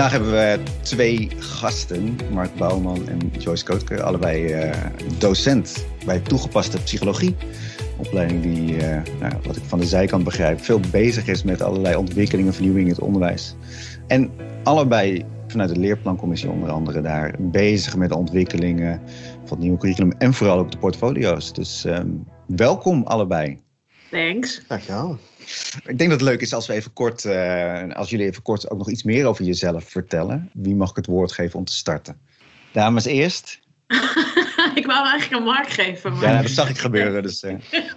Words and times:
Vandaag 0.00 0.18
hebben 0.20 0.38
we 0.40 0.70
twee 0.82 1.28
gasten, 1.38 2.18
Mark 2.32 2.54
Bouwman 2.54 3.08
en 3.08 3.32
Joyce 3.38 3.64
Kootke, 3.64 4.02
allebei 4.02 4.64
uh, 4.64 4.70
docent 5.18 5.86
bij 6.04 6.20
toegepaste 6.20 6.82
psychologie. 6.82 7.36
Een 7.78 8.06
opleiding 8.06 8.42
die, 8.42 8.76
uh, 8.76 8.82
nou, 9.20 9.34
wat 9.42 9.56
ik 9.56 9.62
van 9.62 9.78
de 9.78 9.86
zijkant 9.86 10.24
begrijp, 10.24 10.60
veel 10.60 10.80
bezig 10.90 11.26
is 11.26 11.42
met 11.42 11.62
allerlei 11.62 11.96
ontwikkelingen, 11.96 12.52
vernieuwingen 12.52 12.88
in 12.88 12.94
het 12.94 13.04
onderwijs. 13.04 13.54
En 14.06 14.30
allebei 14.62 15.24
vanuit 15.46 15.74
de 15.74 15.80
leerplancommissie 15.80 16.50
onder 16.50 16.70
andere 16.70 17.00
daar 17.00 17.34
bezig 17.38 17.96
met 17.96 18.08
de 18.08 18.16
ontwikkelingen 18.16 19.00
van 19.44 19.50
het 19.50 19.58
nieuwe 19.58 19.78
curriculum 19.78 20.12
en 20.18 20.34
vooral 20.34 20.58
ook 20.58 20.70
de 20.70 20.78
portfolio's. 20.78 21.52
Dus 21.52 21.84
um, 21.84 22.24
welkom 22.46 23.02
allebei. 23.02 23.58
Thanks. 24.10 24.62
Dankjewel. 24.68 25.18
Ik 25.86 25.98
denk 25.98 26.10
dat 26.10 26.20
het 26.20 26.28
leuk 26.28 26.40
is 26.40 26.54
als 26.54 26.66
we 26.66 26.72
even 26.72 26.92
kort, 26.92 27.24
uh, 27.24 27.88
als 27.92 28.10
jullie 28.10 28.26
even 28.26 28.42
kort 28.42 28.70
ook 28.70 28.78
nog 28.78 28.90
iets 28.90 29.02
meer 29.02 29.26
over 29.26 29.44
jezelf 29.44 29.84
vertellen. 29.84 30.50
Wie 30.52 30.74
mag 30.74 30.90
ik 30.90 30.96
het 30.96 31.06
woord 31.06 31.32
geven 31.32 31.58
om 31.58 31.64
te 31.64 31.74
starten? 31.74 32.20
Dames 32.72 33.04
eerst. 33.04 33.60
ik 34.80 34.86
wou 34.86 35.08
eigenlijk 35.08 35.30
een 35.30 35.42
Mark 35.42 35.68
geven. 35.68 36.12
Maar... 36.12 36.22
Ja, 36.22 36.42
dat 36.42 36.50
zag 36.50 36.68
ik 36.68 36.78
gebeuren. 36.78 37.22
Dus, 37.22 37.42
uh... 37.42 37.54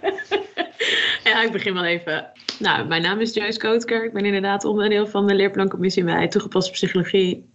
ja, 1.23 1.43
ik 1.43 1.51
begin 1.51 1.73
wel 1.73 1.85
even. 1.85 2.31
Nou, 2.59 2.87
mijn 2.87 3.01
naam 3.01 3.19
is 3.19 3.33
Joyce 3.33 3.59
Kootker. 3.59 4.05
Ik 4.05 4.13
ben 4.13 4.25
inderdaad 4.25 4.65
onderdeel 4.65 5.07
van 5.07 5.27
de 5.27 5.35
leerplancommissie 5.35 6.03
bij 6.03 6.27
toegepaste 6.27 6.71
psychologie. 6.71 7.49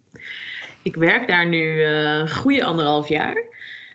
Ik 0.83 0.97
werk 0.97 1.29
daar 1.29 1.49
nu 1.49 1.83
een 1.83 2.27
uh, 2.27 2.33
goede 2.35 2.65
anderhalf 2.65 3.09
jaar. 3.09 3.37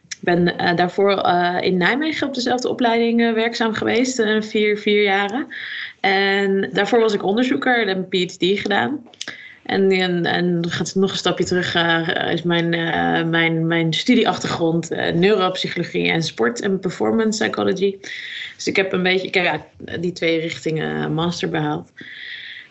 Ik 0.10 0.20
ben 0.20 0.62
uh, 0.62 0.76
daarvoor 0.76 1.12
uh, 1.12 1.58
in 1.62 1.78
Nijmegen 1.78 2.28
op 2.28 2.34
dezelfde 2.34 2.70
opleiding 2.70 3.22
uh, 3.22 3.34
werkzaam 3.34 3.74
geweest, 3.74 4.24
vier, 4.40 4.78
vier 4.78 5.04
jaren. 5.04 5.48
En 6.04 6.70
daarvoor 6.74 7.00
was 7.00 7.14
ik 7.14 7.24
onderzoeker 7.24 7.82
en 7.82 7.88
heb 7.88 7.98
een 7.98 8.28
PhD 8.28 8.60
gedaan. 8.60 9.08
En, 9.64 9.92
en, 9.92 10.26
en 10.26 10.70
gaat 10.70 10.96
nog 10.96 11.12
een 11.12 11.18
stapje 11.18 11.44
terug, 11.44 11.76
is 12.32 12.42
mijn, 12.42 12.70
mijn, 13.30 13.68
mijn 13.68 13.94
studieachtergrond 13.94 14.90
neuropsychologie 14.90 16.12
en 16.12 16.24
sport 16.24 16.62
en 16.62 16.80
performance 16.80 17.44
psychology. 17.44 17.98
Dus 18.56 18.68
ik 18.68 18.76
heb 18.76 18.94
een 18.94 19.04
beetje, 19.04 19.28
ik 19.28 19.34
die 20.00 20.12
twee 20.12 20.40
richtingen 20.40 21.14
master 21.14 21.50
behaald 21.50 21.92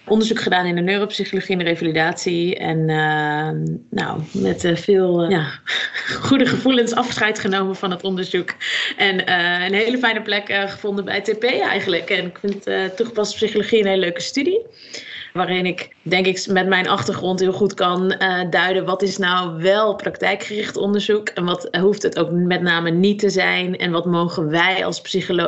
onderzoek 0.06 0.41
gedaan 0.41 0.67
in 0.67 0.75
de 0.75 0.81
neuropsychologie 0.81 1.53
en 1.53 1.58
de 1.58 1.64
revalidatie. 1.64 2.56
En 2.56 2.78
uh, 2.78 3.50
nou, 3.91 4.20
met 4.33 4.64
uh, 4.64 4.77
veel 4.77 5.31
ja, 5.31 5.61
goede 6.28 6.47
gevoelens 6.47 6.95
afscheid 6.95 7.39
genomen 7.39 7.77
van 7.77 7.91
het 7.91 8.05
onderzoek. 8.05 8.55
En 8.97 9.33
een 9.33 9.75
hele 9.75 9.98
fijne 9.98 10.23
plek 10.23 10.53
gevonden 10.53 11.05
bij 11.05 11.20
TP 11.20 11.45
eigenlijk. 11.45 12.11
En 12.11 12.27
ik 12.27 12.39
vind 12.39 12.97
toegepaste 12.97 13.34
psychologie 13.36 13.80
een 13.80 13.86
hele 13.86 14.00
leuke 14.00 14.20
studie. 14.20 14.67
Waarin 15.33 15.67
ik, 15.67 15.89
denk 16.03 16.27
ik, 16.27 16.47
met 16.49 16.67
mijn 16.67 16.89
achtergrond 16.89 17.41
heel 17.41 17.53
goed 17.53 17.75
kan 17.75 18.15
uh, 18.19 18.41
duiden 18.51 18.85
wat 18.85 19.03
is 19.03 19.19
nou 19.19 19.63
wel 19.63 19.95
praktijkgericht 19.95 20.77
onderzoek 20.77 21.29
en 21.29 21.45
wat 21.45 21.69
hoeft 21.81 22.03
het 22.03 22.19
ook 22.19 22.31
met 22.31 22.63
name 22.63 22.91
niet 22.91 23.19
te 23.19 23.31
zijn. 23.31 23.77
En 23.77 23.91
wat 23.91 24.05
mogen 24.05 24.51
wij 24.51 24.85
als 24.85 25.03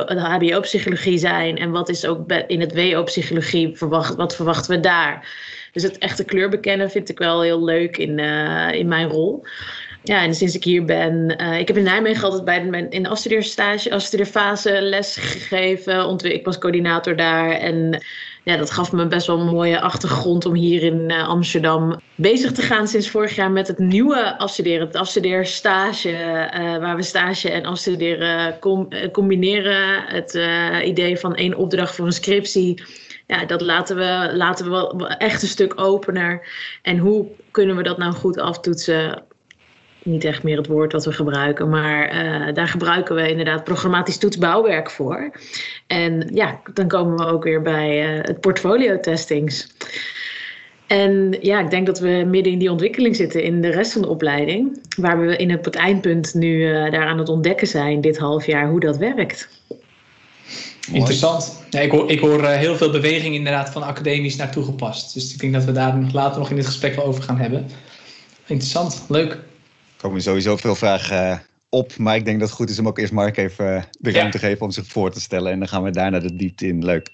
HBO-psychologie 0.07 1.17
zijn 1.17 1.57
en 1.57 1.71
wat 1.71 1.89
is 1.89 2.05
ook 2.05 2.31
in 2.47 2.59
het 2.59 2.73
WO-psychologie, 2.73 3.77
verwacht, 3.77 4.15
wat 4.15 4.35
verwachten 4.35 4.75
we 4.75 4.79
daar. 4.79 5.27
Dus 5.71 5.83
het 5.83 5.97
echte 5.97 6.23
kleur 6.23 6.49
bekennen 6.49 6.91
vind 6.91 7.09
ik 7.09 7.17
wel 7.17 7.41
heel 7.41 7.63
leuk 7.63 7.97
in, 7.97 8.17
uh, 8.17 8.71
in 8.71 8.87
mijn 8.87 9.07
rol. 9.07 9.43
Ja, 10.03 10.23
en 10.23 10.33
sinds 10.33 10.55
ik 10.55 10.63
hier 10.63 10.85
ben, 10.85 11.29
ik 11.59 11.67
heb 11.67 11.77
in 11.77 11.83
Nijmegen 11.83 12.23
altijd 12.23 12.45
bij 12.45 12.69
de, 12.69 12.87
in 12.89 13.03
de 13.03 13.09
afstudeerstage, 13.09 13.91
afstudeerfase 13.91 14.81
les 14.81 15.15
gegeven. 15.15 16.17
Ik 16.19 16.45
was 16.45 16.57
coördinator 16.57 17.15
daar 17.15 17.51
en 17.51 18.03
ja, 18.45 18.57
dat 18.57 18.71
gaf 18.71 18.91
me 18.91 19.07
best 19.07 19.27
wel 19.27 19.39
een 19.39 19.53
mooie 19.53 19.81
achtergrond 19.81 20.45
om 20.45 20.53
hier 20.53 20.83
in 20.83 21.11
uh, 21.11 21.27
Amsterdam 21.27 21.99
bezig 22.15 22.51
te 22.51 22.61
gaan 22.61 22.87
sinds 22.87 23.09
vorig 23.09 23.35
jaar 23.35 23.51
met 23.51 23.67
het 23.67 23.79
nieuwe 23.79 24.37
afstuderen. 24.37 24.87
Het 24.87 24.95
afstudeerstage, 24.95 26.09
uh, 26.09 26.77
waar 26.77 26.95
we 26.95 27.03
stage 27.03 27.51
en 27.51 27.65
afstuderen 27.65 28.59
com 28.59 28.87
combineren. 29.11 30.03
Het 30.05 30.39
idee 30.83 31.17
van 31.17 31.35
één 31.35 31.55
opdracht 31.55 31.95
voor 31.95 32.05
een 32.05 32.11
scriptie 32.11 32.83
ja, 33.27 33.45
dat 33.45 33.61
laten 33.61 33.95
we, 33.95 34.31
laten 34.33 34.71
we 34.97 35.07
echt 35.07 35.41
een 35.41 35.47
stuk 35.47 35.81
opener. 35.81 36.47
En 36.81 36.97
hoe 36.97 37.27
kunnen 37.51 37.75
we 37.75 37.83
dat 37.83 37.97
nou 37.97 38.13
goed 38.13 38.39
aftoetsen? 38.39 39.23
Niet 40.05 40.23
echt 40.23 40.43
meer 40.43 40.57
het 40.57 40.67
woord 40.67 40.91
wat 40.91 41.05
we 41.05 41.11
gebruiken, 41.11 41.69
maar 41.69 42.25
uh, 42.25 42.53
daar 42.53 42.67
gebruiken 42.67 43.15
we 43.15 43.29
inderdaad 43.29 43.63
programmatisch 43.63 44.17
toetsbouwwerk 44.17 44.91
voor. 44.91 45.31
En 45.87 46.29
ja, 46.33 46.61
dan 46.73 46.87
komen 46.87 47.17
we 47.17 47.25
ook 47.25 47.43
weer 47.43 47.61
bij 47.61 48.17
uh, 48.17 48.23
het 48.23 48.39
portfolio 48.39 48.99
testings. 48.99 49.67
En 50.87 51.37
ja, 51.41 51.59
ik 51.59 51.69
denk 51.69 51.85
dat 51.85 51.99
we 51.99 52.23
midden 52.27 52.53
in 52.53 52.59
die 52.59 52.71
ontwikkeling 52.71 53.15
zitten 53.15 53.43
in 53.43 53.61
de 53.61 53.69
rest 53.69 53.91
van 53.91 54.01
de 54.01 54.07
opleiding. 54.07 54.81
Waar 54.97 55.25
we 55.25 55.35
in 55.35 55.49
het, 55.49 55.65
het 55.65 55.75
eindpunt 55.75 56.33
nu 56.33 56.47
uh, 56.47 56.91
daar 56.91 57.07
aan 57.07 57.17
het 57.17 57.29
ontdekken 57.29 57.67
zijn 57.67 58.01
dit 58.01 58.17
half 58.17 58.45
jaar 58.45 58.69
hoe 58.69 58.79
dat 58.79 58.97
werkt. 58.97 59.49
Interessant. 60.91 61.63
Ja, 61.69 61.79
ik 61.79 61.91
hoor, 61.91 62.11
ik 62.11 62.19
hoor 62.19 62.45
heel 62.45 62.75
veel 62.75 62.91
beweging 62.91 63.35
inderdaad 63.35 63.69
van 63.69 63.83
academisch 63.83 64.35
naar 64.35 64.51
toegepast. 64.51 65.13
Dus 65.13 65.33
ik 65.33 65.39
denk 65.39 65.53
dat 65.53 65.63
we 65.63 65.71
daar 65.71 65.97
nog 65.97 66.13
later 66.13 66.39
nog 66.39 66.49
in 66.49 66.55
dit 66.55 66.65
gesprek 66.65 66.95
wel 66.95 67.05
over 67.05 67.23
gaan 67.23 67.37
hebben. 67.37 67.69
Interessant, 68.45 69.05
leuk. 69.07 69.37
Er 70.05 70.11
komen 70.11 70.25
sowieso 70.25 70.57
veel 70.57 70.75
vragen 70.75 71.41
op, 71.69 71.97
maar 71.97 72.15
ik 72.15 72.25
denk 72.25 72.39
dat 72.39 72.47
het 72.47 72.57
goed 72.57 72.69
is 72.69 72.79
om 72.79 72.87
ook 72.87 72.97
eerst 72.97 73.13
Mark 73.13 73.37
even 73.37 73.85
de 73.99 74.11
ruimte 74.11 74.37
te 74.37 74.45
ja. 74.45 74.49
geven 74.49 74.65
om 74.65 74.71
zich 74.71 74.87
voor 74.87 75.11
te 75.11 75.21
stellen. 75.21 75.51
En 75.51 75.59
dan 75.59 75.67
gaan 75.67 75.83
we 75.83 75.91
daarna 75.91 76.19
de 76.19 76.35
diepte 76.35 76.67
in. 76.67 76.85
Leuk. 76.85 77.09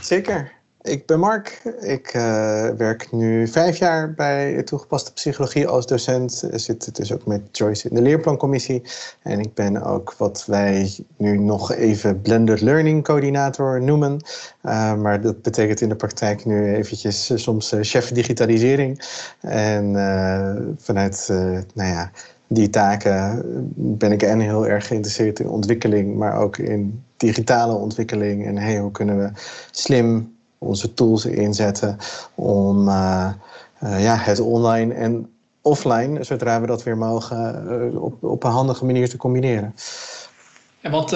Zeker. 0.00 0.52
Ik 0.82 1.06
ben 1.06 1.18
Mark. 1.18 1.62
Ik 1.80 2.14
uh, 2.14 2.68
werk 2.68 3.12
nu 3.12 3.48
vijf 3.48 3.76
jaar 3.76 4.12
bij 4.12 4.62
toegepaste 4.62 5.12
psychologie 5.12 5.66
als 5.66 5.86
docent. 5.86 6.44
Ik 6.50 6.58
zit 6.58 6.96
dus 6.96 7.12
ook 7.12 7.26
met 7.26 7.40
Joyce 7.52 7.88
in 7.88 7.94
de 7.94 8.02
leerplancommissie. 8.02 8.82
En 9.22 9.40
ik 9.40 9.54
ben 9.54 9.82
ook 9.82 10.14
wat 10.18 10.44
wij 10.46 10.94
nu 11.16 11.38
nog 11.38 11.72
even 11.72 12.20
blended 12.20 12.60
learning 12.60 13.04
coördinator 13.04 13.82
noemen. 13.82 14.24
Uh, 14.62 14.94
maar 14.94 15.20
dat 15.20 15.42
betekent 15.42 15.80
in 15.80 15.88
de 15.88 15.96
praktijk 15.96 16.44
nu 16.44 16.74
eventjes 16.74 17.30
uh, 17.30 17.38
soms 17.38 17.74
chef 17.80 18.12
digitalisering. 18.12 19.00
En 19.40 19.94
vanuit, 20.78 21.26
nou 21.74 21.88
ja, 21.88 22.10
die 22.46 22.70
taken 22.70 23.42
ben 23.76 24.12
ik 24.12 24.22
en 24.22 24.40
heel 24.40 24.66
erg 24.66 24.86
geïnteresseerd 24.86 25.40
in 25.40 25.48
ontwikkeling, 25.48 26.16
maar 26.16 26.36
ook 26.36 26.56
in 26.56 27.02
digitale 27.16 27.74
ontwikkeling. 27.74 28.46
En 28.46 28.58
hey, 28.58 28.78
hoe 28.78 28.90
kunnen 28.90 29.18
we 29.18 29.30
slim 29.70 30.38
onze 30.60 30.94
tools 30.94 31.24
inzetten 31.24 31.96
om 32.34 32.88
uh, 32.88 33.30
uh, 33.84 34.02
ja, 34.02 34.16
het 34.16 34.40
online 34.40 34.94
en 34.94 35.30
offline, 35.62 36.24
zodra 36.24 36.60
we 36.60 36.66
dat 36.66 36.82
weer 36.82 36.96
mogen, 36.96 37.64
uh, 37.92 38.02
op, 38.02 38.24
op 38.24 38.44
een 38.44 38.50
handige 38.50 38.84
manier 38.84 39.08
te 39.08 39.16
combineren. 39.16 39.74
En 40.80 40.90
wat, 40.90 41.10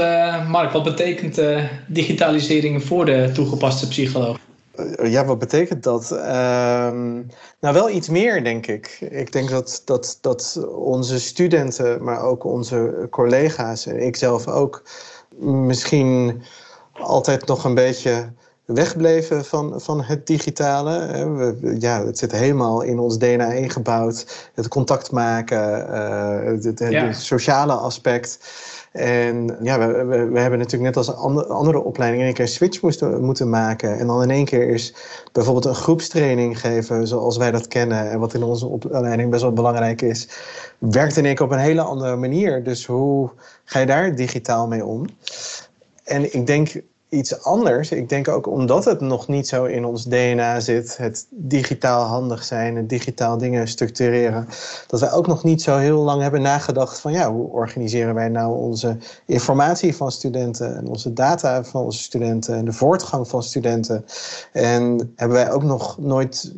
Mark, 0.49 0.73
wat 0.73 0.85
betekent 0.85 1.41
digitalisering 1.87 2.85
voor 2.85 3.05
de 3.05 3.31
toegepaste 3.35 3.89
psycholoog? 3.89 4.39
Ja, 5.03 5.25
wat 5.25 5.39
betekent 5.39 5.83
dat? 5.83 6.11
Ehm, 6.11 7.13
nou, 7.61 7.75
wel 7.75 7.91
iets 7.91 8.09
meer, 8.09 8.45
denk 8.45 8.67
ik. 8.67 8.99
Ik 9.11 9.33
denk 9.33 9.51
dat, 9.51 9.83
dat, 9.85 10.19
dat 10.21 10.67
onze 10.77 11.21
studenten, 11.21 12.05
maar 12.05 12.23
ook 12.23 12.45
onze 12.45 13.07
collega's 13.11 13.87
en 13.87 14.03
ik 14.03 14.17
zelf 14.17 14.49
ook, 14.49 14.83
misschien 15.39 16.43
altijd 16.93 17.47
nog 17.47 17.65
een 17.65 17.75
beetje 17.75 18.33
wegbleven 18.65 19.45
van, 19.45 19.81
van 19.81 20.03
het 20.03 20.27
digitale. 20.27 20.99
We, 21.37 21.77
ja, 21.79 22.05
het 22.05 22.19
zit 22.19 22.33
helemaal 22.33 22.83
in 22.83 22.99
ons 22.99 23.19
DNA 23.19 23.53
ingebouwd. 23.53 24.51
Het 24.55 24.69
contact 24.69 25.11
maken, 25.11 25.87
uh, 25.91 26.65
het, 26.65 26.85
ja. 26.91 27.13
sociale 27.13 27.73
aspect. 27.73 28.39
En 28.93 29.57
ja, 29.63 29.79
we, 29.79 30.05
we, 30.05 30.25
we, 30.25 30.41
hebben 30.41 30.59
natuurlijk 30.59 30.95
net 30.95 30.97
als 30.97 31.15
andere, 31.15 31.47
andere 31.47 31.85
opleidingen 31.85 32.27
in 32.27 32.27
één 32.27 32.35
keer 32.35 32.45
een 32.45 32.51
switch 32.51 32.83
moesten, 32.83 33.25
moeten 33.25 33.49
maken. 33.49 33.99
En 33.99 34.07
dan 34.07 34.23
in 34.23 34.31
één 34.31 34.45
keer 34.45 34.69
is 34.69 34.95
bijvoorbeeld 35.33 35.65
een 35.65 35.75
groepstraining 35.75 36.61
geven 36.61 37.07
zoals 37.07 37.37
wij 37.37 37.51
dat 37.51 37.69
kennen. 37.69 38.11
En 38.11 38.19
wat 38.19 38.35
in 38.35 38.43
onze 38.43 38.67
opleiding 38.67 39.31
best 39.31 39.43
wel 39.43 39.53
belangrijk 39.53 40.03
is. 40.03 40.29
Werkt 40.79 41.17
in 41.17 41.25
één 41.25 41.35
keer 41.35 41.45
op 41.45 41.53
een 41.53 41.59
hele 41.59 41.83
andere 41.83 42.17
manier. 42.17 42.65
Dus 42.65 42.87
hoe 42.87 43.31
ga 43.65 43.79
je 43.79 43.87
daar 43.87 44.15
digitaal 44.15 44.67
mee 44.67 44.85
om? 44.85 45.07
En 46.05 46.35
ik 46.35 46.47
denk 46.47 46.73
iets 47.15 47.43
anders. 47.43 47.91
Ik 47.91 48.09
denk 48.09 48.29
ook 48.29 48.47
omdat 48.47 48.85
het 48.85 49.01
nog 49.01 49.29
niet 49.29 49.49
zo 49.49 49.65
in 49.65 49.85
ons 49.85 50.05
DNA 50.05 50.61
zit, 50.61 50.97
het 50.97 51.27
digitaal 51.31 52.05
handig 52.05 52.45
zijn, 52.45 52.77
het 52.77 52.89
digitaal 52.89 53.39
dingen 53.39 53.69
structureren, 53.69 54.49
dat 54.87 55.01
wij 55.01 55.13
ook 55.13 55.27
nog 55.27 55.45
niet 55.45 55.63
zo 55.63 55.77
heel 55.77 56.01
lang 56.01 56.23
hebben 56.23 56.43
nagedacht 56.43 56.99
van 56.99 57.13
ja, 57.13 57.33
hoe 57.33 57.49
organiseren 57.51 58.15
wij 58.15 58.29
nou 58.29 58.59
onze 58.59 58.97
informatie 59.27 59.97
van 59.97 60.11
studenten 60.13 60.77
en 60.77 60.87
onze 60.87 61.13
data 61.13 61.65
van 61.65 61.85
onze 61.85 62.03
studenten 62.03 62.55
en 62.55 62.65
de 62.65 62.73
voortgang 62.73 63.29
van 63.29 63.43
studenten. 63.43 64.05
En 64.53 65.13
hebben 65.17 65.37
wij 65.37 65.53
ook 65.53 65.63
nog 65.63 65.99
nooit 65.99 66.53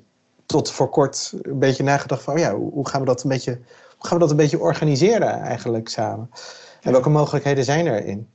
tot 0.47 0.71
voor 0.71 0.89
kort 0.89 1.33
een 1.43 1.59
beetje 1.59 1.83
nagedacht 1.83 2.23
van 2.23 2.39
ja, 2.39 2.55
hoe 2.55 2.89
gaan 2.89 3.01
we 3.01 3.07
dat 3.07 3.23
een 3.23 3.29
beetje, 3.29 3.59
hoe 3.97 4.07
gaan 4.07 4.17
we 4.17 4.23
dat 4.23 4.31
een 4.31 4.37
beetje 4.37 4.61
organiseren 4.61 5.41
eigenlijk 5.41 5.89
samen? 5.89 6.31
En 6.83 6.93
welke 6.93 7.09
mogelijkheden 7.09 7.65
zijn 7.65 7.87
erin? 7.87 8.29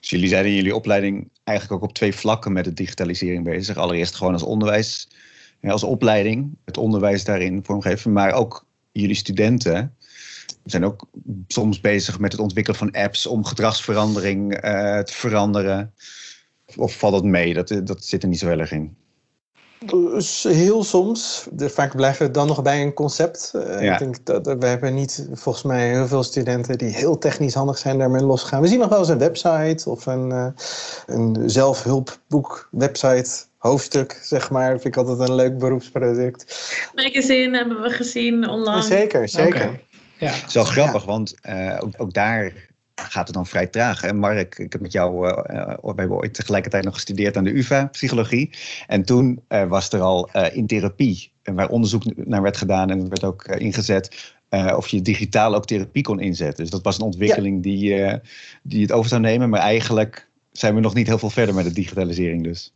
Dus 0.00 0.10
jullie 0.10 0.28
zijn 0.28 0.44
in 0.44 0.54
jullie 0.54 0.74
opleiding 0.74 1.28
eigenlijk 1.44 1.82
ook 1.82 1.88
op 1.88 1.94
twee 1.94 2.14
vlakken 2.14 2.52
met 2.52 2.64
de 2.64 2.72
digitalisering 2.72 3.44
bezig. 3.44 3.76
Allereerst 3.76 4.14
gewoon 4.14 4.32
als 4.32 4.42
onderwijs 4.42 5.08
als 5.68 5.84
opleiding 5.84 6.56
het 6.64 6.76
onderwijs 6.76 7.24
daarin 7.24 7.64
vormgeven. 7.64 8.12
Maar 8.12 8.32
ook 8.32 8.66
jullie 8.92 9.14
studenten 9.14 9.94
zijn 10.64 10.84
ook 10.84 11.08
soms 11.48 11.80
bezig 11.80 12.18
met 12.18 12.32
het 12.32 12.40
ontwikkelen 12.40 12.78
van 12.78 12.90
apps 12.90 13.26
om 13.26 13.44
gedragsverandering 13.44 14.54
uh, 14.54 14.98
te 14.98 15.12
veranderen. 15.12 15.94
Of 16.76 16.98
valt 16.98 17.12
dat 17.12 17.24
mee? 17.24 17.54
Dat, 17.54 17.80
dat 17.84 18.04
zit 18.04 18.22
er 18.22 18.28
niet 18.28 18.38
zo 18.38 18.48
heel 18.48 18.58
erg 18.58 18.72
in. 18.72 18.96
Dus 19.86 20.42
heel 20.42 20.84
soms. 20.84 21.46
Vaak 21.56 21.96
blijven 21.96 22.26
we 22.26 22.32
dan 22.32 22.46
nog 22.46 22.62
bij 22.62 22.82
een 22.82 22.92
concept. 22.92 23.52
Uh, 23.54 23.82
ja. 23.82 23.92
Ik 23.92 23.98
denk 23.98 24.26
dat 24.26 24.46
we 24.58 24.66
hebben 24.66 24.94
niet 24.94 25.28
volgens 25.32 25.64
mij 25.64 25.88
heel 25.88 26.06
veel 26.06 26.22
studenten 26.22 26.78
die 26.78 26.88
heel 26.88 27.18
technisch 27.18 27.54
handig 27.54 27.78
zijn 27.78 27.98
daarmee 27.98 28.22
losgaan. 28.22 28.60
We 28.60 28.66
zien 28.66 28.78
nog 28.78 28.88
wel 28.88 28.98
eens 28.98 29.08
een 29.08 29.18
website 29.18 29.90
of 29.90 30.06
een, 30.06 30.30
uh, 30.30 30.46
een 31.06 31.50
zelfhulpboek 31.50 32.68
website 32.70 33.30
hoofdstuk, 33.56 34.20
zeg 34.22 34.50
maar. 34.50 34.72
Dat 34.72 34.82
vind 34.82 34.96
ik 34.96 35.00
altijd 35.00 35.28
een 35.28 35.34
leuk 35.34 35.58
beroepsproduct. 35.58 36.68
Magazine 36.94 37.56
hebben 37.56 37.82
we 37.82 37.90
gezien 37.90 38.48
online. 38.48 38.82
Zeker, 38.82 39.28
zeker. 39.28 39.64
Okay. 39.64 39.84
Ja. 40.18 40.30
Het 40.30 40.48
is 40.48 40.54
wel 40.54 40.64
grappig, 40.64 41.04
want 41.04 41.34
uh, 41.48 41.78
ook, 41.80 41.92
ook, 41.96 42.12
daar 42.12 42.52
gaat 43.08 43.26
het 43.26 43.36
dan 43.36 43.46
vrij 43.46 43.66
traag. 43.66 44.02
En 44.02 44.16
Mark, 44.16 44.58
ik 44.58 44.72
heb 44.72 44.80
met 44.80 44.92
jou, 44.92 45.28
uh, 45.28 45.36
we 45.82 45.92
hebben 45.96 46.16
ooit 46.16 46.34
tegelijkertijd 46.34 46.84
nog 46.84 46.94
gestudeerd 46.94 47.36
aan 47.36 47.44
de 47.44 47.56
UvA, 47.56 47.84
psychologie. 47.84 48.50
En 48.86 49.04
toen 49.04 49.40
uh, 49.48 49.64
was 49.64 49.92
er 49.92 50.00
al 50.00 50.30
in 50.52 50.66
therapie, 50.66 51.32
waar 51.42 51.68
onderzoek 51.68 52.02
naar 52.16 52.42
werd 52.42 52.56
gedaan 52.56 52.90
en 52.90 53.08
werd 53.08 53.24
ook 53.24 53.44
ingezet, 53.44 54.34
of 54.76 54.88
je 54.88 55.02
digitaal 55.02 55.54
ook 55.54 55.66
therapie 55.66 56.02
kon 56.02 56.20
inzetten. 56.20 56.62
Dus 56.62 56.70
dat 56.72 56.82
was 56.82 56.98
een 56.98 57.04
ontwikkeling 57.04 57.56
ja. 57.56 57.62
die, 57.62 58.20
die 58.62 58.82
het 58.82 58.92
over 58.92 59.08
zou 59.08 59.20
nemen. 59.20 59.48
Maar 59.48 59.60
eigenlijk 59.60 60.29
zijn 60.60 60.74
we 60.74 60.80
nog 60.80 60.94
niet 60.94 61.06
heel 61.06 61.18
veel 61.18 61.30
verder 61.30 61.54
met 61.54 61.64
de 61.64 61.72
digitalisering 61.72 62.44
dus. 62.44 62.72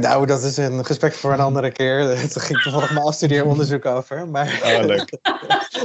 Nou, 0.00 0.26
dat 0.26 0.42
is 0.42 0.56
een 0.56 0.84
gesprek 0.84 1.12
voor 1.12 1.32
een 1.32 1.40
andere 1.40 1.72
keer. 1.72 1.98
Er 2.10 2.40
ging 2.40 2.62
toevallig 2.62 2.92
mijn 2.92 3.04
afstudeeronderzoek 3.04 3.86
over. 3.86 4.28
Maar... 4.28 4.60
Oh, 4.64 4.84
leuk. 4.84 5.18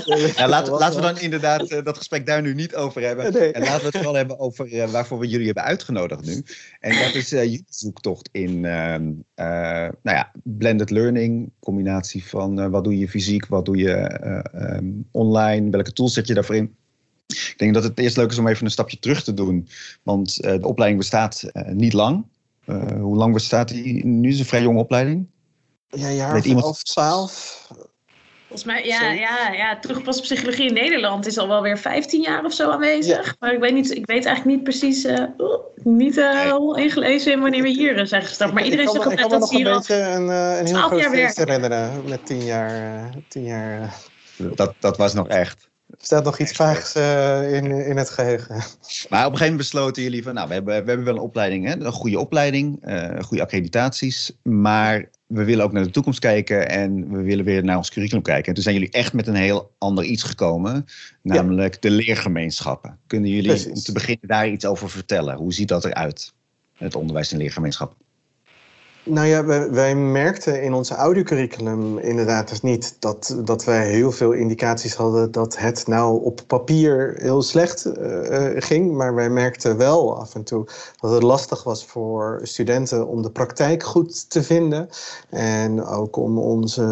ja, 0.38 0.48
laten, 0.48 0.74
laten 0.74 0.96
we 0.96 1.02
dan 1.02 1.20
inderdaad 1.20 1.72
uh, 1.72 1.84
dat 1.84 1.98
gesprek 1.98 2.26
daar 2.26 2.42
nu 2.42 2.54
niet 2.54 2.76
over 2.76 3.02
hebben. 3.02 3.34
Nee. 3.34 3.52
En 3.52 3.62
laten 3.62 3.80
we 3.80 3.86
het 3.86 3.96
vooral 3.96 4.14
hebben 4.14 4.40
over 4.40 4.74
uh, 4.74 4.90
waarvoor 4.90 5.20
we 5.20 5.28
jullie 5.28 5.46
hebben 5.46 5.64
uitgenodigd 5.64 6.26
nu. 6.26 6.44
En 6.80 7.00
dat 7.00 7.14
is 7.14 7.34
uh, 7.34 7.44
jullie 7.44 7.66
zoektocht 7.70 8.30
in 8.32 8.66
ehm, 8.66 9.12
nou 10.02 10.18
ja, 10.18 10.32
blended 10.44 10.90
learning. 10.90 11.52
Combinatie 11.60 12.26
van 12.26 12.70
wat 12.70 12.84
doe 12.84 12.98
je 12.98 13.10
fysiek, 13.10 13.46
wat 13.46 13.66
doe 13.66 13.78
je 13.78 14.20
um, 14.56 15.08
online, 15.12 15.70
welke 15.70 15.94
tools 15.94 16.14
zet 16.14 16.28
je 16.28 16.34
daarvoor 16.34 16.56
in. 16.56 16.76
Ik 17.28 17.56
denk 17.58 17.74
dat 17.74 17.84
het 17.84 18.00
eerst 18.00 18.18
leuk 18.18 18.32
is 18.32 18.38
om 18.38 18.48
even 18.48 18.66
een 18.66 18.72
stapje 18.72 19.00
terug 19.00 19.24
te 19.24 19.34
doen. 19.34 19.68
Want 20.04 20.36
de 20.42 20.68
opleiding 20.68 21.02
bestaat 21.02 21.44
niet 21.74 21.94
lang. 21.94 22.26
Uh, 22.68 23.02
hoe 23.02 23.16
lang 23.16 23.34
bestaat 23.34 23.68
die? 23.68 24.06
Nu 24.06 24.30
is 24.30 24.40
een 24.40 24.46
vrij 24.46 24.62
jonge 24.62 24.80
opleiding. 24.80 25.28
Ja, 25.90 26.10
jaar 26.10 26.34
Weet 26.34 26.46
iemand... 26.46 26.66
of 26.66 26.84
twaalf. 26.84 27.66
Volgens 28.48 28.64
mij, 28.64 28.86
ja, 28.86 29.12
ja, 29.12 29.52
ja, 29.52 29.80
terugpas 29.80 30.22
psychologie 30.22 30.68
in 30.68 30.74
Nederland 30.74 31.26
is 31.26 31.38
al 31.38 31.48
wel 31.48 31.62
weer 31.62 31.78
15 31.78 32.22
jaar 32.22 32.46
of 32.46 32.54
zo 32.54 32.70
aanwezig. 32.70 33.26
Ja. 33.26 33.36
Maar 33.40 33.54
ik 33.54 33.60
weet, 33.60 33.74
niet, 33.74 33.92
ik 33.92 34.06
weet 34.06 34.26
eigenlijk 34.26 34.56
niet 34.56 34.64
precies, 34.64 35.06
uh, 35.06 35.24
niet 35.84 36.18
uh, 36.18 36.42
heel 36.42 36.76
ingelezen 36.76 37.32
in 37.32 37.40
wanneer 37.40 37.62
we 37.62 37.70
hier 37.70 38.08
zijn 38.08 38.22
gestart. 38.22 38.54
Maar 38.54 38.64
iedereen 38.64 38.90
zegt 38.90 39.06
altijd 39.06 39.30
dat 39.30 39.50
ze 39.50 39.56
hier 39.56 39.70
al 39.70 39.84
een, 39.88 40.28
een 40.28 40.66
heel 40.66 40.76
groot 40.76 41.02
feest 41.02 41.38
herinneren 41.38 42.04
met 42.06 42.26
10 42.26 42.44
jaar. 42.44 43.10
10 43.28 43.44
jaar 43.44 43.94
dat, 44.56 44.74
dat 44.80 44.98
was 44.98 45.14
nog 45.14 45.28
echt. 45.28 45.70
Staat 45.98 46.24
nog 46.24 46.40
iets 46.40 46.52
vaags 46.52 46.96
uh, 46.96 47.54
in, 47.54 47.66
in 47.66 47.98
het 47.98 48.10
geheugen. 48.10 48.56
Maar 48.56 49.26
op 49.26 49.32
een 49.32 49.38
gegeven 49.38 49.40
moment 49.40 49.58
besloten 49.58 50.04
jullie 50.04 50.24
van, 50.24 50.34
nou, 50.34 50.48
we 50.48 50.54
hebben, 50.54 50.84
we 50.84 50.88
hebben 50.88 51.06
wel 51.06 51.16
een 51.16 51.22
opleiding, 51.22 51.66
hè? 51.66 51.80
een 51.80 51.92
goede 51.92 52.20
opleiding, 52.20 52.88
uh, 52.88 53.20
goede 53.20 53.44
accreditaties, 53.44 54.32
maar 54.44 55.10
we 55.28 55.44
willen 55.44 55.66
ook 55.66 55.72
naar 55.72 55.84
de 55.84 55.90
toekomst 55.90 56.20
kijken 56.20 56.70
en 56.70 57.12
we 57.12 57.22
willen 57.22 57.46
weer 57.46 57.64
naar 57.64 57.78
ons 57.78 57.90
curriculum 57.90 58.24
kijken. 58.24 58.48
En 58.48 58.54
toen 58.54 58.64
zijn 58.64 58.76
jullie 58.76 58.92
echt 58.92 59.14
met 59.14 59.28
een 59.28 59.36
heel 59.36 59.72
ander 59.78 60.04
iets 60.04 60.24
gekomen, 60.24 60.86
namelijk 61.22 61.74
ja. 61.74 61.80
de 61.80 61.92
leergemeenschappen. 61.92 63.00
Kunnen 63.08 63.30
jullie 63.30 63.48
Precies. 63.48 63.72
om 63.72 63.82
te 63.82 63.92
beginnen 63.92 64.28
daar 64.28 64.50
iets 64.50 64.66
over 64.66 64.90
vertellen? 64.90 65.36
Hoe 65.36 65.54
ziet 65.54 65.68
dat 65.68 65.86
eruit, 65.86 66.34
het 66.74 66.96
onderwijs 66.96 67.32
en 67.32 67.38
leergemeenschappen? 67.38 68.07
Nou 69.10 69.28
ja, 69.28 69.46
wij, 69.72 69.96
merkten 69.96 70.64
in 70.64 70.74
ons 70.74 70.92
audiocurriculum 70.92 71.98
inderdaad 71.98 72.50
dus 72.50 72.62
niet 72.62 72.96
dat, 73.00 73.38
dat 73.44 73.64
wij 73.64 73.88
heel 73.88 74.12
veel 74.12 74.32
indicaties 74.32 74.94
hadden 74.94 75.32
dat 75.32 75.58
het 75.58 75.88
nou 75.88 76.24
op 76.24 76.42
papier 76.48 77.16
heel 77.18 77.42
slecht 77.42 77.86
uh, 77.86 78.46
ging. 78.56 78.92
Maar 78.94 79.16
wij 79.16 79.30
merkten 79.30 79.78
wel 79.78 80.20
af 80.20 80.36
en 80.36 80.44
toe 80.44 80.66
dat 81.00 81.12
het 81.12 81.24
lastig 81.24 81.64
was 81.64 81.86
voor 81.86 82.40
studenten 82.44 83.08
om 83.08 83.22
de 83.22 83.32
praktijk 83.32 83.84
goed 83.84 84.30
te 84.30 84.44
vinden. 84.44 84.90
En 85.30 85.86
ook 85.86 86.16
om 86.16 86.40
onze 86.40 86.84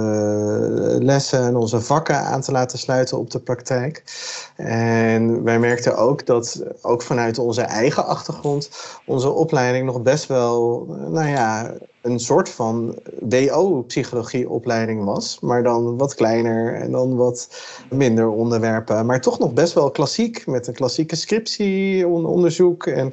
lessen 1.00 1.40
en 1.40 1.56
onze 1.56 1.82
vakken 1.82 2.20
aan 2.20 2.42
te 2.42 2.52
laten 2.52 2.78
sluiten 2.78 3.18
op 3.18 3.32
de 3.32 3.40
praktijk. 3.40 4.04
En 4.56 5.44
wij 5.44 5.60
merkten 5.60 5.98
ook 5.98 6.26
dat, 6.26 6.64
ook 6.82 7.02
vanuit 7.02 7.40
onze 7.40 7.62
eigen 7.62 8.06
achtergrond, 8.06 8.70
onze 9.06 9.30
opleiding 9.30 9.86
nog 9.86 10.02
best 10.02 10.28
wel, 10.28 10.86
nou 11.10 11.28
ja, 11.28 11.74
een 12.06 12.20
soort 12.20 12.50
van 12.50 12.96
WO-psychologieopleiding 13.20 15.04
was, 15.04 15.40
maar 15.40 15.64
dan 15.64 15.98
wat 15.98 16.16
kleiner 16.16 16.74
en 16.74 16.92
dan 16.92 17.16
wat 17.16 17.50
minder 17.90 18.28
onderwerpen. 18.30 19.06
Maar 19.06 19.22
toch 19.22 19.40
nog 19.40 19.54
best 19.54 19.74
wel 19.74 19.92
klassiek, 19.92 20.48
met 20.48 20.68
een 20.68 20.74
klassieke 20.74 21.16
scriptieonderzoek. 21.16 22.88
En, 22.88 23.12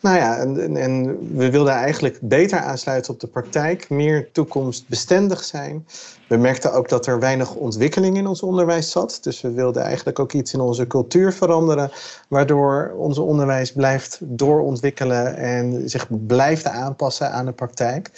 nou 0.00 0.16
ja, 0.16 0.36
en, 0.36 0.76
en 0.76 1.18
we 1.36 1.50
wilden 1.50 1.72
eigenlijk 1.72 2.18
beter 2.22 2.58
aansluiten 2.58 3.12
op 3.12 3.20
de 3.20 3.26
praktijk, 3.26 3.88
meer 3.88 4.28
toekomstbestendig 4.32 5.44
zijn. 5.44 5.86
We 6.30 6.36
merkten 6.36 6.72
ook 6.72 6.88
dat 6.88 7.06
er 7.06 7.18
weinig 7.18 7.54
ontwikkeling 7.54 8.16
in 8.16 8.26
ons 8.26 8.42
onderwijs 8.42 8.90
zat. 8.90 9.18
Dus 9.22 9.40
we 9.40 9.50
wilden 9.50 9.82
eigenlijk 9.82 10.18
ook 10.18 10.32
iets 10.32 10.52
in 10.52 10.60
onze 10.60 10.86
cultuur 10.86 11.32
veranderen, 11.32 11.90
waardoor 12.28 12.94
ons 12.96 13.18
onderwijs 13.18 13.72
blijft 13.72 14.18
doorontwikkelen 14.22 15.36
en 15.36 15.90
zich 15.90 16.06
blijft 16.26 16.66
aanpassen 16.66 17.32
aan 17.32 17.44
de 17.44 17.52
praktijk. 17.52 18.10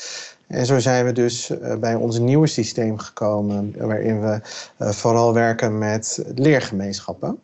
En 0.46 0.66
zo 0.66 0.78
zijn 0.78 1.04
we 1.04 1.12
dus 1.12 1.50
uh, 1.50 1.76
bij 1.76 1.94
ons 1.94 2.18
nieuwe 2.18 2.46
systeem 2.46 2.98
gekomen, 2.98 3.74
waarin 3.78 4.20
we 4.20 4.40
uh, 4.78 4.88
vooral 4.90 5.34
werken 5.34 5.78
met 5.78 6.24
leergemeenschappen. 6.34 7.38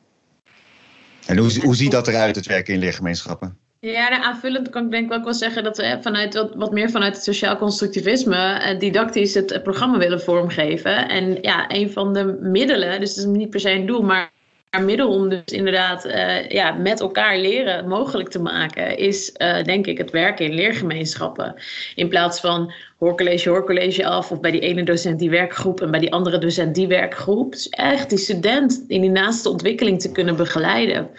En 1.27 1.37
hoe, 1.37 1.61
hoe 1.61 1.77
ziet 1.77 1.91
dat 1.91 2.09
eruit, 2.09 2.37
het 2.37 2.47
werken 2.47 2.75
in 2.75 2.81
leergemeenschappen? 2.81 3.59
Ja, 3.81 4.09
nou, 4.09 4.23
aanvullend 4.23 4.71
kan 4.71 4.85
ik 4.85 4.91
denk 4.91 5.13
ik 5.13 5.19
ook 5.19 5.25
wel 5.25 5.35
zeggen 5.35 5.65
dat 5.65 5.77
we 5.77 5.99
vanuit 6.01 6.35
wat, 6.35 6.55
wat 6.55 6.73
meer 6.73 6.91
vanuit 6.91 7.15
het 7.15 7.25
sociaal 7.25 7.57
constructivisme 7.57 8.37
eh, 8.37 8.79
didactisch 8.79 9.35
het, 9.35 9.51
het, 9.51 9.63
programma 9.63 9.99
willen 9.99 10.21
vormgeven. 10.21 11.09
En 11.09 11.39
ja, 11.43 11.65
een 11.71 11.91
van 11.91 12.15
de 12.15 12.25
middelen, 12.41 13.01
dus 13.01 13.09
het 13.09 13.19
is 13.19 13.25
niet 13.25 13.51
per 13.51 13.61
se 13.61 13.71
een 13.71 13.87
doel, 13.87 14.03
maar 14.03 14.31
een 14.71 14.85
middel 14.85 15.09
om 15.09 15.29
dus 15.29 15.43
inderdaad 15.45 16.09
ja, 16.49 16.73
met 16.73 17.01
elkaar 17.01 17.39
leren 17.39 17.89
mogelijk 17.89 18.29
te 18.29 18.39
maken, 18.39 18.97
is 18.97 19.33
denk 19.63 19.87
ik 19.87 19.99
het 19.99 20.11
werken 20.11 20.45
in 20.45 20.55
leergemeenschappen. 20.55 21.55
In 21.95 22.09
plaats 22.09 22.41
van 22.41 22.73
hoorcollege, 22.99 23.49
hoorcollege 23.49 24.07
af, 24.07 24.31
of 24.31 24.41
bij 24.41 24.51
die 24.51 24.61
ene 24.61 24.83
docent 24.83 25.19
die 25.19 25.31
werkgroep 25.31 25.81
en 25.81 25.91
bij 25.91 26.01
die 26.01 26.13
andere 26.13 26.39
docent 26.39 26.75
die 26.75 26.87
werkgroep. 26.87 27.53
Dus 27.53 27.69
echt 27.69 28.09
die 28.09 28.19
student 28.19 28.85
in 28.89 29.01
die 29.01 29.11
naaste 29.11 29.49
ontwikkeling 29.49 30.01
te 30.01 30.13
kunnen 30.13 30.37
begeleiden 30.37 31.11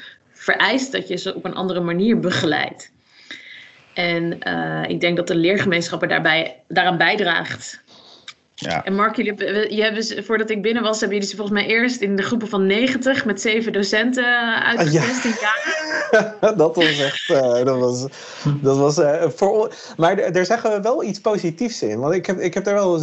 vereist 0.51 0.91
dat 0.91 1.07
je 1.07 1.15
ze 1.15 1.35
op 1.35 1.45
een 1.45 1.55
andere 1.55 1.79
manier 1.79 2.19
begeleidt. 2.19 2.91
En 3.93 4.39
uh, 4.47 4.83
ik 4.87 4.99
denk 4.99 5.17
dat 5.17 5.27
de 5.27 5.35
leergemeenschap 5.35 6.01
er 6.01 6.07
daarbij, 6.07 6.55
daaraan 6.67 6.97
bijdraagt. 6.97 7.83
Ja. 8.59 8.83
En 8.83 8.95
Mark, 8.95 9.15
jullie 9.15 9.33
hebben, 9.35 9.75
je 9.75 9.81
hebben, 9.81 10.23
voordat 10.23 10.49
ik 10.49 10.61
binnen 10.61 10.83
was, 10.83 10.99
hebben 10.99 11.17
jullie 11.17 11.31
ze 11.31 11.37
volgens 11.37 11.59
mij 11.59 11.67
eerst 11.67 12.01
in 12.01 12.15
de 12.15 12.23
groepen 12.23 12.47
van 12.47 12.65
90 12.65 13.25
met 13.25 13.41
zeven 13.41 13.73
docenten 13.73 14.63
uitgekost 14.63 15.25
in 15.25 15.33
jaar. 15.41 15.77
dat 16.57 16.75
was 16.75 16.99
echt, 16.99 17.29
uh, 17.29 17.65
dat 17.65 17.79
was, 17.79 18.05
dat 18.61 18.77
was 18.77 18.97
uh, 18.97 19.23
voor, 19.35 19.73
maar 19.97 20.31
daar 20.31 20.45
zeggen 20.45 20.71
we 20.71 20.81
wel 20.81 21.03
iets 21.03 21.19
positiefs 21.19 21.81
in. 21.81 21.99
Want 21.99 22.13
ik 22.13 22.25
heb, 22.25 22.39
ik 22.39 22.53
heb 22.53 22.63
daar 22.63 22.73
wel 22.73 22.99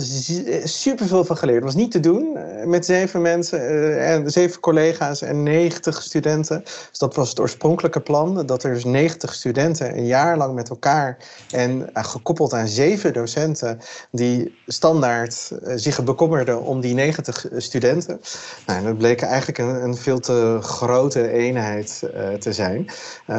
superveel 0.65 1.25
van 1.25 1.37
geleerd. 1.37 1.65
Het 1.65 1.73
was 1.73 1.83
niet 1.83 1.91
te 1.91 2.01
doen 2.01 2.39
met 2.65 2.85
zeven 2.85 3.23
mensen, 3.23 3.61
en 4.01 4.31
zeven 4.31 4.61
collega's 4.61 5.23
en 5.23 5.43
90 5.43 6.03
studenten. 6.03 6.63
Dus 6.65 6.99
dat 6.99 7.15
was 7.15 7.29
het 7.29 7.41
oorspronkelijke 7.41 8.01
plan. 8.01 8.47
Dat 8.47 8.63
er 8.63 8.75
dus 8.75 8.85
90 8.85 9.35
studenten 9.35 9.97
een 9.97 10.07
jaar 10.07 10.37
lang 10.37 10.55
met 10.55 10.69
elkaar 10.69 11.17
en 11.51 11.89
gekoppeld 11.93 12.53
aan 12.53 12.69
zeven 12.69 13.13
docenten 13.13 13.79
die 14.11 14.55
standaard 14.67 15.46
uh, 15.51 15.73
zich 15.77 16.05
bekommerde 16.05 16.57
om 16.59 16.81
die 16.81 16.95
90 16.95 17.47
studenten. 17.57 18.21
Nou, 18.67 18.85
dat 18.85 18.99
bleek 18.99 19.21
eigenlijk 19.21 19.59
een, 19.59 19.83
een 19.83 19.97
veel 19.97 20.19
te 20.19 20.59
grote 20.61 21.31
eenheid 21.31 22.03
uh, 22.15 22.29
te 22.29 22.53
zijn. 22.53 22.87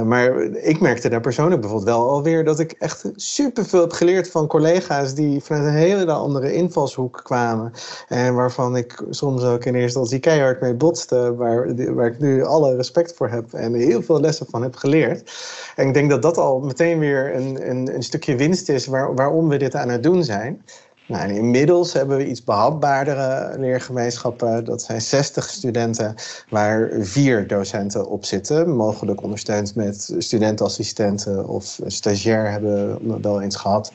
Maar 0.05 0.41
ik 0.41 0.79
merkte 0.79 1.09
daar 1.09 1.21
persoonlijk 1.21 1.61
bijvoorbeeld 1.61 1.89
wel 1.89 2.09
alweer 2.09 2.43
dat 2.43 2.59
ik 2.59 2.71
echt 2.71 3.03
superveel 3.15 3.81
heb 3.81 3.91
geleerd 3.91 4.31
van 4.31 4.47
collega's 4.47 5.13
die 5.13 5.43
vanuit 5.43 5.65
een 5.65 5.73
hele 5.73 6.11
andere 6.11 6.53
invalshoek 6.53 7.19
kwamen. 7.23 7.71
En 8.07 8.33
waarvan 8.35 8.77
ik 8.77 9.03
soms 9.09 9.43
ook 9.43 9.65
in 9.65 9.75
eerste 9.75 9.99
instantie 9.99 10.19
keihard 10.19 10.61
mee 10.61 10.73
botste, 10.73 11.35
waar, 11.35 11.93
waar 11.95 12.07
ik 12.07 12.19
nu 12.19 12.43
alle 12.43 12.75
respect 12.75 13.13
voor 13.15 13.29
heb 13.29 13.53
en 13.53 13.73
heel 13.73 14.01
veel 14.01 14.19
lessen 14.19 14.45
van 14.49 14.61
heb 14.61 14.75
geleerd. 14.75 15.31
En 15.75 15.87
ik 15.87 15.93
denk 15.93 16.09
dat 16.09 16.21
dat 16.21 16.37
al 16.37 16.59
meteen 16.59 16.99
weer 16.99 17.35
een, 17.35 17.69
een, 17.69 17.95
een 17.95 18.03
stukje 18.03 18.35
winst 18.35 18.69
is 18.69 18.85
waar, 18.85 19.15
waarom 19.15 19.49
we 19.49 19.57
dit 19.57 19.75
aan 19.75 19.89
het 19.89 20.03
doen 20.03 20.23
zijn. 20.23 20.63
Nou, 21.07 21.33
inmiddels 21.33 21.93
hebben 21.93 22.17
we 22.17 22.27
iets 22.27 22.43
behapbaardere 22.43 23.59
leergemeenschappen. 23.59 24.65
Dat 24.65 24.81
zijn 24.81 25.01
60 25.01 25.49
studenten 25.49 26.15
waar 26.49 26.89
vier 26.99 27.47
docenten 27.47 28.09
op 28.09 28.25
zitten. 28.25 28.75
Mogelijk 28.75 29.23
ondersteund 29.23 29.75
met 29.75 30.13
studentenassistenten 30.17 31.47
of 31.47 31.79
stagiair 31.85 32.51
hebben 32.51 32.97
we 33.07 33.19
wel 33.21 33.41
eens 33.41 33.55
gehad. 33.55 33.91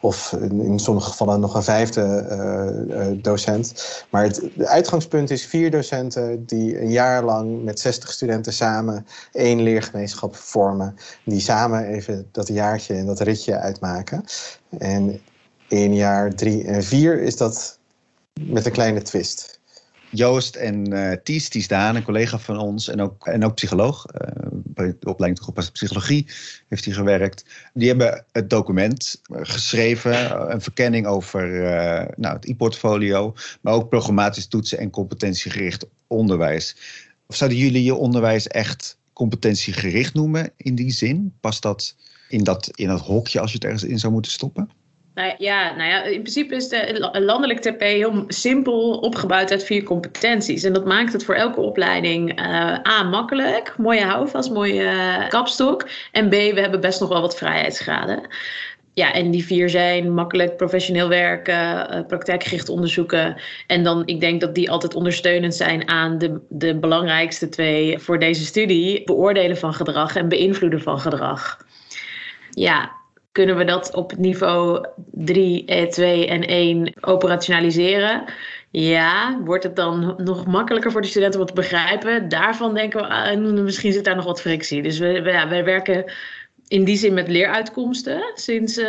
Of 0.00 0.32
in 0.40 0.78
sommige 0.78 1.10
gevallen 1.10 1.40
nog 1.40 1.54
een 1.54 1.62
vijfde 1.62 2.26
uh, 2.88 3.22
docent. 3.22 4.04
Maar 4.10 4.22
het 4.22 4.42
uitgangspunt 4.58 5.30
is 5.30 5.46
vier 5.46 5.70
docenten 5.70 6.46
die 6.46 6.80
een 6.80 6.90
jaar 6.90 7.24
lang 7.24 7.64
met 7.64 7.80
60 7.80 8.12
studenten 8.12 8.52
samen 8.52 9.06
één 9.32 9.62
leergemeenschap 9.62 10.36
vormen. 10.36 10.96
Die 11.24 11.40
samen 11.40 11.86
even 11.86 12.28
dat 12.32 12.48
jaartje 12.48 12.94
en 12.94 13.06
dat 13.06 13.20
ritje 13.20 13.58
uitmaken. 13.58 14.24
En 14.78 15.20
in 15.82 15.94
jaar 15.94 16.34
drie 16.34 16.64
en 16.64 16.82
vier 16.82 17.22
is 17.22 17.36
dat 17.36 17.78
met 18.40 18.66
een 18.66 18.72
kleine 18.72 19.02
twist. 19.02 19.60
Joost 20.10 20.54
en 20.56 20.92
uh, 20.92 21.12
Ties, 21.22 21.48
Ties 21.48 21.68
Daan, 21.68 21.96
een 21.96 22.02
collega 22.02 22.38
van 22.38 22.58
ons 22.58 22.88
en 22.88 23.00
ook, 23.00 23.26
en 23.26 23.44
ook 23.44 23.54
psycholoog, 23.54 24.06
uh, 24.06 24.28
bij 24.50 24.86
de 24.86 25.08
opleiding 25.08 25.36
toegepaste 25.36 25.72
psychologie 25.72 26.26
heeft 26.68 26.84
hij 26.84 26.94
gewerkt. 26.94 27.44
Die 27.72 27.88
hebben 27.88 28.24
het 28.32 28.50
document 28.50 29.20
eh, 29.22 29.38
geschreven, 29.42 30.52
een 30.52 30.60
verkenning 30.60 31.06
over 31.06 31.48
nou, 32.16 32.34
het 32.34 32.48
e-portfolio, 32.48 33.34
maar 33.60 33.72
ook 33.72 33.88
programmatisch 33.88 34.46
toetsen 34.46 34.78
en 34.78 34.90
competentiegericht 34.90 35.86
onderwijs. 36.06 36.76
Of 37.26 37.36
zouden 37.36 37.58
jullie 37.58 37.84
je 37.84 37.94
onderwijs 37.94 38.46
echt 38.46 38.98
competentiegericht 39.12 40.14
noemen 40.14 40.50
in 40.56 40.74
die 40.74 40.90
zin? 40.90 41.34
Past 41.40 41.62
dat 41.62 41.96
in 42.28 42.44
dat, 42.44 42.68
in 42.74 42.88
dat 42.88 43.00
hokje 43.00 43.40
als 43.40 43.50
je 43.50 43.56
het 43.56 43.64
ergens 43.64 43.84
in 43.84 43.98
zou 43.98 44.12
moeten 44.12 44.32
stoppen? 44.32 44.70
Nou 45.14 45.34
ja, 45.38 45.76
nou 45.76 45.90
ja, 45.90 46.02
in 46.02 46.20
principe 46.20 46.54
is 46.54 46.68
de 46.68 47.20
landelijk 47.20 47.60
TP 47.60 47.80
heel 47.80 48.24
simpel 48.28 48.98
opgebouwd 48.98 49.50
uit 49.50 49.64
vier 49.64 49.82
competenties. 49.82 50.62
En 50.62 50.72
dat 50.72 50.84
maakt 50.84 51.12
het 51.12 51.24
voor 51.24 51.34
elke 51.34 51.60
opleiding 51.60 52.40
uh, 52.40 52.46
A, 52.88 53.02
makkelijk, 53.02 53.74
mooie 53.78 54.04
houvast, 54.04 54.50
mooie 54.50 54.82
uh, 54.82 55.28
kapstok. 55.28 55.88
En 56.12 56.28
B, 56.28 56.32
we 56.32 56.60
hebben 56.60 56.80
best 56.80 57.00
nog 57.00 57.08
wel 57.08 57.20
wat 57.20 57.36
vrijheidsgraden. 57.36 58.28
Ja, 58.92 59.12
en 59.12 59.30
die 59.30 59.44
vier 59.44 59.68
zijn 59.68 60.14
makkelijk 60.14 60.56
professioneel 60.56 61.08
werken, 61.08 61.94
uh, 61.94 62.06
praktijkgericht 62.06 62.68
onderzoeken. 62.68 63.40
En 63.66 63.84
dan, 63.84 64.02
ik 64.06 64.20
denk 64.20 64.40
dat 64.40 64.54
die 64.54 64.70
altijd 64.70 64.94
ondersteunend 64.94 65.54
zijn 65.54 65.88
aan 65.88 66.18
de, 66.18 66.40
de 66.48 66.78
belangrijkste 66.78 67.48
twee 67.48 67.98
voor 67.98 68.18
deze 68.18 68.44
studie: 68.44 69.04
beoordelen 69.04 69.56
van 69.56 69.74
gedrag 69.74 70.16
en 70.16 70.28
beïnvloeden 70.28 70.82
van 70.82 71.00
gedrag. 71.00 71.58
Ja, 72.50 72.92
kunnen 73.34 73.56
we 73.56 73.64
dat 73.64 73.94
op 73.94 74.16
niveau 74.16 74.86
3, 75.10 75.86
2 75.88 76.26
en 76.26 76.42
1 76.46 76.92
operationaliseren? 77.00 78.24
Ja, 78.70 79.40
wordt 79.44 79.64
het 79.64 79.76
dan 79.76 80.14
nog 80.18 80.46
makkelijker 80.46 80.90
voor 80.92 81.00
de 81.00 81.06
studenten 81.06 81.40
om 81.40 81.46
te 81.46 81.52
begrijpen? 81.52 82.28
Daarvan 82.28 82.74
denken 82.74 83.00
we, 83.00 83.36
uh, 83.36 83.62
misschien 83.62 83.92
zit 83.92 84.04
daar 84.04 84.16
nog 84.16 84.24
wat 84.24 84.40
frictie. 84.40 84.82
Dus 84.82 84.98
we, 84.98 85.06
ja, 85.06 85.48
wij 85.48 85.64
werken 85.64 86.04
in 86.68 86.84
die 86.84 86.96
zin 86.96 87.14
met 87.14 87.28
leeruitkomsten. 87.28 88.32
Sinds, 88.34 88.78
uh, 88.78 88.84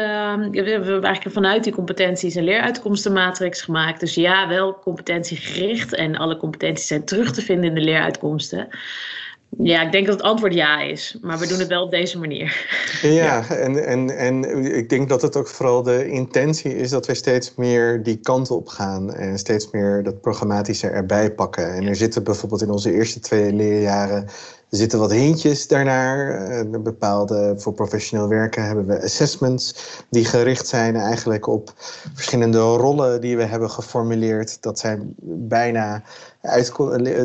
we 0.52 0.70
hebben 0.70 1.04
eigenlijk 1.04 1.36
vanuit 1.36 1.64
die 1.64 1.74
competenties 1.74 2.36
een 2.36 2.44
leeruitkomstenmatrix 2.44 3.62
gemaakt. 3.62 4.00
Dus 4.00 4.16
ja, 4.16 4.48
wel 4.48 4.80
competentiegericht 4.80 5.94
en 5.94 6.16
alle 6.16 6.38
competenties 6.38 6.88
zijn 6.88 7.06
terug 7.06 7.32
te 7.32 7.42
vinden 7.42 7.70
in 7.70 7.76
de 7.76 7.82
leeruitkomsten. 7.82 8.68
Ja, 9.58 9.82
ik 9.82 9.92
denk 9.92 10.06
dat 10.06 10.16
het 10.16 10.26
antwoord 10.26 10.54
ja 10.54 10.82
is. 10.82 11.18
Maar 11.22 11.40
we 11.40 11.48
doen 11.48 11.60
het 11.60 11.68
wel 11.68 11.84
op 11.84 11.92
deze 11.92 12.20
manier. 12.20 12.68
Ja, 13.02 13.50
En, 13.50 13.86
en, 13.86 14.18
en 14.18 14.66
ik 14.76 14.90
denk 14.90 15.10
dat 15.10 15.22
het 15.22 15.36
ook 15.36 15.48
vooral 15.48 15.84
de 15.84 16.10
intentie 16.10 16.78
is 16.78 16.90
dat 16.90 17.06
we 17.06 17.14
steeds 17.14 17.56
meer 17.56 18.04
die 18.04 18.18
kant 18.18 18.52
op 18.52 18.68
gaan. 18.68 19.14
En 19.14 19.38
steeds 19.38 19.72
meer 19.72 20.04
dat 20.04 20.22
programmatische 20.22 20.88
erbij 20.88 21.32
pakken. 21.32 21.74
En 21.74 21.88
er 21.88 21.96
zitten 21.96 22.24
bijvoorbeeld 22.24 22.62
in 22.62 22.72
onze 22.72 22.94
eerste 22.94 23.20
twee 23.20 23.54
leerjaren 23.54 24.28
er 24.70 24.78
zitten 24.78 25.00
wat 25.00 25.12
hintjes 25.12 25.68
daarnaar. 25.68 26.50
Uh, 26.52 26.82
bepaalde, 26.82 27.54
voor 27.58 27.74
professioneel 27.74 28.28
werken 28.28 28.66
hebben 28.66 28.86
we 28.86 29.02
assessments 29.04 29.76
die 30.10 30.26
gericht 30.26 30.68
zijn 30.68 30.96
eigenlijk 30.96 31.48
op 31.48 31.74
verschillende 32.14 32.58
rollen 32.58 33.22
die 33.22 33.38
we 33.38 33.44
hebben 33.44 33.70
geformuleerd. 33.70 34.62
Dat 34.62 34.80
zijn 34.80 35.16
bijna 35.48 36.04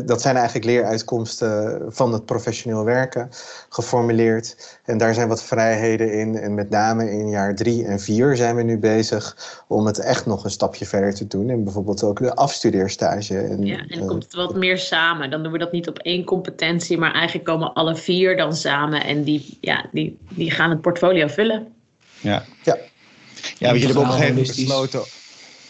dat 0.04 0.20
zijn 0.20 0.36
eigenlijk 0.36 0.66
leeruitkomsten 0.66 1.82
van 1.88 2.12
het 2.12 2.24
professioneel 2.24 2.84
werken 2.84 3.28
geformuleerd. 3.68 4.78
En 4.84 4.98
daar 4.98 5.14
zijn 5.14 5.28
wat 5.28 5.42
vrijheden 5.42 6.12
in. 6.12 6.36
En 6.36 6.54
met 6.54 6.70
name 6.70 7.10
in 7.10 7.28
jaar 7.28 7.54
drie 7.54 7.84
en 7.84 8.00
vier 8.00 8.36
zijn 8.36 8.56
we 8.56 8.62
nu 8.62 8.78
bezig 8.78 9.36
om 9.68 9.86
het 9.86 9.98
echt 9.98 10.26
nog 10.26 10.44
een 10.44 10.50
stapje 10.50 10.86
verder 10.86 11.14
te 11.14 11.26
doen. 11.26 11.48
En 11.48 11.64
bijvoorbeeld 11.64 12.02
ook 12.02 12.18
de 12.18 12.34
afstudeerstage. 12.34 13.38
En, 13.38 13.66
ja, 13.66 13.78
en 13.78 13.88
dan 13.88 13.98
uh, 13.98 14.06
komt 14.06 14.22
het 14.22 14.34
wat 14.34 14.54
meer 14.54 14.78
samen. 14.78 15.30
Dan 15.30 15.42
doen 15.42 15.52
we 15.52 15.58
dat 15.58 15.72
niet 15.72 15.88
op 15.88 15.98
één 15.98 16.24
competentie, 16.24 16.98
maar 16.98 17.12
eigenlijk 17.12 17.44
komen 17.44 17.72
alle 17.72 17.96
vier 17.96 18.36
dan 18.36 18.56
samen. 18.56 19.04
En 19.04 19.22
die, 19.22 19.58
ja, 19.60 19.88
die, 19.92 20.18
die 20.28 20.50
gaan 20.50 20.70
het 20.70 20.80
portfolio 20.80 21.26
vullen. 21.26 21.72
Ja, 22.20 22.44
ja. 22.62 22.76
Ja, 23.58 23.72
jullie 23.72 23.84
hebben 23.84 24.02
op 24.02 24.08
een 24.08 24.12
gegeven 24.12 24.34
moment 24.34 24.56
besloten. 24.56 25.02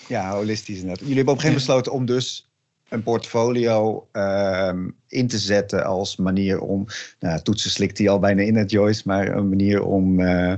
Ja, 0.06 0.30
holistisch 0.30 0.74
inderdaad. 0.76 0.98
Jullie 0.98 1.16
hebben 1.16 1.34
op 1.34 1.40
een 1.40 1.44
gegeven 1.44 1.66
moment 1.66 1.82
besloten 1.82 1.92
om 1.92 2.06
dus 2.06 2.49
een 2.90 3.02
portfolio 3.02 4.08
uh, 4.12 4.72
in 5.08 5.28
te 5.28 5.38
zetten 5.38 5.84
als 5.84 6.16
manier 6.16 6.60
om, 6.60 6.86
nou, 7.18 7.42
toetsen 7.42 7.70
slikt 7.70 7.98
hij 7.98 8.08
al 8.08 8.18
bijna 8.18 8.42
in 8.42 8.56
het 8.56 8.70
Joyce, 8.70 9.02
maar 9.04 9.36
een 9.36 9.48
manier 9.48 9.82
om, 9.82 10.20
uh, 10.20 10.52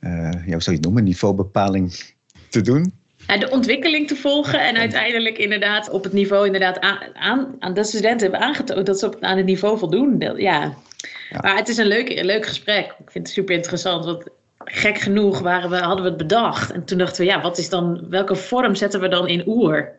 uh, 0.00 0.30
ja, 0.32 0.52
hoe 0.52 0.62
zou 0.62 0.64
je 0.64 0.72
het 0.72 0.82
noemen, 0.82 1.04
niveaubepaling 1.04 2.14
te 2.48 2.60
doen? 2.60 2.92
Ja, 3.26 3.38
de 3.38 3.50
ontwikkeling 3.50 4.08
te 4.08 4.16
volgen 4.16 4.60
en 4.60 4.76
uiteindelijk 4.76 5.38
inderdaad 5.38 5.90
op 5.90 6.04
het 6.04 6.12
niveau 6.12 6.46
inderdaad 6.46 6.80
aan, 6.80 7.56
aan, 7.58 7.74
de 7.74 7.84
studenten 7.84 8.30
hebben 8.30 8.48
aangetoond 8.48 8.86
dat 8.86 8.98
ze 8.98 9.06
op, 9.06 9.16
aan 9.20 9.36
het 9.36 9.46
niveau 9.46 9.78
voldoen. 9.78 10.16
Ja. 10.18 10.34
ja. 10.36 10.74
Maar 11.40 11.56
het 11.56 11.68
is 11.68 11.76
een 11.76 11.86
leuk, 11.86 12.08
een 12.08 12.24
leuk 12.24 12.46
gesprek. 12.46 12.94
Ik 12.98 13.10
vind 13.10 13.26
het 13.26 13.34
super 13.34 13.54
interessant, 13.54 14.04
want 14.04 14.24
gek 14.68 14.98
genoeg 14.98 15.38
waren 15.38 15.70
we, 15.70 15.76
hadden 15.76 16.02
we 16.02 16.08
het 16.08 16.18
bedacht. 16.18 16.72
En 16.72 16.84
toen 16.84 16.98
dachten 16.98 17.24
we, 17.24 17.30
ja, 17.30 17.40
wat 17.40 17.58
is 17.58 17.68
dan, 17.68 18.06
welke 18.10 18.34
vorm 18.34 18.74
zetten 18.74 19.00
we 19.00 19.08
dan 19.08 19.28
in 19.28 19.42
oer? 19.46 19.92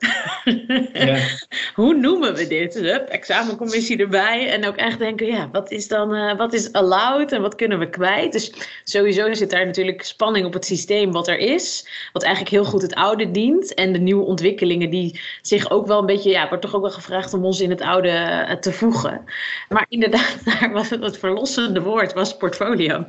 Ja. 0.93 1.17
Hoe 1.75 1.93
noemen 1.93 2.33
we 2.35 2.47
dit? 2.47 2.73
Hup, 2.73 3.07
examencommissie 3.07 3.97
erbij. 3.97 4.49
En 4.49 4.67
ook 4.67 4.75
echt 4.75 4.99
denken, 4.99 5.27
ja, 5.27 5.49
wat 5.51 5.71
is 5.71 5.87
dan, 5.87 6.15
uh, 6.15 6.37
wat 6.37 6.53
is 6.53 6.71
allowed 6.71 7.31
en 7.31 7.41
wat 7.41 7.55
kunnen 7.55 7.79
we 7.79 7.89
kwijt? 7.89 8.31
Dus 8.31 8.53
sowieso 8.83 9.33
zit 9.33 9.49
daar 9.49 9.65
natuurlijk 9.65 10.03
spanning 10.03 10.45
op 10.45 10.53
het 10.53 10.65
systeem 10.65 11.11
wat 11.11 11.27
er 11.27 11.37
is. 11.37 11.87
Wat 12.13 12.23
eigenlijk 12.23 12.53
heel 12.55 12.65
goed 12.65 12.81
het 12.81 12.95
oude 12.95 13.31
dient. 13.31 13.73
En 13.73 13.93
de 13.93 13.99
nieuwe 13.99 14.23
ontwikkelingen 14.23 14.89
die 14.89 15.21
zich 15.41 15.69
ook 15.69 15.87
wel 15.87 15.99
een 15.99 16.05
beetje, 16.05 16.29
ja, 16.29 16.47
wordt 16.47 16.63
toch 16.63 16.75
ook 16.75 16.81
wel 16.81 16.91
gevraagd 16.91 17.33
om 17.33 17.45
ons 17.45 17.61
in 17.61 17.69
het 17.69 17.81
oude 17.81 18.09
uh, 18.09 18.51
te 18.51 18.71
voegen. 18.71 19.23
Maar 19.69 19.85
inderdaad, 19.89 20.37
daar 20.59 20.71
was 20.71 20.89
het, 20.89 21.03
het 21.03 21.17
verlossende 21.17 21.81
woord, 21.81 22.13
was 22.13 22.37
portfolio. 22.37 23.05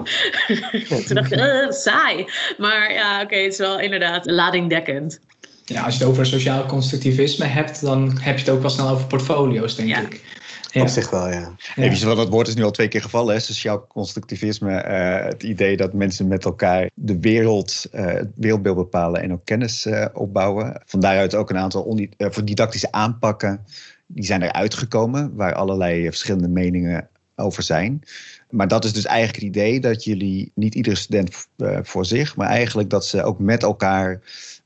toen 1.07 1.15
dacht 1.15 1.33
ik, 1.33 1.39
uh, 1.49 1.71
saai. 1.85 2.27
Maar 2.59 2.93
ja, 2.93 3.23
oké, 3.23 3.37
het 3.37 3.53
is 3.53 3.59
wel 3.59 3.81
inderdaad 3.81 4.31
ladingdekkend. 4.31 5.21
Ja, 5.65 5.83
als 5.83 5.95
je 5.95 6.01
het 6.01 6.09
over 6.09 6.27
sociaal 6.27 6.67
constructivisme 6.67 7.45
hebt, 7.45 7.81
dan 7.81 8.19
heb 8.21 8.39
je 8.39 8.45
het 8.45 8.51
ook 8.55 8.61
wel 8.61 8.71
snel 8.71 8.89
over 8.89 9.07
portfolio's, 9.07 9.77
denk 9.77 9.89
ja. 9.89 10.01
ik. 10.01 10.21
Ja. 10.71 10.83
Op 10.83 10.89
zich 10.89 11.11
wel, 11.11 11.29
ja. 11.29 11.55
ja. 11.75 11.83
Even, 11.83 12.07
want 12.07 12.19
dat 12.19 12.29
woord 12.29 12.49
is 12.49 12.55
nu 12.55 12.63
al 12.63 12.71
twee 12.71 12.89
keer 12.89 13.03
gevallen. 13.03 13.35
Hè? 13.35 13.41
Sociaal 13.41 13.87
constructivisme. 13.87 14.85
Uh, 14.85 15.25
het 15.25 15.43
idee 15.43 15.77
dat 15.77 15.93
mensen 15.93 16.29
met 16.29 16.45
elkaar 16.45 16.91
de 16.95 17.19
wereld, 17.21 17.87
uh, 17.93 18.07
het 18.07 18.29
wereldbeeld 18.35 18.77
bepalen 18.77 19.23
en 19.23 19.33
ook 19.33 19.45
kennis 19.45 19.87
uh, 19.87 20.07
opbouwen. 20.13 20.83
Van 20.85 21.01
daaruit 21.01 21.35
ook 21.35 21.51
een 21.51 21.59
aantal 21.59 21.99
voor 22.19 22.45
didactische 22.45 22.93
aanpakken. 22.93 23.65
Die 24.07 24.25
zijn 24.25 24.43
eruit 24.43 24.75
gekomen, 24.75 25.35
waar 25.35 25.55
allerlei 25.55 26.05
verschillende 26.05 26.49
meningen 26.49 27.09
over 27.37 27.63
zijn. 27.63 28.03
Maar 28.51 28.69
dat 28.69 28.85
is 28.85 28.93
dus 28.93 29.05
eigenlijk 29.05 29.37
het 29.37 29.57
idee 29.57 29.81
dat 29.81 30.05
jullie, 30.05 30.53
niet 30.55 30.75
iedere 30.75 30.97
student 30.97 31.47
voor 31.83 32.05
zich, 32.05 32.37
maar 32.37 32.49
eigenlijk 32.49 32.91
dat 32.91 33.07
ze 33.07 33.23
ook 33.23 33.39
met 33.39 33.63
elkaar 33.63 34.21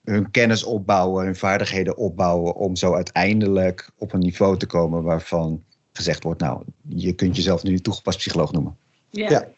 hun 0.05 0.31
kennis 0.31 0.65
opbouwen, 0.65 1.25
hun 1.25 1.37
vaardigheden 1.37 1.97
opbouwen, 1.97 2.55
om 2.55 2.77
zo 2.77 2.95
uiteindelijk 2.95 3.91
op 3.99 4.12
een 4.12 4.21
niveau 4.21 4.59
te 4.59 4.67
komen 4.67 5.03
waarvan 5.03 5.62
gezegd 5.93 6.23
wordt, 6.23 6.41
nou, 6.41 6.62
je 6.89 7.12
kunt 7.12 7.37
jezelf 7.37 7.62
nu 7.62 7.79
toegepast 7.79 8.19
psycholoog 8.19 8.53
noemen. 8.53 8.77
ja. 9.11 9.31
ja. 9.31 9.49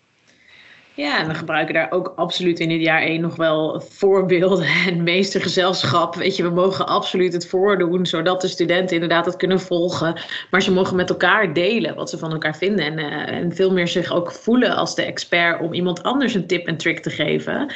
Ja, 0.97 1.19
en 1.21 1.29
we 1.29 1.35
gebruiken 1.35 1.75
daar 1.75 1.91
ook 1.91 2.13
absoluut 2.17 2.61
in 2.61 2.69
dit 2.69 2.81
jaar 2.81 3.03
één 3.03 3.21
nog 3.21 3.37
wel 3.37 3.81
voorbeelden 3.81 4.67
en 4.89 5.03
meestergezelschap. 5.03 6.15
Weet 6.15 6.37
je, 6.37 6.43
we 6.43 6.51
mogen 6.51 6.87
absoluut 6.87 7.33
het 7.33 7.47
voordoen, 7.47 8.07
zodat 8.07 8.41
de 8.41 8.49
studenten 8.49 8.95
inderdaad 8.95 9.25
het 9.25 9.37
kunnen 9.37 9.61
volgen. 9.61 10.21
Maar 10.51 10.63
ze 10.63 10.73
mogen 10.73 10.97
met 10.97 11.11
elkaar 11.11 11.53
delen 11.53 11.95
wat 11.95 12.11
ze 12.11 12.19
van 12.19 12.33
elkaar 12.33 12.57
vinden. 12.57 12.85
En, 12.85 12.99
uh, 12.99 13.29
en 13.29 13.55
veel 13.55 13.73
meer 13.73 13.89
zich 13.89 14.13
ook 14.13 14.33
voelen 14.33 14.77
als 14.77 14.95
de 14.95 15.03
expert 15.03 15.61
om 15.61 15.73
iemand 15.73 16.03
anders 16.03 16.35
een 16.35 16.47
tip 16.47 16.67
en 16.67 16.77
trick 16.77 17.01
te 17.01 17.11
geven. 17.11 17.73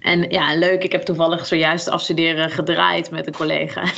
En 0.00 0.30
ja, 0.30 0.56
leuk, 0.56 0.82
ik 0.82 0.92
heb 0.92 1.02
toevallig 1.02 1.46
zojuist 1.46 1.88
afstuderen 1.88 2.50
gedraaid 2.50 3.10
met 3.10 3.26
een 3.26 3.36
collega. 3.36 3.82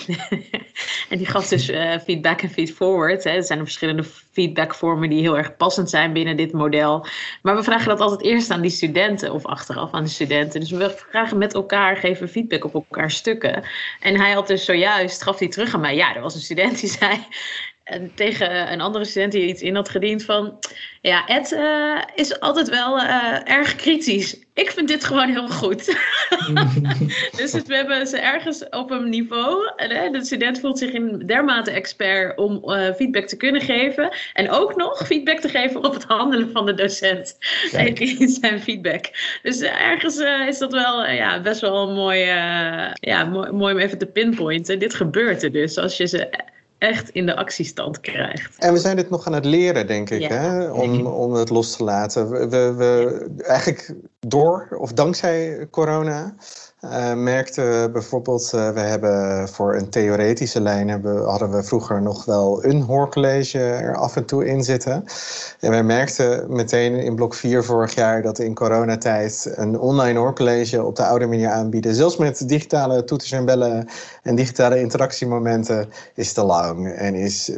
En 1.09 1.19
die 1.19 1.27
gaf 1.27 1.49
dus 1.49 1.71
uh, 1.71 1.99
feedback 2.05 2.43
en 2.43 2.51
feedforward. 2.51 3.25
Er 3.25 3.43
zijn 3.43 3.59
er 3.59 3.65
verschillende 3.65 4.05
feedbackvormen 4.33 5.09
die 5.09 5.21
heel 5.21 5.37
erg 5.37 5.57
passend 5.57 5.91
zijn 5.91 6.13
binnen 6.13 6.37
dit 6.37 6.53
model. 6.53 7.07
Maar 7.43 7.57
we 7.57 7.63
vragen 7.63 7.89
dat 7.89 8.01
altijd 8.01 8.23
eerst 8.23 8.51
aan 8.51 8.61
die 8.61 8.71
studenten 8.71 9.33
of 9.33 9.47
achteraf 9.47 9.93
aan 9.93 10.03
de 10.03 10.09
studenten. 10.09 10.61
Dus 10.61 10.71
we 10.71 10.95
vragen 11.09 11.39
met 11.39 11.55
elkaar, 11.55 11.97
geven 11.97 12.29
feedback 12.29 12.65
op 12.65 12.75
elkaar 12.75 13.11
stukken. 13.11 13.65
En 14.01 14.17
hij 14.17 14.33
had 14.33 14.47
dus 14.47 14.65
zojuist, 14.65 15.23
gaf 15.23 15.39
hij 15.39 15.49
terug 15.49 15.75
aan 15.75 15.81
mij. 15.81 15.97
Ja, 15.97 16.15
er 16.15 16.23
was 16.23 16.35
een 16.35 16.41
student 16.41 16.81
die 16.81 16.91
zei, 16.91 17.27
en 17.85 18.13
tegen 18.15 18.73
een 18.73 18.81
andere 18.81 19.05
student 19.05 19.33
die 19.33 19.47
iets 19.47 19.63
in 19.63 19.75
had 19.75 19.89
gediend 19.89 20.25
van... 20.25 20.59
Ja, 21.01 21.27
Ed 21.27 21.53
uh, 21.53 22.03
is 22.15 22.41
altijd 22.41 22.69
wel 22.69 22.99
uh, 22.99 23.49
erg 23.49 23.77
kritisch. 23.77 24.37
Ik 24.55 24.71
vind 24.71 24.89
dit 24.89 25.05
gewoon 25.05 25.29
heel 25.29 25.49
goed. 25.49 25.85
dus 27.39 27.53
we 27.53 27.75
hebben 27.75 28.07
ze 28.07 28.19
ergens 28.19 28.69
op 28.69 28.91
een 28.91 29.09
niveau... 29.09 29.73
Uh, 29.77 30.13
de 30.13 30.25
student 30.25 30.61
voelt 30.61 30.79
zich 30.79 30.91
in 30.91 31.19
dermate 31.27 31.71
expert 31.71 32.39
om 32.39 32.63
feedback 32.95 33.27
te 33.27 33.37
kunnen 33.37 33.61
geven. 33.61 34.17
En 34.33 34.51
ook 34.51 34.77
nog 34.77 35.07
feedback 35.07 35.39
te 35.39 35.49
geven 35.49 35.85
op 35.85 35.95
het 35.95 36.05
handelen 36.05 36.51
van 36.51 36.67
de 36.67 36.75
docent. 36.75 37.39
En 37.73 37.95
in 37.95 38.29
zijn 38.29 38.61
feedback. 38.61 39.11
Dus 39.43 39.61
ergens 39.61 40.19
is 40.49 40.59
dat 40.59 40.73
wel 40.73 41.07
ja, 41.07 41.41
best 41.41 41.61
wel 41.61 41.93
mooi, 41.93 42.19
ja, 42.95 43.25
mooi, 43.25 43.51
mooi 43.51 43.75
om 43.75 43.81
even 43.81 43.99
te 43.99 44.07
pinpointen. 44.07 44.79
Dit 44.79 44.95
gebeurt 44.95 45.43
er 45.43 45.53
dus 45.53 45.79
als 45.79 45.97
je 45.97 46.07
ze 46.07 46.51
echt 46.83 47.09
in 47.09 47.27
de 47.27 47.37
actiestand 47.37 48.01
krijgt. 48.01 48.59
En 48.59 48.73
we 48.73 48.79
zijn 48.79 48.97
dit 48.97 49.11
nog 49.11 49.27
aan 49.27 49.33
het 49.33 49.45
leren, 49.45 49.87
denk 49.87 50.11
ik, 50.11 50.29
hè? 50.29 50.71
Om, 50.71 51.07
om 51.07 51.33
het 51.33 51.51
los 51.51 51.77
te 51.77 51.85
laten. 51.85 52.31
We, 52.31 52.49
we, 52.49 52.75
we, 52.77 53.43
eigenlijk 53.43 53.95
door 54.21 54.69
of 54.79 54.93
dankzij 54.93 55.67
corona 55.71 56.35
uh, 56.85 57.15
merkte 57.15 57.89
bijvoorbeeld, 57.93 58.53
uh, 58.55 58.71
we 58.71 58.81
hebben 58.81 59.49
voor 59.49 59.75
een 59.75 59.89
theoretische 59.89 60.61
lijn 60.61 60.89
hebben, 60.89 61.25
hadden 61.25 61.51
we 61.51 61.63
vroeger 61.63 62.03
nog 62.03 62.25
wel 62.25 62.65
een 62.65 62.83
hoorcollege 62.83 63.59
er 63.59 63.97
af 63.97 64.17
en 64.17 64.25
toe 64.25 64.47
in 64.47 64.65
zitten. 64.65 65.05
En 65.61 65.71
wij 65.71 65.83
merkten 65.83 66.53
meteen 66.55 66.95
in 66.95 67.15
blok 67.15 67.35
4 67.35 67.65
vorig 67.65 67.95
jaar 67.95 68.23
dat 68.23 68.39
in 68.39 68.55
coronatijd 68.55 69.53
een 69.55 69.79
online 69.79 70.19
hoorcollege 70.19 70.85
op 70.85 70.97
de 70.97 71.05
oude 71.05 71.27
manier 71.27 71.49
aanbieden, 71.49 71.95
zelfs 71.95 72.17
met 72.17 72.49
digitale 72.49 73.05
toeters 73.05 73.33
en 73.33 73.45
bellen 73.45 73.89
en 74.23 74.35
digitale 74.35 74.81
interactiemomenten, 74.81 75.89
is 76.15 76.33
te 76.33 76.43
lang 76.43 76.93
en 76.93 77.15
is 77.15 77.51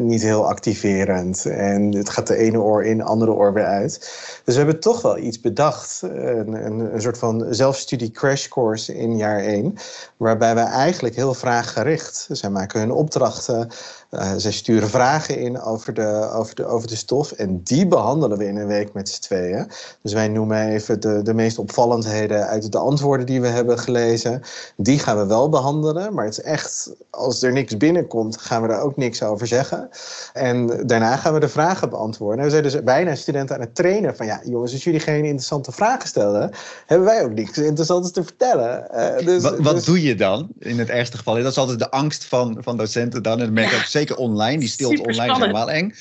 niet 0.00 0.22
heel 0.22 0.48
activerend. 0.48 1.46
En 1.46 1.94
het 1.94 2.08
gaat 2.08 2.26
de 2.26 2.36
ene 2.36 2.60
oor 2.60 2.84
in, 2.84 2.96
de 2.96 3.04
andere 3.04 3.32
oor 3.32 3.52
weer 3.52 3.64
uit. 3.64 3.98
Dus 4.44 4.54
we 4.54 4.62
hebben 4.62 4.80
toch 4.80 5.02
wel 5.02 5.18
iets 5.18 5.40
bedacht, 5.40 6.00
een, 6.02 6.52
een, 6.66 7.02
soort 7.02 7.18
van 7.18 7.46
zelfstudie 7.50 8.10
crash 8.10 8.48
course 8.48 8.67
in 8.74 9.16
jaar 9.16 9.38
1. 9.38 9.74
Waarbij 10.16 10.54
we 10.54 10.60
eigenlijk 10.60 11.14
heel 11.14 11.34
vraaggericht, 11.34 12.28
zij 12.30 12.50
maken 12.50 12.80
hun 12.80 12.92
opdrachten, 12.92 13.68
uh, 14.10 14.32
zij 14.36 14.52
sturen 14.52 14.88
vragen 14.88 15.38
in 15.38 15.60
over 15.60 15.94
de, 15.94 16.30
over, 16.32 16.54
de, 16.54 16.66
over 16.66 16.88
de 16.88 16.96
stof. 16.96 17.32
En 17.32 17.60
die 17.62 17.86
behandelen 17.86 18.38
we 18.38 18.46
in 18.46 18.56
een 18.56 18.66
week 18.66 18.92
met 18.92 19.08
z'n 19.08 19.20
tweeën. 19.20 19.70
Dus 20.02 20.12
wij 20.12 20.28
noemen 20.28 20.68
even 20.68 21.00
de, 21.00 21.22
de 21.22 21.34
meest 21.34 21.58
opvallendheden 21.58 22.46
uit 22.46 22.72
de 22.72 22.78
antwoorden 22.78 23.26
die 23.26 23.40
we 23.40 23.46
hebben 23.46 23.78
gelezen. 23.78 24.42
Die 24.76 24.98
gaan 24.98 25.16
we 25.18 25.26
wel 25.26 25.48
behandelen. 25.48 26.14
Maar 26.14 26.24
het 26.24 26.38
is 26.38 26.44
echt, 26.44 26.92
als 27.10 27.42
er 27.42 27.52
niks 27.52 27.76
binnenkomt, 27.76 28.40
gaan 28.40 28.62
we 28.62 28.68
daar 28.68 28.80
ook 28.80 28.96
niks 28.96 29.22
over 29.22 29.46
zeggen. 29.46 29.88
En 30.32 30.86
daarna 30.86 31.16
gaan 31.16 31.34
we 31.34 31.40
de 31.40 31.48
vragen 31.48 31.90
beantwoorden. 31.90 32.38
En 32.38 32.44
we 32.44 32.50
zijn 32.50 32.62
dus 32.62 32.82
bijna 32.82 33.14
studenten 33.14 33.54
aan 33.54 33.60
het 33.60 33.74
trainen 33.74 34.16
van 34.16 34.26
ja, 34.26 34.40
jongens, 34.44 34.72
als 34.72 34.84
jullie 34.84 35.00
geen 35.00 35.24
interessante 35.24 35.72
vragen 35.72 36.08
stellen, 36.08 36.50
hebben 36.86 37.06
wij 37.06 37.24
ook 37.24 37.34
niks 37.34 37.58
interessants 37.58 38.10
te 38.10 38.24
vertellen. 38.24 38.86
Uh, 38.94 39.26
dus, 39.26 39.42
wat, 39.42 39.58
wat 39.58 39.74
dus... 39.74 39.84
doe 39.84 40.02
je 40.02 40.14
dan 40.14 40.48
in 40.58 40.78
het 40.78 40.88
ergste 40.88 41.16
geval? 41.16 41.34
Dat 41.34 41.50
is 41.50 41.58
altijd 41.58 41.78
de 41.78 41.90
angst 41.90 42.24
van, 42.24 42.56
van 42.60 42.76
docenten 42.76 43.22
dan. 43.22 43.40
En 43.40 43.52
merk 43.52 43.70
zeker 43.98 44.16
online. 44.16 44.58
Die 44.58 44.68
stilte 44.68 45.02
online 45.02 45.32
is 45.32 45.38
helemaal 45.38 45.70
eng. 45.70 45.94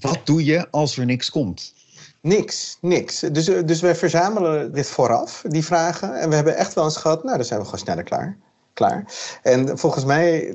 Wat 0.00 0.18
doe 0.24 0.44
je 0.44 0.70
als 0.70 0.96
er 0.96 1.04
niks 1.04 1.30
komt? 1.30 1.74
Niks, 2.20 2.78
niks. 2.80 3.20
Dus, 3.20 3.44
dus 3.44 3.80
wij 3.80 3.94
verzamelen 3.94 4.72
dit 4.72 4.88
vooraf, 4.88 5.44
die 5.48 5.64
vragen. 5.64 6.20
En 6.20 6.28
we 6.28 6.34
hebben 6.34 6.56
echt 6.56 6.74
wel 6.74 6.84
eens 6.84 6.96
gehad, 6.96 7.24
nou, 7.24 7.36
dan 7.36 7.46
zijn 7.46 7.58
we 7.58 7.64
gewoon 7.64 7.80
sneller 7.80 8.04
klaar 8.04 8.38
klaar. 8.78 9.04
En 9.42 9.78
volgens 9.78 10.04
mij, 10.04 10.54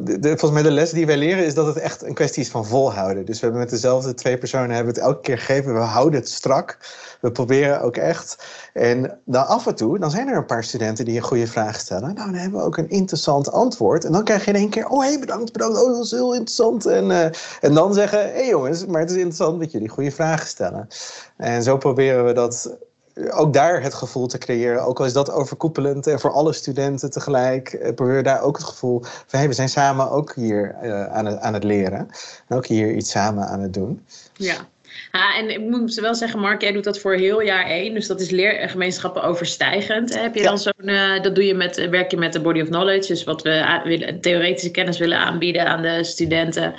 de, 0.00 0.18
volgens 0.22 0.50
mij 0.50 0.62
de 0.62 0.70
les 0.70 0.90
die 0.90 1.06
wij 1.06 1.16
leren 1.16 1.44
is 1.44 1.54
dat 1.54 1.66
het 1.66 1.76
echt 1.76 2.02
een 2.02 2.14
kwestie 2.14 2.42
is 2.42 2.48
van 2.48 2.66
volhouden. 2.66 3.24
Dus 3.24 3.34
we 3.34 3.42
hebben 3.42 3.60
met 3.60 3.70
dezelfde 3.70 4.14
twee 4.14 4.38
personen 4.38 4.70
hebben 4.70 4.94
het 4.94 5.02
elke 5.02 5.20
keer 5.20 5.38
gegeven. 5.38 5.74
We 5.74 5.80
houden 5.80 6.20
het 6.20 6.28
strak. 6.28 6.78
We 7.20 7.32
proberen 7.32 7.80
ook 7.80 7.96
echt. 7.96 8.46
En 8.72 9.18
dan 9.24 9.46
af 9.46 9.66
en 9.66 9.74
toe, 9.74 9.98
dan 9.98 10.10
zijn 10.10 10.28
er 10.28 10.36
een 10.36 10.46
paar 10.46 10.64
studenten 10.64 11.04
die 11.04 11.16
een 11.16 11.22
goede 11.22 11.46
vraag 11.46 11.80
stellen. 11.80 12.14
Nou, 12.14 12.30
dan 12.30 12.40
hebben 12.40 12.60
we 12.60 12.66
ook 12.66 12.76
een 12.76 12.90
interessant 12.90 13.52
antwoord. 13.52 14.04
En 14.04 14.12
dan 14.12 14.24
krijg 14.24 14.44
je 14.44 14.50
in 14.50 14.56
één 14.56 14.70
keer, 14.70 14.88
oh 14.88 15.04
hé, 15.04 15.18
bedankt, 15.18 15.52
bedankt. 15.52 15.80
Oh, 15.80 15.88
dat 15.88 15.96
was 15.96 16.10
heel 16.10 16.32
interessant. 16.32 16.86
En, 16.86 17.10
uh, 17.10 17.24
en 17.60 17.74
dan 17.74 17.94
zeggen, 17.94 18.18
hé 18.18 18.32
hey, 18.32 18.48
jongens, 18.48 18.86
maar 18.86 19.00
het 19.00 19.10
is 19.10 19.16
interessant 19.16 19.60
dat 19.60 19.72
jullie 19.72 19.88
goede 19.88 20.10
vragen 20.10 20.46
stellen. 20.46 20.88
En 21.36 21.62
zo 21.62 21.76
proberen 21.76 22.24
we 22.24 22.32
dat 22.32 22.76
ook 23.30 23.52
daar 23.52 23.82
het 23.82 23.94
gevoel 23.94 24.26
te 24.26 24.38
creëren. 24.38 24.84
Ook 24.84 24.98
al 24.98 25.04
is 25.04 25.12
dat 25.12 25.30
overkoepelend 25.30 26.06
en 26.06 26.20
voor 26.20 26.32
alle 26.32 26.52
studenten 26.52 27.10
tegelijk. 27.10 27.72
Uh, 27.72 27.94
probeer 27.94 28.22
daar 28.22 28.42
ook 28.42 28.56
het 28.56 28.66
gevoel 28.66 29.00
van 29.02 29.38
hey, 29.38 29.48
we 29.48 29.54
zijn 29.54 29.68
samen 29.68 30.10
ook 30.10 30.34
hier 30.34 30.76
uh, 30.82 31.06
aan, 31.06 31.26
het, 31.26 31.40
aan 31.40 31.54
het 31.54 31.64
leren. 31.64 32.08
En 32.48 32.56
ook 32.56 32.66
hier 32.66 32.94
iets 32.94 33.10
samen 33.10 33.48
aan 33.48 33.60
het 33.60 33.74
doen. 33.74 34.04
Ja. 34.32 34.56
Ja, 35.12 35.36
en 35.36 35.50
ik 35.50 35.60
moet 35.60 35.94
wel 35.94 36.14
zeggen, 36.14 36.40
Mark, 36.40 36.60
jij 36.60 36.72
doet 36.72 36.84
dat 36.84 36.98
voor 36.98 37.14
heel 37.14 37.40
jaar 37.40 37.64
één. 37.64 37.94
Dus 37.94 38.06
dat 38.06 38.20
is 38.20 38.30
leergemeenschappen 38.30 39.22
overstijgend. 39.22 40.20
Heb 40.20 40.34
je 40.34 40.42
dan 40.42 40.58
zo'n, 40.58 40.72
uh, 40.78 41.22
dat 41.22 41.34
doe 41.34 41.44
je 41.44 41.54
met, 41.54 41.88
werk 41.88 42.10
je 42.10 42.16
met 42.16 42.32
de 42.32 42.40
body 42.40 42.60
of 42.60 42.68
knowledge. 42.68 43.08
Dus 43.12 43.24
wat 43.24 43.42
we 43.42 43.80
willen, 43.84 44.20
theoretische 44.20 44.70
kennis 44.70 44.98
willen 44.98 45.18
aanbieden 45.18 45.66
aan 45.66 45.82
de 45.82 46.04
studenten. 46.04 46.74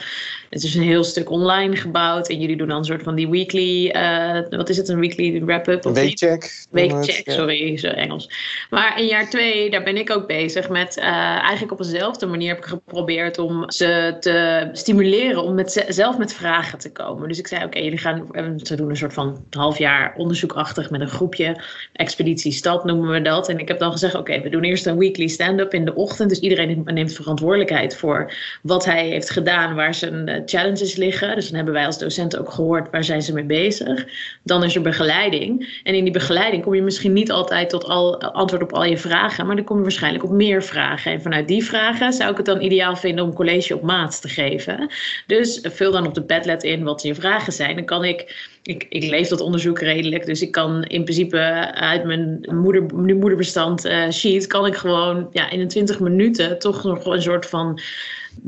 Het 0.50 0.64
is 0.64 0.76
een 0.76 0.84
heel 0.84 1.04
stuk 1.04 1.30
online 1.30 1.76
gebouwd. 1.76 2.30
En 2.30 2.40
jullie 2.40 2.58
doen 2.58 2.68
dan 2.68 2.78
een 2.78 2.84
soort 2.84 3.04
van 3.04 3.16
die 3.16 3.30
weekly, 3.30 3.92
uh, 3.96 4.40
wat 4.50 4.70
is 4.70 4.78
het, 4.78 4.90
een 4.90 5.00
weekly 5.00 5.44
wrap-up? 5.46 5.84
Weekcheck. 5.84 6.66
Weekcheck, 6.72 7.32
sorry, 7.32 7.78
zo 7.78 7.88
Engels. 7.88 8.30
Maar 8.70 9.00
in 9.00 9.06
jaar 9.06 9.30
twee, 9.30 9.70
daar 9.70 9.84
ben 9.84 9.98
ik 9.98 10.12
ook 10.12 10.28
bezig 10.28 10.70
met, 10.70 10.98
uh, 10.98 11.06
eigenlijk 11.06 11.72
op 11.72 11.78
dezelfde 11.78 12.26
manier 12.26 12.50
heb 12.50 12.58
ik 12.58 12.66
geprobeerd 12.66 13.38
om 13.38 13.72
ze 13.72 14.18
te 14.20 14.70
stimuleren 14.72 15.44
om 15.44 15.56
met 15.56 15.86
zelf 15.88 16.18
met 16.18 16.34
vragen 16.34 16.80
te 16.80 16.92
komen. 16.92 17.28
Dus 17.28 17.40
ik 17.40 17.48
zei, 17.48 17.64
oké, 17.64 17.80
jullie 17.80 17.98
gaan, 17.98 18.28
ze 18.64 18.76
doen 18.76 18.90
een 18.90 18.98
soort 18.98 19.14
van 19.14 19.46
half 19.50 19.78
jaar 19.78 20.14
onderzoekachtig 20.18 20.90
met 20.90 21.02
een 21.02 21.08
groepje. 21.08 21.62
Expeditie 21.94 22.52
Stad 22.52 22.86
noemen 22.86 23.10
we 23.10 23.22
dat. 23.22 23.50
En 23.50 23.60
ik 23.60 23.68
heb 23.68 23.80
dan 23.80 23.92
gezegd, 23.92 24.16
oké, 24.16 24.42
we 24.42 24.50
doen 24.50 24.64
eerst 24.64 24.86
een 24.86 24.98
weekly 24.98 25.28
stand-up 25.28 25.74
in 25.74 25.86
de 25.86 25.96
ochtend. 25.96 26.30
Dus 26.30 26.40
iedereen 26.40 26.82
neemt 26.86 27.14
verantwoordelijkheid 27.14 27.96
voor 27.98 28.34
wat 28.62 28.86
hij 28.86 29.08
heeft 29.08 29.30
gedaan, 29.30 29.76
waar 29.76 29.94
zijn 29.94 30.39
challenges 30.46 30.96
liggen. 30.96 31.36
Dus 31.36 31.46
dan 31.46 31.56
hebben 31.56 31.74
wij 31.74 31.86
als 31.86 32.00
docenten 32.00 32.40
ook 32.40 32.52
gehoord 32.52 32.92
waar 32.92 33.04
zijn 33.04 33.22
ze 33.22 33.34
mee 33.34 33.44
bezig. 33.44 34.08
Dan 34.44 34.64
is 34.64 34.76
er 34.76 34.82
begeleiding. 34.82 35.80
En 35.84 35.96
in 35.96 36.04
die 36.04 36.14
begeleiding 36.14 36.64
kom 36.64 36.76
je 36.76 36.82
misschien 36.82 37.14
niet 37.14 37.32
altijd 37.32 37.70
tot 37.70 37.86
al, 37.86 38.22
antwoord 38.22 38.64
op 38.64 38.74
al 38.74 38.84
je 38.84 38.98
vragen, 38.98 39.46
maar 39.46 39.56
dan 39.56 39.66
kom 39.66 39.78
je 39.78 39.84
waarschijnlijk 39.84 40.24
op 40.24 40.32
meer 40.32 40.64
vragen. 40.64 41.12
En 41.12 41.22
vanuit 41.22 41.48
die 41.48 41.64
vragen 41.64 42.14
zou 42.14 42.32
ik 42.32 42.38
het 42.38 42.46
dan 42.46 42.62
ideaal 42.62 42.96
vinden 42.96 43.26
om 43.26 43.34
college 43.34 43.76
op 43.76 43.82
maat 43.82 44.22
te 44.22 44.30
geven. 44.30 44.90
Dus 45.28 45.60
vul 45.64 45.92
dan 45.92 46.08
op 46.08 46.14
de 46.14 46.24
Padlet 46.24 46.64
in 46.64 46.84
wat 46.84 47.02
je 47.02 47.16
vragen 47.16 47.54
zijn. 47.54 47.76
Dan 47.76 47.86
kan 47.86 48.04
ik 48.04 48.48
ik, 48.64 48.86
ik 48.90 49.04
leef 49.04 49.28
dat 49.28 49.42
onderzoek 49.42 49.80
redelijk. 49.80 50.26
Dus 50.26 50.42
ik 50.42 50.52
kan 50.52 50.84
in 50.84 51.04
principe 51.04 51.38
uit 51.74 52.04
mijn 52.04 52.46
moeder, 52.52 52.84
moederbestand 52.96 53.86
uh, 53.86 54.10
sheet... 54.10 54.48
kan 54.48 54.66
ik 54.66 54.76
gewoon 54.76 55.28
ja, 55.32 55.50
in 55.50 55.68
20 55.68 56.00
minuten 56.00 56.60
toch 56.60 56.84
nog 56.84 57.06
een 57.06 57.22
soort 57.22 57.46
van 57.46 57.80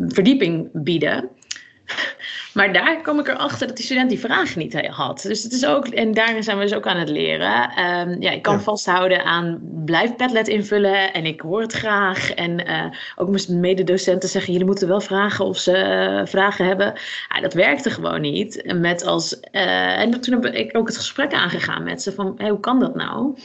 verdieping 0.08 0.70
bieden. 0.74 1.30
Maar 2.54 2.74
daar 2.74 3.02
kom 3.02 3.20
ik 3.20 3.28
erachter 3.28 3.68
dat 3.68 3.76
die 3.76 3.86
student 3.86 4.10
die 4.10 4.20
vraag 4.20 4.56
niet 4.56 4.88
had. 4.88 5.22
Dus 5.22 5.44
het 5.44 5.52
is 5.52 5.66
ook, 5.66 5.88
en 5.88 6.14
daarin 6.14 6.44
zijn 6.44 6.58
we 6.58 6.64
dus 6.64 6.74
ook 6.74 6.88
aan 6.88 6.98
het 6.98 7.10
leren. 7.10 7.80
Um, 7.80 8.22
ja, 8.22 8.32
ik 8.32 8.42
kan 8.42 8.62
vasthouden 8.62 9.24
aan 9.24 9.60
blijf 9.86 10.16
Padlet 10.16 10.48
invullen 10.48 11.14
en 11.14 11.26
ik 11.26 11.42
hoor 11.42 11.62
het 11.62 11.74
graag. 11.74 12.32
En 12.32 12.70
uh, 12.70 12.86
ook 13.16 13.30
mijn 13.30 13.60
mededocenten 13.60 14.30
zeggen, 14.30 14.52
jullie 14.52 14.68
moeten 14.68 14.88
wel 14.88 15.02
vragen 15.02 15.46
of 15.46 15.58
ze 15.58 15.72
uh, 15.72 16.28
vragen 16.28 16.66
hebben. 16.66 16.94
Ja, 17.30 17.42
dat 17.42 17.54
werkte 17.54 17.90
gewoon 17.90 18.22
niet. 18.22 18.74
Met 18.76 19.06
als, 19.06 19.40
uh, 19.52 20.00
en 20.00 20.22
toen 20.22 20.44
heb 20.44 20.54
ik 20.54 20.78
ook 20.78 20.88
het 20.88 20.98
gesprek 20.98 21.34
aangegaan 21.34 21.84
met 21.84 22.02
ze 22.02 22.12
van, 22.12 22.34
hey, 22.38 22.50
hoe 22.50 22.60
kan 22.60 22.80
dat 22.80 22.96
nou? 22.96 23.38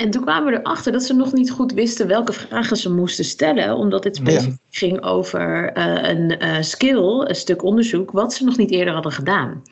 En 0.00 0.10
toen 0.10 0.22
kwamen 0.22 0.52
we 0.52 0.58
erachter 0.58 0.92
dat 0.92 1.02
ze 1.02 1.14
nog 1.14 1.32
niet 1.32 1.50
goed 1.50 1.72
wisten 1.72 2.06
welke 2.06 2.32
vragen 2.32 2.76
ze 2.76 2.92
moesten 2.92 3.24
stellen, 3.24 3.76
omdat 3.76 4.02
dit 4.02 4.16
specifiek 4.16 4.58
ging 4.70 5.02
over 5.02 5.76
uh, 5.76 6.08
een 6.08 6.36
uh, 6.42 6.56
skill, 6.60 7.24
een 7.26 7.34
stuk 7.34 7.62
onderzoek, 7.62 8.10
wat 8.10 8.32
ze 8.34 8.44
nog 8.44 8.56
niet 8.56 8.70
eerder 8.70 8.94
hadden 8.94 9.12
gedaan. 9.12 9.62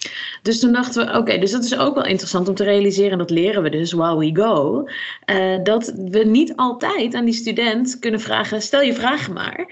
Dus 0.42 0.60
toen 0.60 0.72
dachten 0.72 1.06
we, 1.06 1.18
oké, 1.18 1.38
dus 1.38 1.50
dat 1.50 1.64
is 1.64 1.78
ook 1.78 1.94
wel 1.94 2.04
interessant 2.04 2.48
om 2.48 2.54
te 2.54 2.64
realiseren, 2.64 3.12
en 3.12 3.18
dat 3.18 3.30
leren 3.30 3.62
we 3.62 3.70
dus 3.70 3.92
while 3.92 4.18
we 4.18 4.42
go, 4.42 4.88
uh, 5.30 5.64
dat 5.64 5.92
we 5.96 6.24
niet 6.24 6.52
altijd 6.56 7.14
aan 7.14 7.24
die 7.24 7.34
student 7.34 7.98
kunnen 7.98 8.20
vragen, 8.20 8.62
stel 8.62 8.82
je 8.82 8.94
vragen 8.94 9.32
maar. 9.32 9.66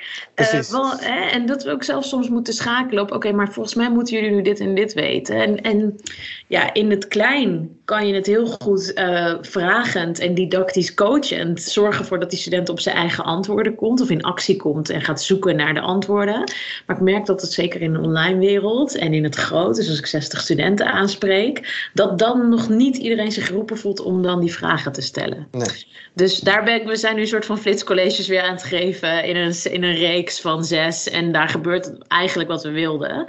Wel, 0.71 0.91
hè, 0.97 1.21
en 1.31 1.47
dat 1.47 1.65
we 1.65 1.71
ook 1.71 1.83
zelf 1.83 2.05
soms 2.05 2.29
moeten 2.29 2.55
schakelen 2.55 3.03
op, 3.03 3.13
oké, 3.13 3.33
maar 3.33 3.53
volgens 3.53 3.75
mij 3.75 3.91
moeten 3.91 4.15
jullie 4.15 4.31
nu 4.31 4.43
dit 4.43 4.61
en 4.61 4.75
dit 4.75 4.95
weten. 4.95 5.37
En, 5.37 5.61
en 5.61 6.01
ja, 6.47 6.75
in 6.75 6.91
het 6.91 7.09
klein 7.09 7.77
kan 7.85 8.07
je 8.07 8.15
het 8.15 8.27
heel 8.27 8.47
goed 8.47 8.93
vragend 9.41 10.19
en 10.19 10.35
die 10.35 10.46
didactisch 10.49 10.95
coachend 10.95 11.63
zorgen 11.63 12.01
ervoor 12.01 12.21
dat 12.21 12.31
die 12.31 12.39
student 12.39 12.69
op 12.69 12.81
zijn 12.81 12.97
eigen 12.97 13.25
antwoorden 13.25 13.75
komt 13.75 14.01
of 14.01 14.11
in 14.11 14.23
actie 14.23 14.57
komt 14.57 14.91
en 14.91 15.03
gaat 15.03 15.23
zoeken 15.23 15.57
naar 15.57 15.75
de 15.75 15.81
antwoorden. 15.81 16.53
Maar 16.87 16.97
ik 16.97 17.03
merk 17.03 17.27
dat 17.27 17.41
het 17.41 17.53
zeker 17.53 17.81
in 17.81 17.93
de 17.93 18.01
online 18.01 18.39
wereld 18.39 18.97
en 18.97 19.15
in 19.15 19.25
het 19.25 19.35
groot, 19.35 19.77
dus 19.77 19.89
als 19.89 19.99
ik 19.99 20.07
60 20.07 20.41
studenten 20.41 20.87
aanspreek, 20.87 21.89
dat 21.95 22.19
dan 22.19 22.49
nog 22.49 22.69
niet 22.69 22.97
iedereen 22.97 23.33
zich 23.33 23.47
geroepen 23.47 23.79
voelt 23.79 24.01
om 24.01 24.23
dan 24.23 24.41
die 24.41 24.53
vragen 24.53 24.93
te 24.93 25.03
stellen. 25.03 25.47
Nee. 25.51 25.87
Dus 26.15 26.41
daar 26.41 26.65
ben 26.65 26.75
ik, 26.75 26.87
we 26.87 26.97
zijn 26.97 27.15
nu 27.15 27.21
een 27.21 27.27
soort 27.27 27.47
van 27.47 27.59
flitscolleges 27.59 28.29
weer 28.29 28.43
aan 28.43 28.55
het 28.55 28.65
geven 28.65 29.25
in 29.25 29.37
een, 29.37 29.55
in 29.65 29.83
een 29.83 29.95
reeks 29.95 30.41
van 30.41 30.65
zes. 30.65 31.09
En 31.09 31.33
daar 31.33 31.49
gebeurt 31.49 32.09
eigenlijk 32.09 32.49
wat 32.49 32.63
we 32.63 32.71
wilden. 32.71 33.27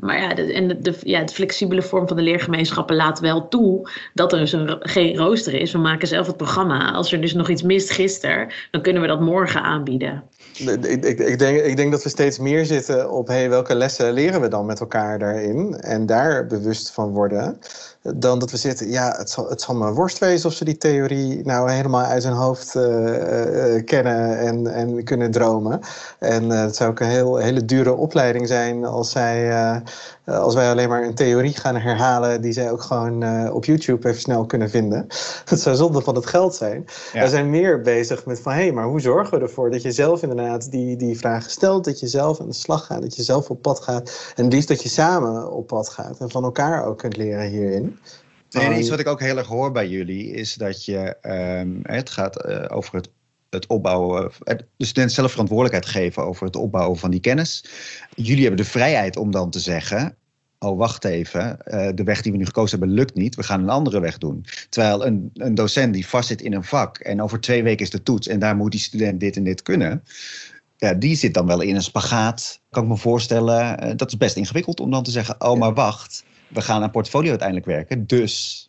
Maar 0.00 0.20
ja, 0.20 0.34
de, 0.34 0.52
en 0.52 0.68
de, 0.82 0.94
ja, 1.02 1.26
flexibele 1.26 1.82
vorm 1.82 2.08
van 2.08 2.16
de 2.16 2.22
leergemeenschappen 2.22 2.96
laat 2.96 3.20
wel 3.20 3.48
toe 3.48 3.90
dat 4.14 4.32
er 4.32 4.38
dus 4.38 4.52
een, 4.52 4.76
geen 4.80 5.16
rooster 5.16 5.54
is. 5.54 5.72
We 5.72 5.78
maken 5.78 6.08
zelf 6.08 6.26
het 6.26 6.36
programma. 6.36 6.92
Als 6.92 7.12
er 7.12 7.20
dus 7.20 7.32
nog 7.32 7.48
iets 7.48 7.62
mist 7.62 7.90
gisteren, 7.90 8.48
dan 8.70 8.82
kunnen 8.82 9.02
we 9.02 9.08
dat 9.08 9.20
morgen 9.20 9.62
aanbieden. 9.62 10.22
Ik, 10.58 10.84
ik, 10.84 11.18
ik, 11.18 11.38
denk, 11.38 11.60
ik 11.60 11.76
denk 11.76 11.90
dat 11.90 12.02
we 12.02 12.08
steeds 12.08 12.38
meer 12.38 12.64
zitten 12.64 13.10
op 13.10 13.26
hey, 13.26 13.48
welke 13.48 13.74
lessen 13.74 14.12
leren 14.12 14.40
we 14.40 14.48
dan 14.48 14.66
met 14.66 14.80
elkaar 14.80 15.18
daarin. 15.18 15.74
En 15.74 16.06
daar 16.06 16.46
bewust 16.46 16.90
van 16.90 17.10
worden 17.10 17.58
dan 18.02 18.38
dat 18.38 18.50
we 18.50 18.56
zitten, 18.56 18.88
ja, 18.88 19.14
het 19.16 19.30
zal, 19.30 19.48
het 19.48 19.60
zal 19.60 19.74
me 19.74 19.92
worst 19.92 20.18
wezen 20.18 20.48
of 20.48 20.54
ze 20.54 20.64
die 20.64 20.76
theorie 20.76 21.44
nou 21.44 21.70
helemaal 21.70 22.04
uit 22.04 22.24
hun 22.24 22.32
hoofd 22.32 22.74
uh, 22.74 22.84
uh, 22.84 23.84
kennen 23.84 24.38
en, 24.38 24.66
en 24.66 25.04
kunnen 25.04 25.30
dromen. 25.30 25.80
En 26.18 26.44
uh, 26.44 26.60
het 26.60 26.76
zou 26.76 26.90
ook 26.90 27.00
een 27.00 27.06
heel, 27.06 27.36
hele 27.36 27.64
dure 27.64 27.94
opleiding 27.94 28.48
zijn 28.48 28.84
als, 28.84 29.10
zij, 29.10 29.82
als 30.30 30.54
wij 30.54 30.70
alleen 30.70 30.88
maar 30.88 31.02
een 31.02 31.14
theorie 31.14 31.56
gaan 31.56 31.76
herhalen 31.76 32.40
die 32.40 32.52
zij 32.52 32.70
ook 32.70 32.82
gewoon 32.82 33.50
op 33.50 33.64
YouTube 33.64 34.08
even 34.08 34.20
snel 34.20 34.46
kunnen 34.46 34.70
vinden. 34.70 35.06
Het 35.50 35.60
zou 35.60 35.76
zonde 35.76 36.00
van 36.00 36.14
het 36.14 36.26
geld 36.26 36.54
zijn. 36.54 36.84
We 37.12 37.28
zijn 37.28 37.50
meer 37.50 37.80
bezig 37.80 38.26
met 38.26 38.40
van, 38.40 38.52
hé, 38.52 38.58
hey, 38.58 38.72
maar 38.72 38.84
hoe 38.84 39.00
zorgen 39.00 39.38
we 39.38 39.44
ervoor 39.44 39.70
dat 39.70 39.82
je 39.82 39.92
zelf 39.92 40.22
inderdaad 40.22 40.70
die, 40.70 40.96
die 40.96 41.18
vragen 41.18 41.50
stelt, 41.50 41.84
dat 41.84 42.00
je 42.00 42.06
zelf 42.06 42.40
aan 42.40 42.48
de 42.48 42.54
slag 42.54 42.86
gaat, 42.86 43.02
dat 43.02 43.16
je 43.16 43.22
zelf 43.22 43.50
op 43.50 43.62
pad 43.62 43.80
gaat 43.80 44.32
en 44.36 44.48
liefst 44.48 44.68
dat 44.68 44.82
je 44.82 44.88
samen 44.88 45.52
op 45.52 45.66
pad 45.66 45.88
gaat 45.88 46.18
en 46.18 46.30
van 46.30 46.44
elkaar 46.44 46.84
ook 46.86 46.98
kunt 46.98 47.16
leren 47.16 47.48
hierin. 47.48 47.98
En 48.50 48.78
iets 48.78 48.88
wat 48.88 48.98
ik 48.98 49.08
ook 49.08 49.20
heel 49.20 49.36
erg 49.36 49.46
hoor 49.46 49.72
bij 49.72 49.88
jullie 49.88 50.30
is 50.30 50.54
dat 50.54 50.84
je, 50.84 51.16
ehm, 51.20 51.68
het 51.82 52.10
gaat 52.10 52.46
uh, 52.46 52.64
over 52.68 52.94
het, 52.94 53.10
het 53.50 53.66
opbouwen, 53.66 54.30
de 54.76 54.84
student 54.84 55.12
zelf 55.12 55.30
verantwoordelijkheid 55.30 55.86
geven 55.94 56.24
over 56.24 56.46
het 56.46 56.56
opbouwen 56.56 56.98
van 56.98 57.10
die 57.10 57.20
kennis. 57.20 57.64
Jullie 58.14 58.40
hebben 58.40 58.64
de 58.64 58.70
vrijheid 58.70 59.16
om 59.16 59.30
dan 59.30 59.50
te 59.50 59.60
zeggen, 59.60 60.16
oh 60.62 60.78
wacht 60.78 61.04
even, 61.04 61.58
uh, 61.66 61.88
de 61.94 62.02
weg 62.02 62.22
die 62.22 62.32
we 62.32 62.38
nu 62.38 62.44
gekozen 62.44 62.78
hebben 62.78 62.96
lukt 62.96 63.14
niet, 63.14 63.34
we 63.34 63.42
gaan 63.42 63.62
een 63.62 63.68
andere 63.68 64.00
weg 64.00 64.18
doen. 64.18 64.44
Terwijl 64.68 65.06
een, 65.06 65.30
een 65.34 65.54
docent 65.54 65.94
die 65.94 66.06
vastzit 66.06 66.42
in 66.42 66.54
een 66.54 66.64
vak 66.64 66.98
en 66.98 67.22
over 67.22 67.40
twee 67.40 67.62
weken 67.62 67.84
is 67.84 67.90
de 67.90 68.02
toets 68.02 68.26
en 68.26 68.38
daar 68.38 68.56
moet 68.56 68.70
die 68.70 68.80
student 68.80 69.20
dit 69.20 69.36
en 69.36 69.44
dit 69.44 69.62
kunnen. 69.62 70.02
Ja, 70.76 70.94
die 70.94 71.16
zit 71.16 71.34
dan 71.34 71.46
wel 71.46 71.60
in 71.60 71.74
een 71.74 71.82
spagaat, 71.82 72.60
kan 72.70 72.82
ik 72.82 72.88
me 72.88 72.96
voorstellen. 72.96 73.86
Uh, 73.86 73.92
dat 73.96 74.08
is 74.08 74.16
best 74.16 74.36
ingewikkeld 74.36 74.80
om 74.80 74.90
dan 74.90 75.02
te 75.02 75.10
zeggen, 75.10 75.40
oh 75.40 75.58
maar 75.58 75.74
wacht, 75.74 76.24
we 76.48 76.60
gaan 76.60 76.82
aan 76.82 76.90
portfolio 76.90 77.28
uiteindelijk 77.28 77.66
werken. 77.66 78.06
Dus, 78.06 78.68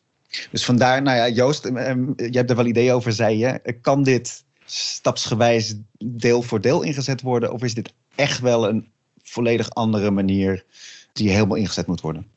dus 0.51 0.65
vandaar, 0.65 1.01
nou 1.01 1.17
ja, 1.17 1.29
Joost, 1.29 1.65
eh, 1.65 1.89
eh, 1.89 1.97
je 2.15 2.37
hebt 2.37 2.49
er 2.49 2.55
wel 2.55 2.65
idee 2.65 2.93
over, 2.93 3.13
zei 3.13 3.37
je. 3.37 3.77
Kan 3.81 4.03
dit 4.03 4.43
stapsgewijs 4.65 5.75
deel 5.97 6.41
voor 6.41 6.61
deel 6.61 6.81
ingezet 6.81 7.21
worden? 7.21 7.53
Of 7.53 7.63
is 7.63 7.73
dit 7.73 7.93
echt 8.15 8.39
wel 8.39 8.67
een 8.67 8.87
volledig 9.23 9.69
andere 9.69 10.11
manier 10.11 10.65
die 11.13 11.29
helemaal 11.29 11.57
ingezet 11.57 11.87
moet 11.87 12.01
worden? 12.01 12.27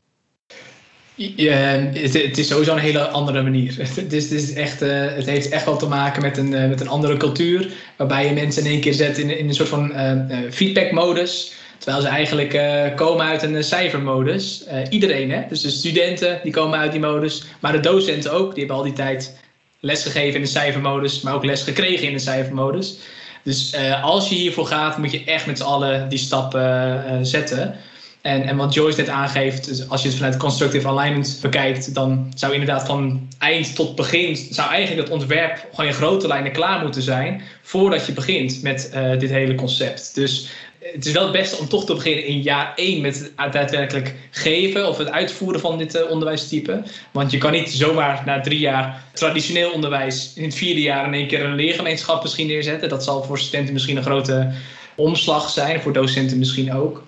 Ja, 1.16 1.56
het, 1.92 2.38
is 2.38 2.48
sowieso 2.48 2.72
een 2.72 2.78
hele 2.78 3.08
andere 3.08 3.42
manier. 3.42 3.76
Het, 3.78 4.12
is, 4.12 4.30
het, 4.30 4.40
is 4.40 4.52
echt, 4.52 4.82
uh, 4.82 4.90
het 4.90 5.26
heeft 5.26 5.48
echt 5.48 5.64
wel 5.64 5.76
te 5.76 5.86
maken 5.86 6.22
met 6.22 6.36
een, 6.36 6.52
uh, 6.52 6.68
met 6.68 6.80
een 6.80 6.88
andere 6.88 7.16
cultuur. 7.16 7.72
Waarbij 7.96 8.26
je 8.26 8.32
mensen 8.32 8.64
in 8.64 8.70
één 8.70 8.80
keer 8.80 8.94
zet 8.94 9.18
in, 9.18 9.38
in 9.38 9.48
een 9.48 9.54
soort 9.54 9.68
van 9.68 9.92
uh, 9.92 10.50
feedback-modus. 10.50 11.52
Terwijl 11.78 12.02
ze 12.02 12.08
eigenlijk 12.08 12.50
komen 12.96 13.26
uit 13.26 13.42
een 13.42 13.64
cijfermodus. 13.64 14.64
Iedereen, 14.88 15.30
hè? 15.30 15.42
Dus 15.48 15.60
de 15.60 15.70
studenten 15.70 16.40
die 16.42 16.52
komen 16.52 16.78
uit 16.78 16.92
die 16.92 17.00
modus. 17.00 17.44
Maar 17.60 17.72
de 17.72 17.80
docenten 17.80 18.32
ook. 18.32 18.50
Die 18.50 18.58
hebben 18.58 18.76
al 18.76 18.82
die 18.82 18.92
tijd 18.92 19.36
lesgegeven 19.80 20.34
in 20.34 20.40
de 20.40 20.46
cijfermodus. 20.48 21.20
Maar 21.20 21.34
ook 21.34 21.44
les 21.44 21.62
gekregen 21.62 22.06
in 22.06 22.12
de 22.12 22.18
cijfermodus. 22.18 22.96
Dus 23.42 23.76
als 24.02 24.28
je 24.28 24.34
hiervoor 24.34 24.66
gaat, 24.66 24.98
moet 24.98 25.12
je 25.12 25.24
echt 25.24 25.46
met 25.46 25.58
z'n 25.58 25.64
allen 25.64 26.08
die 26.08 26.18
stappen 26.18 27.26
zetten. 27.26 27.76
En, 28.24 28.42
en 28.42 28.56
wat 28.56 28.74
Joyce 28.74 28.98
net 28.98 29.08
aangeeft, 29.08 29.64
dus 29.64 29.88
als 29.88 30.02
je 30.02 30.08
het 30.08 30.16
vanuit 30.16 30.36
constructive 30.36 30.88
alignment 30.88 31.38
bekijkt, 31.42 31.94
dan 31.94 32.32
zou 32.34 32.52
inderdaad 32.52 32.86
van 32.86 33.28
eind 33.38 33.74
tot 33.74 33.94
begin, 33.94 34.36
zou 34.36 34.70
eigenlijk 34.70 35.08
het 35.08 35.18
ontwerp 35.18 35.66
gewoon 35.70 35.90
in 35.90 35.96
grote 35.96 36.26
lijnen 36.26 36.52
klaar 36.52 36.82
moeten 36.82 37.02
zijn 37.02 37.42
voordat 37.62 38.06
je 38.06 38.12
begint 38.12 38.62
met 38.62 38.90
uh, 38.94 39.18
dit 39.18 39.30
hele 39.30 39.54
concept. 39.54 40.14
Dus 40.14 40.48
het 40.78 41.06
is 41.06 41.12
wel 41.12 41.22
het 41.22 41.32
beste 41.32 41.56
om 41.56 41.68
toch 41.68 41.84
te 41.84 41.94
beginnen 41.94 42.24
in 42.24 42.42
jaar 42.42 42.72
1 42.76 43.00
met 43.00 43.32
het 43.36 43.52
daadwerkelijk 43.52 44.14
geven 44.30 44.88
of 44.88 44.98
het 44.98 45.10
uitvoeren 45.10 45.60
van 45.60 45.78
dit 45.78 45.94
uh, 45.94 46.10
onderwijstype. 46.10 46.82
Want 47.10 47.30
je 47.30 47.38
kan 47.38 47.52
niet 47.52 47.70
zomaar 47.70 48.22
na 48.26 48.40
drie 48.40 48.58
jaar 48.58 49.04
traditioneel 49.12 49.70
onderwijs 49.70 50.32
in 50.34 50.44
het 50.44 50.54
vierde 50.54 50.80
jaar 50.80 51.06
in 51.06 51.14
één 51.14 51.28
keer 51.28 51.44
een 51.44 51.54
leergemeenschap 51.54 52.22
misschien 52.22 52.46
neerzetten. 52.46 52.88
Dat 52.88 53.04
zal 53.04 53.22
voor 53.22 53.38
studenten 53.38 53.72
misschien 53.72 53.96
een 53.96 54.02
grote 54.02 54.52
omslag 54.94 55.50
zijn, 55.50 55.80
voor 55.80 55.92
docenten 55.92 56.38
misschien 56.38 56.74
ook. 56.74 57.02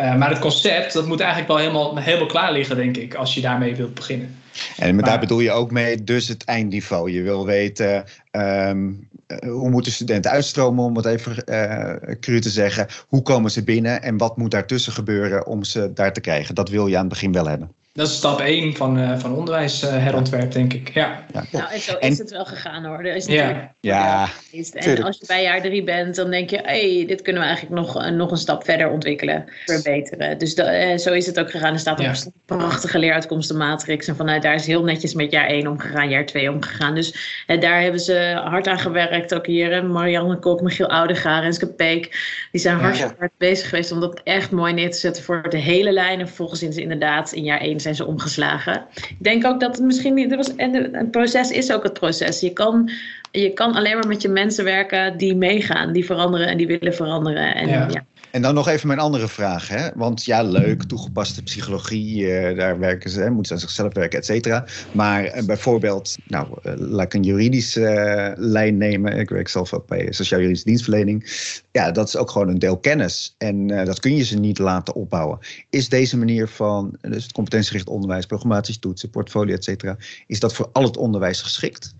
Uh, 0.00 0.16
maar 0.16 0.30
het 0.30 0.38
concept, 0.38 0.92
dat 0.92 1.06
moet 1.06 1.20
eigenlijk 1.20 1.50
wel 1.50 1.58
helemaal, 1.58 1.96
helemaal 1.96 2.26
klaar 2.26 2.52
liggen, 2.52 2.76
denk 2.76 2.96
ik, 2.96 3.14
als 3.14 3.34
je 3.34 3.40
daarmee 3.40 3.76
wilt 3.76 3.94
beginnen. 3.94 4.36
En 4.76 4.94
maar, 4.94 5.04
daar 5.04 5.20
bedoel 5.20 5.40
je 5.40 5.50
ook 5.50 5.70
mee 5.70 6.04
dus 6.04 6.28
het 6.28 6.44
eindniveau. 6.44 7.10
Je 7.10 7.22
wil 7.22 7.46
weten 7.46 8.04
um, 8.30 9.08
hoe 9.46 9.70
moeten 9.70 9.92
studenten 9.92 10.30
uitstromen, 10.30 10.84
om 10.84 10.96
het 10.96 11.04
even 11.04 11.42
uh, 11.46 12.14
cru 12.20 12.40
te 12.40 12.50
zeggen. 12.50 12.86
Hoe 13.08 13.22
komen 13.22 13.50
ze 13.50 13.64
binnen 13.64 14.02
en 14.02 14.16
wat 14.16 14.36
moet 14.36 14.50
daartussen 14.50 14.92
gebeuren 14.92 15.46
om 15.46 15.64
ze 15.64 15.92
daar 15.92 16.12
te 16.12 16.20
krijgen? 16.20 16.54
Dat 16.54 16.68
wil 16.68 16.86
je 16.86 16.94
aan 16.94 17.00
het 17.00 17.12
begin 17.12 17.32
wel 17.32 17.48
hebben. 17.48 17.72
Dat 17.92 18.08
is 18.08 18.16
stap 18.16 18.40
1 18.40 18.74
van, 18.74 18.98
uh, 18.98 19.18
van 19.18 19.34
onderwijsherontwerp, 19.34 20.52
denk 20.52 20.72
ik. 20.72 20.94
Ja. 20.94 21.24
ja. 21.32 21.44
Nou, 21.52 21.72
en 21.72 21.80
zo 21.80 21.96
is 21.98 22.18
het 22.18 22.30
wel 22.30 22.44
gegaan 22.44 22.84
hoor. 22.84 22.98
Er 22.98 23.14
is 23.14 23.26
natuurlijk 23.26 23.70
ja. 23.80 24.28
ja. 24.50 24.70
En 24.72 25.02
als 25.02 25.18
je 25.18 25.24
bij 25.26 25.42
jaar 25.42 25.62
3 25.62 25.84
bent, 25.84 26.14
dan 26.14 26.30
denk 26.30 26.50
je, 26.50 26.56
hé, 26.56 26.96
hey, 26.96 27.06
dit 27.06 27.22
kunnen 27.22 27.42
we 27.42 27.48
eigenlijk 27.48 27.80
nog, 27.80 28.10
nog 28.10 28.30
een 28.30 28.36
stap 28.36 28.64
verder 28.64 28.90
ontwikkelen, 28.90 29.44
verbeteren. 29.64 30.38
Dus 30.38 30.54
uh, 30.54 30.96
zo 30.96 31.12
is 31.12 31.26
het 31.26 31.40
ook 31.40 31.50
gegaan. 31.50 31.72
Er 31.72 31.78
staat 31.78 32.00
ja. 32.00 32.08
een 32.10 32.32
prachtige 32.46 32.98
leeruitkomstenmatrix. 32.98 34.08
En 34.08 34.16
vanuit 34.16 34.42
daar 34.42 34.54
is 34.54 34.66
heel 34.66 34.84
netjes 34.84 35.14
met 35.14 35.30
jaar 35.30 35.46
1 35.46 35.66
omgegaan, 35.66 36.08
jaar 36.08 36.26
2 36.26 36.50
omgegaan. 36.50 36.94
Dus 36.94 37.42
uh, 37.46 37.60
daar 37.60 37.82
hebben 37.82 38.00
ze 38.00 38.40
hard 38.44 38.66
aan 38.66 38.78
gewerkt. 38.78 39.34
Ook 39.34 39.46
hier 39.46 39.84
Marianne 39.84 40.38
Kok, 40.38 40.60
Michiel 40.60 40.88
Oudegaar, 40.88 41.42
Renske 41.42 41.66
Peek. 41.66 42.04
Die 42.50 42.60
zijn 42.60 42.78
hartstikke 42.78 43.14
hard 43.18 43.32
bezig 43.38 43.68
geweest 43.68 43.92
om 43.92 44.00
dat 44.00 44.20
echt 44.24 44.50
mooi 44.50 44.72
neer 44.72 44.90
te 44.90 44.98
zetten 44.98 45.22
voor 45.22 45.46
de 45.48 45.58
hele 45.58 45.92
lijn. 45.92 46.20
En 46.20 46.26
vervolgens 46.26 46.62
is 46.62 46.76
inderdaad 46.76 47.32
in 47.32 47.44
jaar 47.44 47.60
1 47.60 47.77
zijn 47.80 47.94
ze 47.94 48.06
omgeslagen. 48.06 48.84
Ik 48.94 49.16
denk 49.18 49.46
ook 49.46 49.60
dat 49.60 49.76
het 49.76 49.84
misschien 49.84 50.14
niet. 50.14 50.34
Was, 50.34 50.56
en 50.56 50.94
het 50.94 51.10
proces 51.10 51.50
is 51.50 51.72
ook 51.72 51.82
het 51.82 51.92
proces. 51.92 52.40
Je 52.40 52.52
kan, 52.52 52.90
je 53.30 53.52
kan 53.52 53.74
alleen 53.74 53.94
maar 53.94 54.08
met 54.08 54.22
je 54.22 54.28
mensen 54.28 54.64
werken 54.64 55.16
die 55.16 55.34
meegaan, 55.34 55.92
die 55.92 56.04
veranderen 56.04 56.46
en 56.46 56.56
die 56.56 56.66
willen 56.66 56.94
veranderen. 56.94 57.54
En, 57.54 57.68
ja. 57.68 58.04
En 58.30 58.42
dan 58.42 58.54
nog 58.54 58.68
even 58.68 58.86
mijn 58.86 58.98
andere 58.98 59.28
vraag. 59.28 59.68
Hè? 59.68 59.88
Want 59.94 60.24
ja, 60.24 60.42
leuk, 60.42 60.82
toegepaste 60.82 61.42
psychologie, 61.42 62.20
uh, 62.20 62.58
daar 62.58 62.78
werken 62.78 63.10
ze, 63.10 63.20
moeten 63.20 63.44
ze 63.46 63.52
aan 63.52 63.58
zichzelf 63.58 63.94
werken, 63.94 64.18
et 64.18 64.24
cetera. 64.24 64.64
Maar 64.92 65.36
uh, 65.36 65.44
bijvoorbeeld, 65.44 66.16
nou, 66.26 66.48
uh, 66.62 66.72
laat 66.76 67.04
ik 67.04 67.14
een 67.14 67.22
juridische 67.22 68.34
lijn 68.38 68.76
nemen. 68.76 69.18
Ik 69.18 69.28
werk 69.28 69.48
zelf 69.48 69.72
ook 69.72 69.86
bij 69.86 70.06
sociaal-juridische 70.12 70.66
dienstverlening. 70.66 71.26
Ja, 71.72 71.90
dat 71.90 72.08
is 72.08 72.16
ook 72.16 72.30
gewoon 72.30 72.48
een 72.48 72.58
deel 72.58 72.78
kennis. 72.78 73.34
En 73.38 73.66
dat 73.66 74.00
kun 74.00 74.16
je 74.16 74.24
ze 74.24 74.38
niet 74.38 74.58
laten 74.58 74.94
opbouwen. 74.94 75.38
Is 75.70 75.88
deze 75.88 76.18
manier 76.18 76.48
van, 76.48 76.96
dus 77.00 77.22
het 77.22 77.32
competentiegericht 77.32 77.88
onderwijs, 77.88 78.26
programmatische 78.26 78.80
toetsen, 78.80 79.10
portfolio, 79.10 79.54
et 79.54 79.64
cetera, 79.64 79.96
is 80.26 80.40
dat 80.40 80.54
voor 80.54 80.68
al 80.72 80.82
het 80.82 80.96
onderwijs 80.96 81.42
geschikt? 81.42 81.96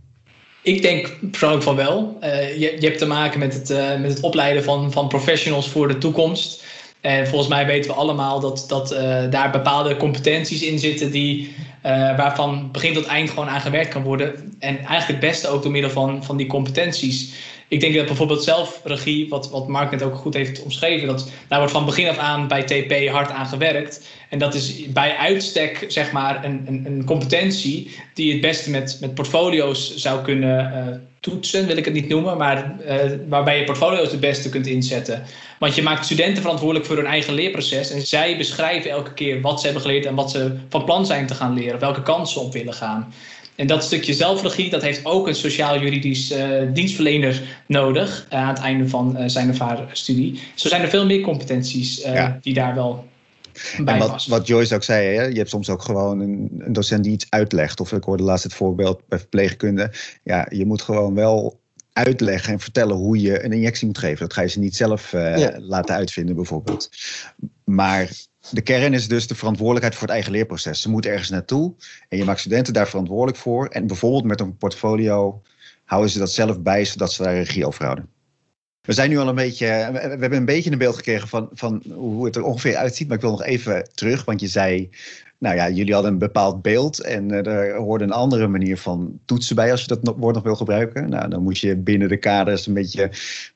Ik 0.69 0.83
denk 0.83 1.17
persoonlijk 1.31 1.63
van 1.63 1.77
wel. 1.77 2.19
Uh, 2.23 2.59
je, 2.59 2.77
je, 2.81 2.87
hebt 2.87 2.99
te 2.99 3.07
maken 3.07 3.39
met 3.39 3.55
het, 3.55 3.71
uh, 3.71 3.97
met 3.97 4.11
het 4.11 4.21
opleiden 4.21 4.65
van, 4.65 4.93
van 4.93 5.09
professionals 5.09 5.69
voor 5.69 5.89
de 5.89 5.99
toekomst. 5.99 6.65
En 7.01 7.27
volgens 7.27 7.51
mij 7.51 7.67
weten 7.67 7.91
we 7.91 7.97
allemaal 7.97 8.41
dat, 8.41 8.65
dat 8.69 8.93
uh, 8.93 8.99
daar 9.31 9.51
bepaalde 9.51 9.97
competenties 9.97 10.63
in 10.63 10.79
zitten 10.79 11.11
die, 11.11 11.55
waarvan 12.17 12.69
begin 12.73 12.95
tot 12.95 13.07
eind 13.07 13.31
gewoon 13.31 13.49
aan 13.49 13.61
gewerkt 13.61 13.89
kan 13.89 14.03
worden. 14.03 14.57
En 14.59 14.79
eigenlijk 14.79 15.07
het 15.07 15.31
beste 15.31 15.49
ook 15.49 15.63
door 15.63 15.73
middel 15.73 15.91
van, 15.91 16.25
van 16.25 16.37
die 16.37 16.47
competenties. 16.47 17.33
Ik 17.69 17.81
denk 17.81 17.95
dat 17.95 18.07
bijvoorbeeld 18.07 18.45
zelfregie, 18.45 19.29
wat, 19.29 19.51
wat 19.51 19.69
Mark 19.69 19.91
net 19.91 20.03
ook 20.03 20.17
goed 20.17 20.35
heeft 20.35 20.63
omschreven, 20.63 21.07
dat 21.07 21.31
daar 21.49 21.59
wordt 21.59 21.75
van 21.75 21.85
begin 21.85 22.09
af 22.09 22.19
aan 22.19 22.49
bij 22.49 22.63
TP 22.63 23.09
hard 23.09 23.31
aan 23.31 23.47
gewerkt. 23.47 24.09
En 24.29 24.39
dat 24.39 24.55
is 24.55 24.93
bij 24.93 25.17
uitstek 25.17 25.85
zeg 25.89 26.13
maar 26.13 26.45
een, 26.45 26.65
een, 26.67 26.83
een 26.87 27.05
competentie 27.05 27.97
die 28.15 28.33
het 28.33 28.41
beste 28.41 28.71
met, 28.71 28.99
met 29.01 29.15
portfolio's 29.15 29.97
zou 29.97 30.23
kunnen 30.23 30.73
uh, 30.89 30.97
toetsen, 31.21 31.67
wil 31.67 31.77
ik 31.77 31.85
het 31.85 31.95
niet 31.95 32.09
noemen, 32.09 32.37
maar 32.37 32.77
uh, 32.87 32.95
waarbij 33.29 33.59
je 33.59 33.65
portfolio's 33.65 34.11
het 34.11 34.21
beste 34.21 34.49
kunt 34.49 34.67
inzetten. 34.67 35.23
Want 35.59 35.75
je 35.75 35.83
maakt 35.83 36.05
studenten 36.05 36.43
verantwoordelijk 36.43 36.87
voor 36.87 36.97
hun 36.97 37.07
eigen 37.07 37.35
leerproces 37.35 37.91
en 37.91 38.07
zij 38.07 38.37
beschrijven 38.37 38.91
elke 38.91 39.15
keer 39.15 39.41
wat 39.41 39.59
ze 39.59 39.65
hebben 39.65 39.83
geleerd 39.83 40.07
en 40.07 40.15
wat 40.15 40.31
ze 40.31 40.57
van 40.69 40.85
plan 40.85 41.07
zijn 41.07 41.27
te 41.27 41.35
gaan 41.35 41.55
leren, 41.55 41.81
welke 41.81 42.03
kansen 42.03 42.41
op 42.41 42.53
willen 42.53 42.75
gaan. 42.75 43.13
En 43.59 43.67
dat 43.67 43.85
stukje 43.85 44.15
zelfregie, 44.15 44.71
dat 44.71 44.83
heeft 44.83 45.05
ook 45.05 45.27
een 45.27 45.35
sociaal-juridisch 45.35 46.35
dienstverlener 46.73 47.43
nodig 47.67 48.27
aan 48.29 48.49
het 48.49 48.59
einde 48.59 48.89
van 48.89 49.31
zijn 49.31 49.51
of 49.51 49.59
haar 49.59 49.89
studie. 49.93 50.41
Zo 50.55 50.69
zijn 50.69 50.83
er 50.83 50.89
veel 50.89 51.07
meer 51.07 51.21
competenties 51.21 52.07
die 52.41 52.55
daar 52.55 52.75
wel 52.75 53.07
en 53.85 53.99
wat, 53.99 54.27
wat, 54.27 54.47
Joyce 54.47 54.75
ook 54.75 54.83
zei, 54.83 55.17
hè, 55.17 55.23
je 55.23 55.37
hebt 55.37 55.51
soms 55.51 55.71
ook 55.71 55.83
gewoon 55.83 56.21
een, 56.21 56.51
een, 56.59 56.73
docent 56.73 57.05
die 57.05 57.13
iets 57.13 57.27
uitlegt. 57.29 57.81
Of 57.81 57.93
ik 57.93 58.05
hoorde 58.05 58.23
laatst 58.23 58.45
het 58.45 58.55
voorbeeld 58.55 59.03
bij 59.09 59.19
verpleegkunde. 59.19 59.93
Ja, 60.23 60.47
je 60.51 60.67
moet 60.67 60.83
gewoon 60.83 61.15
wel 61.15 61.61
uitleggen 61.93 62.53
en 62.53 62.61
vertellen 62.61 62.97
hoe 62.97 63.21
je 63.21 63.45
een 63.45 63.53
injectie 63.53 63.87
moet 63.87 63.99
geven. 63.99 64.19
Dat 64.19 64.33
ga 64.33 64.43
je 64.43 64.49
ze 64.49 64.59
niet 64.59 64.77
zelf 64.77 65.13
uh, 65.13 65.47
laten 65.59 65.95
uitvinden, 65.95 66.35
bijvoorbeeld. 66.35 66.91
Maar 67.65 68.11
de 68.51 68.61
kern 68.61 68.95
is 68.95 69.09
dus 69.09 69.27
de 69.27 69.35
verantwoordelijkheid 69.35 69.95
voor 69.95 70.07
het 70.07 70.17
eigen 70.17 70.33
leerproces. 70.33 70.81
Ze 70.81 70.91
moeten 70.91 71.11
ergens 71.11 71.31
naartoe 71.31 71.75
en 72.09 72.19
je 72.19 72.25
maakt 72.25 72.41
studenten 72.41 72.73
daar 72.73 72.89
verantwoordelijk 72.89 73.39
voor. 73.39 73.67
En 73.67 73.87
bijvoorbeeld 73.87 74.25
met 74.25 74.41
een 74.41 74.57
portfolio 74.57 75.43
houden 75.85 76.11
ze 76.11 76.19
dat 76.19 76.33
zelf 76.33 76.61
bij, 76.61 76.85
zodat 76.85 77.13
ze 77.13 77.23
daar 77.23 77.35
regie 77.35 77.67
over 77.67 77.85
houden. 77.85 78.09
We 78.81 78.93
zijn 78.93 79.11
nu 79.11 79.19
al 79.19 79.29
een 79.29 79.35
beetje, 79.35 79.67
we 79.67 79.99
hebben 79.99 80.35
een 80.35 80.45
beetje 80.45 80.71
een 80.71 80.79
beeld 80.79 80.97
gekregen 80.97 81.29
van, 81.29 81.49
van 81.53 81.83
hoe 81.93 82.25
het 82.25 82.37
er 82.37 82.43
ongeveer 82.43 82.77
uitziet. 82.77 83.09
Maar 83.09 83.17
ik 83.17 83.23
wil 83.23 83.31
nog 83.31 83.43
even 83.43 83.89
terug, 83.95 84.25
want 84.25 84.41
je 84.41 84.49
zei, 84.49 84.91
nou 85.39 85.57
ja, 85.57 85.71
jullie 85.71 85.93
hadden 85.93 86.13
een 86.13 86.19
bepaald 86.19 86.63
beeld 86.63 87.01
en 87.01 87.33
uh, 87.33 87.47
er 87.47 87.77
hoorde 87.77 88.05
een 88.05 88.13
andere 88.13 88.49
manier 88.49 88.79
van 88.79 89.21
toetsen 89.25 89.57
bij 89.57 89.71
als 89.71 89.81
je 89.81 89.87
dat 89.87 90.15
woord 90.17 90.35
nog 90.35 90.45
wil 90.45 90.57
gebruiken. 90.57 91.09
Nou, 91.11 91.29
dan 91.29 91.43
moet 91.43 91.59
je 91.59 91.77
binnen 91.77 92.09
de 92.09 92.17
kaders 92.17 92.67
een 92.67 92.75
beetje, 92.75 93.03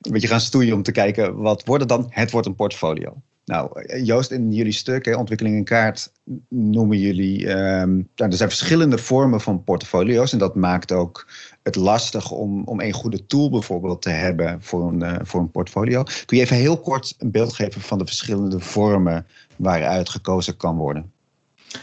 een 0.00 0.12
beetje 0.12 0.28
gaan 0.28 0.40
stoeien 0.40 0.74
om 0.74 0.82
te 0.82 0.92
kijken, 0.92 1.36
wat 1.36 1.64
wordt 1.64 1.82
het 1.82 1.88
dan? 1.88 2.06
Het 2.10 2.30
wordt 2.30 2.46
een 2.46 2.54
portfolio. 2.54 3.22
Nou, 3.44 3.84
Joost, 4.02 4.30
in 4.30 4.52
jullie 4.52 4.72
stuk, 4.72 5.04
hè, 5.04 5.16
ontwikkeling 5.16 5.56
in 5.56 5.64
kaart, 5.64 6.12
noemen 6.48 6.98
jullie. 6.98 7.48
Um, 7.48 8.08
nou, 8.14 8.30
er 8.30 8.36
zijn 8.36 8.48
verschillende 8.48 8.98
vormen 8.98 9.40
van 9.40 9.64
portfolio's. 9.64 10.32
En 10.32 10.38
dat 10.38 10.54
maakt 10.54 10.92
ook 10.92 11.26
het 11.62 11.76
lastig 11.76 12.30
om, 12.30 12.62
om 12.64 12.80
een 12.80 12.92
goede 12.92 13.26
tool 13.26 13.50
bijvoorbeeld 13.50 14.02
te 14.02 14.10
hebben 14.10 14.56
voor 14.60 14.88
een, 14.88 15.02
uh, 15.02 15.14
voor 15.22 15.40
een 15.40 15.50
portfolio. 15.50 16.02
Kun 16.26 16.36
je 16.36 16.42
even 16.42 16.56
heel 16.56 16.80
kort 16.80 17.14
een 17.18 17.30
beeld 17.30 17.52
geven 17.52 17.80
van 17.80 17.98
de 17.98 18.06
verschillende 18.06 18.60
vormen 18.60 19.26
waaruit 19.56 20.08
gekozen 20.08 20.56
kan 20.56 20.76
worden? 20.76 21.12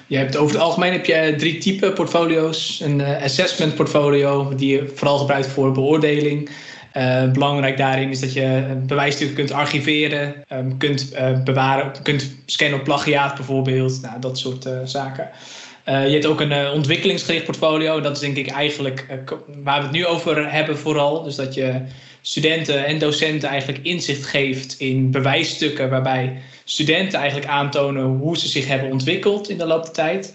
Je 0.07 0.17
hebt 0.17 0.37
over 0.37 0.55
het 0.55 0.63
algemeen 0.63 0.91
heb 0.91 1.05
je 1.05 1.33
drie 1.37 1.57
typen 1.57 1.93
portfolio's. 1.93 2.79
Een 2.83 2.99
uh, 2.99 3.23
assessment 3.23 3.75
portfolio, 3.75 4.55
die 4.55 4.75
je 4.75 4.91
vooral 4.95 5.17
gebruikt 5.17 5.47
voor 5.47 5.71
beoordeling. 5.71 6.49
Uh, 6.93 7.31
belangrijk 7.31 7.77
daarin 7.77 8.09
is 8.09 8.19
dat 8.19 8.33
je 8.33 8.77
bewijsstukken 8.85 9.35
kunt 9.35 9.51
archiveren, 9.51 10.35
um, 10.53 10.77
kunt 10.77 11.13
uh, 11.13 11.43
bewaren, 11.43 11.91
kunt 12.03 12.35
scannen 12.45 12.79
op 12.79 12.85
plagiaat 12.85 13.35
bijvoorbeeld, 13.35 14.01
nou, 14.01 14.19
dat 14.19 14.37
soort 14.37 14.69
zaken. 14.83 15.29
je 15.85 15.91
hebt 15.91 16.25
ook 16.25 16.41
een 16.41 16.71
ontwikkelingsgericht 16.71 17.45
portfolio. 17.45 18.01
Dat 18.01 18.11
is 18.11 18.19
denk 18.19 18.37
ik 18.37 18.47
eigenlijk 18.49 19.05
waar 19.63 19.77
we 19.77 19.83
het 19.83 19.95
nu 19.95 20.05
over 20.05 20.51
hebben 20.51 20.77
vooral. 20.77 21.23
Dus 21.23 21.35
dat 21.35 21.53
je 21.53 21.81
studenten 22.21 22.85
en 22.85 22.99
docenten 22.99 23.49
eigenlijk 23.49 23.79
inzicht 23.83 24.25
geeft 24.25 24.75
in 24.79 25.11
bewijsstukken 25.11 25.89
waarbij 25.89 26.41
studenten 26.63 27.19
eigenlijk 27.19 27.49
aantonen 27.49 28.03
hoe 28.03 28.37
ze 28.37 28.47
zich 28.47 28.67
hebben 28.67 28.91
ontwikkeld 28.91 29.49
in 29.49 29.57
de 29.57 29.65
loop 29.65 29.83
der 29.83 29.93
tijd. 29.93 30.33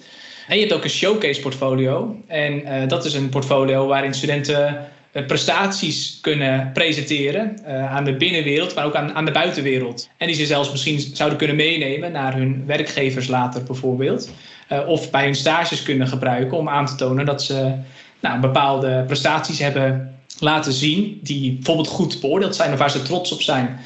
En 0.48 0.54
je 0.54 0.60
hebt 0.60 0.74
ook 0.74 0.84
een 0.84 0.90
showcase 0.90 1.40
portfolio. 1.40 2.16
En 2.26 2.88
dat 2.88 3.04
is 3.04 3.14
een 3.14 3.28
portfolio 3.28 3.86
waarin 3.86 4.14
studenten 4.14 4.68
eh, 4.68 4.74
prestaties 5.22 6.18
kunnen 6.20 6.70
presenteren 6.72 7.57
uh, 7.66 7.92
aan 7.92 8.05
de 8.05 8.16
binnenwereld, 8.16 8.74
maar 8.74 8.85
ook 8.85 8.94
aan, 8.94 9.14
aan 9.14 9.24
de 9.24 9.31
buitenwereld. 9.31 10.09
En 10.16 10.27
die 10.27 10.37
ze 10.37 10.46
zelfs 10.46 10.70
misschien 10.70 11.00
zouden 11.00 11.38
kunnen 11.38 11.57
meenemen 11.57 12.12
naar 12.12 12.37
hun 12.37 12.66
werkgevers 12.66 13.29
later 13.29 13.62
bijvoorbeeld. 13.62 14.31
Uh, 14.72 14.88
of 14.88 15.11
bij 15.11 15.24
hun 15.24 15.35
stages 15.35 15.83
kunnen 15.83 16.09
gebruiken 16.09 16.59
om 16.59 16.68
aan 16.68 16.87
te 16.87 16.94
tonen 16.94 17.27
dat 17.27 17.42
ze 17.42 17.72
nou, 18.20 18.40
bepaalde 18.40 19.05
prestaties 19.07 19.59
hebben 19.59 20.14
laten 20.38 20.72
zien 20.72 21.20
die 21.22 21.53
bijvoorbeeld 21.53 21.88
goed 21.88 22.20
beoordeeld 22.20 22.57
zijn 22.57 22.72
of 22.72 22.79
waar 22.79 22.90
ze 22.90 23.03
trots 23.03 23.33
op 23.33 23.42
zijn. 23.42 23.79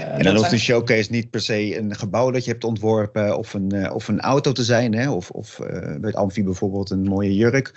Uh, 0.00 0.06
en 0.06 0.22
dan 0.22 0.36
hoeft 0.36 0.52
een 0.52 0.58
showcase 0.58 1.10
niet 1.10 1.30
per 1.30 1.40
se 1.40 1.78
een 1.78 1.94
gebouw 1.94 2.30
dat 2.30 2.44
je 2.44 2.50
hebt 2.50 2.64
ontworpen 2.64 3.38
of 3.38 3.54
een, 3.54 3.90
of 3.90 4.08
een 4.08 4.20
auto 4.20 4.52
te 4.52 4.64
zijn. 4.64 4.94
Hè? 4.94 5.10
Of, 5.10 5.30
of 5.30 5.60
bij 6.00 6.12
Amfi 6.12 6.44
bijvoorbeeld 6.44 6.90
een 6.90 7.02
mooie 7.02 7.34
jurk. 7.34 7.72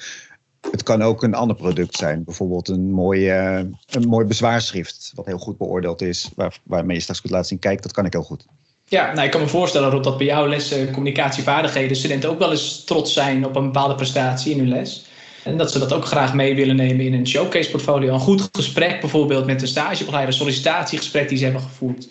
Het 0.72 0.84
kan 0.84 1.02
ook 1.02 1.24
een 1.24 1.36
ander 1.36 1.56
product 1.56 1.98
zijn. 1.98 2.24
Bijvoorbeeld 2.24 2.68
een 2.68 2.92
mooi, 2.92 3.30
een 3.30 4.08
mooi 4.08 4.26
bezwaarschrift. 4.26 5.12
Wat 5.16 5.26
heel 5.26 5.38
goed 5.38 5.58
beoordeeld 5.58 6.02
is. 6.02 6.30
Waar, 6.36 6.60
waarmee 6.64 6.96
je 6.96 7.02
straks 7.02 7.22
kunt 7.22 7.34
laten 7.34 7.48
zien. 7.48 7.60
Kijk, 7.60 7.82
dat 7.82 7.92
kan 7.92 8.06
ik 8.06 8.14
heel 8.14 8.24
goed. 8.24 8.46
Ja, 8.86 9.14
nou, 9.14 9.26
ik 9.26 9.32
kan 9.32 9.42
me 9.42 9.48
voorstellen 9.48 10.02
dat 10.02 10.18
bij 10.18 10.26
jouw 10.26 10.48
les 10.48 10.76
communicatievaardigheden 10.92 11.98
studenten 11.98 12.30
ook 12.30 12.40
wel 12.40 12.52
eens 12.52 12.84
trots 12.84 13.14
zijn 13.14 13.46
op 13.46 13.56
een 13.56 13.66
bepaalde 13.66 13.96
prestatie 13.96 14.52
in 14.52 14.60
hun 14.60 14.70
les. 14.70 15.06
En 15.44 15.58
dat 15.58 15.72
ze 15.72 15.80
dat 15.80 15.94
ook 15.94 16.06
graag 16.06 16.34
mee 16.34 16.56
willen 16.56 16.76
nemen 16.76 17.06
in 17.06 17.14
een 17.14 17.28
showcase 17.28 17.72
portfolio. 17.72 18.14
Een 18.14 18.20
goed 18.20 18.50
gesprek 18.52 19.00
bijvoorbeeld 19.00 19.46
met 19.46 19.60
de 19.60 19.68
stagebegeleider, 19.68 20.28
een 20.28 20.40
sollicitatiegesprek 20.40 21.30
die 21.30 21.38
ze 21.38 21.44
hebben 21.44 21.62
gevoerd. 21.62 22.08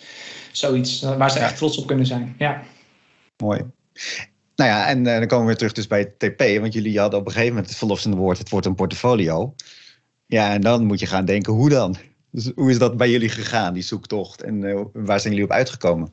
Zoiets 0.53 1.03
waar 1.03 1.31
ze 1.31 1.39
echt 1.39 1.57
trots 1.57 1.79
op 1.79 1.87
kunnen 1.87 2.07
zijn. 2.07 2.35
Ja. 2.39 2.63
Mooi. 3.37 3.61
Nou 4.57 4.71
ja, 4.71 4.89
en 4.89 4.99
uh, 4.99 5.05
dan 5.05 5.27
komen 5.27 5.41
we 5.41 5.47
weer 5.47 5.57
terug 5.57 5.73
dus 5.73 5.87
bij 5.87 6.05
TP. 6.05 6.61
Want 6.61 6.73
jullie 6.73 6.99
hadden 6.99 7.19
op 7.19 7.27
een 7.27 7.33
gegeven 7.33 7.53
moment 7.53 7.69
het 7.69 7.79
verlossende 7.79 8.17
woord, 8.17 8.39
het 8.39 8.51
wordt 8.51 8.67
een 8.67 8.75
portfolio. 8.75 9.55
Ja, 10.27 10.53
en 10.53 10.61
dan 10.61 10.85
moet 10.85 11.01
je 11.01 11.07
gaan 11.07 11.25
denken, 11.25 11.53
hoe 11.53 11.69
dan? 11.69 11.97
Dus 12.31 12.53
hoe 12.55 12.71
is 12.71 12.79
dat 12.79 12.97
bij 12.97 13.11
jullie 13.11 13.29
gegaan, 13.29 13.75
die 13.75 13.83
zoektocht? 13.83 14.43
En 14.43 14.63
uh, 14.63 14.81
waar 14.93 15.21
zijn 15.21 15.33
jullie 15.33 15.49
op 15.49 15.55
uitgekomen? 15.55 16.11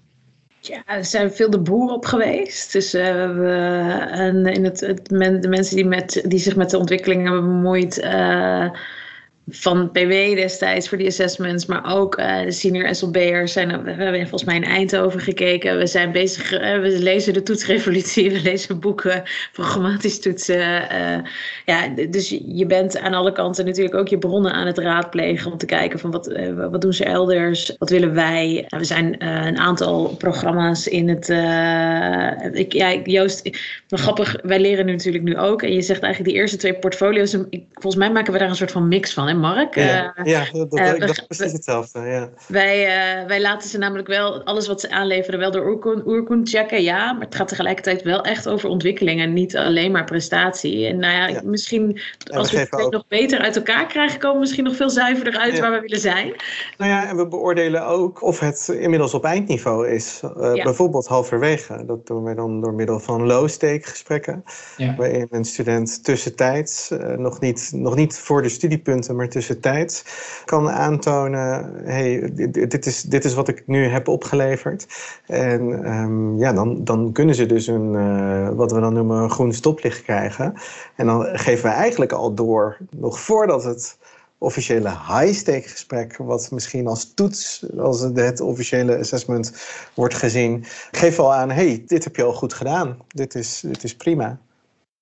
Ja, 0.60 0.84
er 0.86 1.06
zijn 1.06 1.32
veel 1.32 1.50
de 1.50 1.60
boeren 1.60 1.96
op 1.96 2.06
geweest. 2.06 2.72
Dus 2.72 2.96
uh, 2.96 3.04
we 3.36 3.52
en 4.12 4.46
in 4.46 4.64
het, 4.64 4.80
het 4.80 5.06
de 5.06 5.48
mensen 5.50 5.76
die, 5.76 5.86
met, 5.86 6.24
die 6.28 6.40
zich 6.40 6.56
met 6.56 6.70
de 6.70 6.78
ontwikkeling 6.78 7.24
hebben 7.24 7.46
bemoeid 7.46 8.00
van 9.50 9.92
PW 9.92 10.10
destijds 10.36 10.90
voor 10.90 10.98
die 10.98 11.08
assessments, 11.08 11.66
maar 11.66 11.96
ook 11.96 12.20
uh, 12.20 12.42
de 12.42 12.52
senior 12.52 12.96
SLB'ers 12.96 13.54
zijn, 13.54 13.84
we 13.84 13.92
hebben 13.92 14.22
volgens 14.22 14.44
mij 14.44 14.56
in 14.56 14.64
Eindhoven 14.64 15.20
gekeken. 15.20 15.78
We 15.78 15.88
zijn 15.88 16.12
bezig, 16.12 16.54
uh, 16.54 16.60
we 16.60 17.00
lezen 17.00 17.34
de 17.34 17.44
toetsrevolutie, 17.44 18.32
we 18.34 18.42
lezen 18.42 18.80
boeken, 18.80 19.24
programmatisch 19.52 20.20
toetsen. 20.20 20.58
Uh, 20.58 21.18
ja, 21.66 21.88
dus 22.10 22.30
je 22.46 22.66
bent 22.66 23.00
aan 23.00 23.14
alle 23.14 23.32
kanten 23.32 23.66
natuurlijk 23.66 23.96
ook 23.96 24.08
je 24.08 24.18
bronnen 24.18 24.54
aan 24.54 24.68
het 24.68 24.78
raadplegen 24.78 25.52
om 25.52 25.58
te 25.58 25.66
kijken 25.66 26.00
van 26.00 26.12
wat, 26.12 26.38
wat 26.72 26.82
doen 26.82 26.94
ze 26.94 27.06
elders, 27.06 27.76
wat 27.78 27.90
willen 27.90 28.14
wij. 28.14 28.66
We 28.68 28.84
zijn 28.84 29.26
een 29.28 29.58
aantal 29.58 30.16
programma's 30.18 30.88
in 30.88 31.10
het, 31.10 31.30
ik, 32.58 32.74
ja, 32.74 32.94
Joost, 33.04 33.50
grappig, 33.88 34.36
wij 34.44 34.60
leren 34.60 34.86
nu 34.86 34.92
natuurlijk 34.92 35.24
nu 35.24 35.38
ook. 35.38 35.62
En 35.62 35.74
je 35.74 35.82
zegt 35.82 36.02
eigenlijk 36.02 36.34
die 36.34 36.42
eerste 36.42 36.58
twee 36.58 36.74
portfolio's, 36.74 37.32
volgens 37.74 37.96
mij 37.96 38.12
maken 38.12 38.34
we 38.34 38.40
daar 38.40 38.50
een 38.50 38.56
soort 38.56 38.72
van 38.72 38.88
mix 38.88 39.14
van. 39.14 39.32
Mark? 39.34 39.76
Ja, 39.76 40.14
uh, 40.18 40.26
ja 40.26 40.46
dat, 40.52 40.78
uh, 40.78 41.00
dat 41.00 41.10
is 41.10 41.26
precies 41.28 41.52
hetzelfde. 41.52 42.00
Ja. 42.00 42.30
Wij, 42.48 42.86
uh, 43.22 43.28
wij 43.28 43.42
laten 43.42 43.70
ze 43.70 43.78
namelijk 43.78 44.08
wel, 44.08 44.44
alles 44.44 44.68
wat 44.68 44.82
ze 44.82 44.90
aanleveren, 44.90 45.40
wel 45.40 45.52
door 45.52 45.66
Oerkoen, 45.66 46.04
Oerkoen 46.06 46.48
checken, 46.48 46.82
ja. 46.84 47.14
Maar 47.14 47.26
het 47.26 47.36
gaat 47.36 47.48
tegelijkertijd 47.48 48.02
wel 48.02 48.24
echt 48.24 48.50
over 48.50 48.70
ontwikkeling 48.70 49.22
en 49.22 49.34
niet 49.34 49.58
alleen 49.58 49.92
maar 49.92 50.04
prestatie. 50.04 50.88
En 50.88 51.00
nou 51.00 51.14
ja, 51.14 51.28
ja. 51.28 51.42
misschien 51.44 52.02
als 52.34 52.52
we, 52.52 52.68
we 52.70 52.82
het 52.84 52.92
nog 52.92 53.08
beter 53.08 53.40
uit 53.40 53.56
elkaar 53.56 53.88
krijgen, 53.88 54.20
komen 54.20 54.36
we 54.36 54.42
misschien 54.42 54.64
nog 54.64 54.76
veel 54.76 54.90
zuiverder 54.90 55.38
uit 55.38 55.60
waar 55.60 55.72
we 55.72 55.80
willen 55.80 56.00
zijn. 56.00 56.34
Nou 56.78 56.92
ja, 56.92 57.08
en 57.08 57.16
we 57.16 57.28
beoordelen 57.28 57.86
ook 57.86 58.24
of 58.24 58.40
het 58.40 58.68
inmiddels 58.80 59.14
op 59.14 59.24
eindniveau 59.24 59.90
is. 59.90 60.22
Ja. 60.22 60.64
Bijvoorbeeld 60.64 61.08
halverwege. 61.08 61.86
Dat 61.86 62.08
doen 62.08 62.24
we 62.24 62.36
dan 62.36 62.62
door 62.62 62.74
middel 62.74 63.00
van 63.00 63.26
low-stake 63.26 63.82
gesprekken. 63.84 64.44
Waarin 64.98 65.28
een 65.30 65.46
student 65.46 66.04
tussentijds, 66.04 66.92
nog, 67.18 67.40
niet, 67.40 67.72
nog 67.76 67.96
niet 67.96 68.18
voor 68.18 68.42
de 68.42 68.50
studiepunten, 68.50 69.16
maar 69.16 69.23
tussentijds 69.28 70.04
kan 70.46 70.70
aantonen: 70.70 71.72
hey, 71.84 72.32
dit, 72.52 72.86
is, 72.86 73.02
dit 73.02 73.26
is 73.26 73.34
wat 73.34 73.48
ik 73.48 73.64
nu 73.66 73.88
heb 73.88 74.08
opgeleverd. 74.08 74.88
En 75.26 75.62
um, 75.92 76.38
ja, 76.38 76.54
dan, 76.54 76.84
dan 76.84 77.12
kunnen 77.12 77.36
ze 77.36 77.46
dus 77.46 77.68
een, 77.68 77.94
uh, 77.94 78.50
wat 78.50 78.72
we 78.72 78.80
dan 78.80 78.94
noemen, 78.94 79.18
een 79.18 79.30
groen 79.30 79.54
stoplicht 79.54 80.02
krijgen. 80.02 80.54
En 80.96 81.06
dan 81.06 81.26
geven 81.38 81.70
we 81.70 81.76
eigenlijk 81.76 82.12
al 82.12 82.34
door, 82.34 82.78
nog 82.90 83.20
voordat 83.20 83.64
het 83.64 83.98
officiële 84.38 84.90
high-stake 84.90 85.68
gesprek, 85.68 86.18
wat 86.18 86.52
misschien 86.52 86.88
als 86.88 87.14
toets, 87.14 87.66
als 87.78 88.00
het 88.00 88.42
officiële 88.42 88.98
assessment 88.98 89.54
wordt 89.94 90.14
gezien, 90.14 90.66
we 91.24 91.30
al 91.30 91.34
aan: 91.34 91.52
hey, 91.52 91.84
dit 91.88 92.04
heb 92.04 92.16
je 92.16 92.24
al 92.24 92.34
goed 92.34 92.54
gedaan. 92.54 92.98
Dit 93.08 93.36
is, 93.36 93.60
dit 93.60 93.84
is 93.84 93.96
prima. 93.96 94.40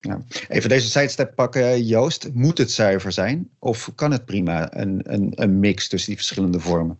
Ja. 0.08 0.22
Even 0.48 0.68
deze 0.68 0.90
sidestep 0.90 1.34
pakken, 1.34 1.84
Joost. 1.84 2.28
Moet 2.32 2.58
het 2.58 2.72
zuiver 2.72 3.12
zijn? 3.12 3.48
Of 3.58 3.90
kan 3.94 4.12
het 4.12 4.24
prima 4.24 4.76
een, 4.76 5.00
een, 5.02 5.32
een 5.34 5.60
mix 5.60 5.88
tussen 5.88 6.08
die 6.08 6.18
verschillende 6.18 6.60
vormen? 6.60 6.98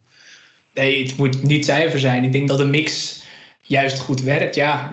Nee, 0.74 1.02
het 1.02 1.16
moet 1.16 1.42
niet 1.42 1.64
zuiver 1.64 1.98
zijn. 1.98 2.24
Ik 2.24 2.32
denk 2.32 2.48
dat 2.48 2.60
een 2.60 2.70
mix 2.70 3.22
juist 3.62 3.98
goed 3.98 4.22
werkt. 4.22 4.54
Ja, 4.54 4.92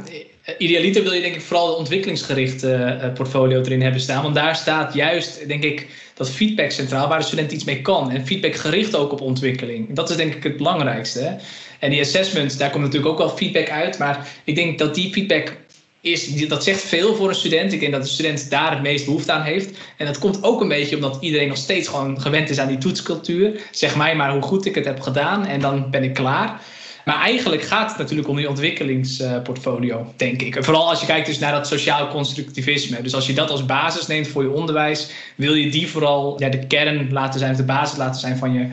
idealiter 0.58 1.04
wil 1.04 1.12
je 1.12 1.22
denk 1.22 1.36
ik 1.36 1.42
vooral 1.42 1.70
een 1.70 1.78
ontwikkelingsgerichte 1.78 3.00
uh, 3.04 3.14
portfolio 3.14 3.62
erin 3.62 3.82
hebben 3.82 4.02
staan. 4.02 4.24
Want 4.24 4.36
daar 4.36 4.56
staat 4.56 4.94
juist, 4.94 5.48
denk 5.48 5.64
ik, 5.64 5.88
dat 6.14 6.30
feedback 6.30 6.72
centraal 6.72 7.08
waar 7.08 7.20
de 7.20 7.26
student 7.26 7.52
iets 7.52 7.64
mee 7.64 7.82
kan. 7.82 8.12
En 8.12 8.26
feedback 8.26 8.56
gericht 8.56 8.96
ook 8.96 9.12
op 9.12 9.22
ontwikkeling. 9.22 9.94
Dat 9.94 10.10
is 10.10 10.16
denk 10.16 10.36
ik 10.36 10.44
het 10.44 10.58
belangrijkste. 10.58 11.20
Hè? 11.20 11.36
En 11.80 11.90
die 11.90 12.02
assessments, 12.02 12.58
daar 12.58 12.70
komt 12.70 12.84
natuurlijk 12.84 13.12
ook 13.12 13.18
wel 13.18 13.38
feedback 13.38 13.70
uit. 13.70 13.98
Maar 13.98 14.28
ik 14.44 14.56
denk 14.56 14.80
dat 14.80 14.96
die 14.96 15.12
feedback 15.12 15.58
is, 16.02 16.48
dat 16.48 16.64
zegt 16.64 16.82
veel 16.82 17.16
voor 17.16 17.30
een 17.30 17.36
student. 17.36 17.74
Ik 17.74 17.80
denk 17.80 17.92
dat 17.92 18.02
de 18.02 18.10
student 18.10 18.50
daar 18.50 18.72
het 18.72 18.82
meest 18.82 19.06
behoefte 19.06 19.32
aan 19.32 19.42
heeft. 19.42 19.78
En 19.98 20.06
dat 20.06 20.18
komt 20.18 20.44
ook 20.44 20.62
een 20.62 20.68
beetje 20.68 20.96
omdat 20.96 21.18
iedereen 21.20 21.48
nog 21.48 21.58
steeds 21.58 21.88
gewoon 21.88 22.22
gewend 22.22 22.50
is 22.50 22.60
aan 22.60 22.68
die 22.68 22.78
toetscultuur. 22.78 23.62
Zeg 23.72 23.96
mij 23.96 24.16
maar 24.16 24.32
hoe 24.32 24.42
goed 24.42 24.66
ik 24.66 24.76
het 24.76 24.86
heb 24.86 25.00
gedaan 25.00 25.46
en 25.46 25.60
dan 25.60 25.90
ben 25.90 26.04
ik 26.04 26.14
klaar. 26.14 26.62
Maar 27.06 27.22
eigenlijk 27.22 27.62
gaat 27.62 27.90
het 27.90 27.98
natuurlijk 27.98 28.28
om 28.28 28.36
die 28.36 28.50
ontwikkelingsportfolio, 28.50 30.14
denk 30.16 30.42
ik. 30.42 30.64
vooral 30.64 30.90
als 30.90 31.00
je 31.00 31.06
kijkt 31.06 31.26
dus 31.26 31.40
naar 31.40 31.52
dat 31.52 31.68
sociaal 31.68 32.08
constructivisme. 32.08 33.02
Dus 33.02 33.14
als 33.14 33.28
je 33.28 33.34
dat 33.34 33.50
als 33.50 33.66
basis 33.66 34.08
neemt 34.08 34.28
voor 34.28 34.44
je 34.44 34.52
onderwijs, 34.52 35.12
wil 35.36 35.54
je 35.54 35.72
die 35.72 35.88
vooral 35.88 36.36
ja, 36.40 36.50
de 36.50 36.68
kern 36.68 37.12
laten 37.12 37.40
zijn, 37.40 37.52
of 37.52 37.58
de 37.58 37.64
basis 37.64 37.98
laten 37.98 38.20
zijn 38.20 38.38
van 38.38 38.54
je 38.54 38.68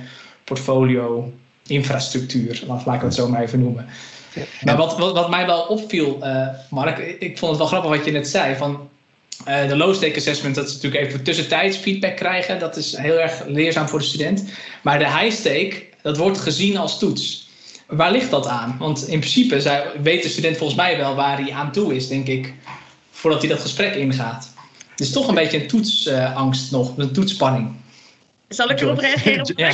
portfolio 0.45 1.33
infrastructuur. 1.67 2.63
Laat, 2.67 2.95
ik 2.95 3.01
het 3.01 3.15
zo 3.15 3.29
maar 3.29 3.43
even 3.43 3.61
noemen. 3.61 3.87
Maar 4.63 4.77
wat, 4.77 4.99
wat, 4.99 5.13
wat, 5.13 5.31
mij 5.31 5.47
wel 5.47 5.63
opviel, 5.63 6.19
uh, 6.23 6.49
Mark, 6.71 6.99
ik 6.99 7.39
vond 7.39 7.51
het 7.51 7.61
wel 7.61 7.69
grappig 7.69 7.91
wat 7.91 8.05
je 8.05 8.11
net 8.11 8.29
zei. 8.29 8.57
Van, 8.57 8.89
uh, 9.49 9.69
de 9.69 9.77
low-stake 9.77 10.17
assessment, 10.17 10.55
dat 10.55 10.69
is 10.69 10.75
natuurlijk 10.75 11.05
even 11.05 11.23
tussentijds 11.23 11.77
feedback 11.77 12.17
krijgen. 12.17 12.59
Dat 12.59 12.77
is 12.77 12.97
heel 12.97 13.21
erg 13.21 13.43
leerzaam 13.47 13.89
voor 13.89 13.99
de 13.99 14.05
student. 14.05 14.45
Maar 14.83 14.99
de 14.99 15.19
high-stake, 15.19 15.83
dat 16.03 16.17
wordt 16.17 16.39
gezien 16.39 16.77
als 16.77 16.99
toets. 16.99 17.49
Waar 17.87 18.13
ligt 18.13 18.31
dat 18.31 18.47
aan? 18.47 18.77
Want 18.79 19.09
in 19.09 19.19
principe 19.19 19.61
zij, 19.61 19.87
weet 20.03 20.23
de 20.23 20.29
student 20.29 20.57
volgens 20.57 20.79
mij 20.79 20.97
wel 20.97 21.15
waar 21.15 21.39
hij 21.39 21.53
aan 21.53 21.73
toe 21.73 21.95
is, 21.95 22.09
denk 22.09 22.27
ik, 22.27 22.55
voordat 23.11 23.41
hij 23.41 23.51
dat 23.51 23.61
gesprek 23.61 23.95
ingaat. 23.95 24.55
Het 24.91 25.01
is 25.01 25.13
toch 25.13 25.29
een 25.29 25.35
beetje 25.35 25.61
een 25.61 25.69
toetsangst 25.69 26.71
nog, 26.71 26.97
een 26.97 27.13
toetsspanning. 27.13 27.75
Zal 28.49 28.71
ik 28.71 28.81
erop 28.81 28.99
reageren? 28.99 29.45
Ja. 29.57 29.71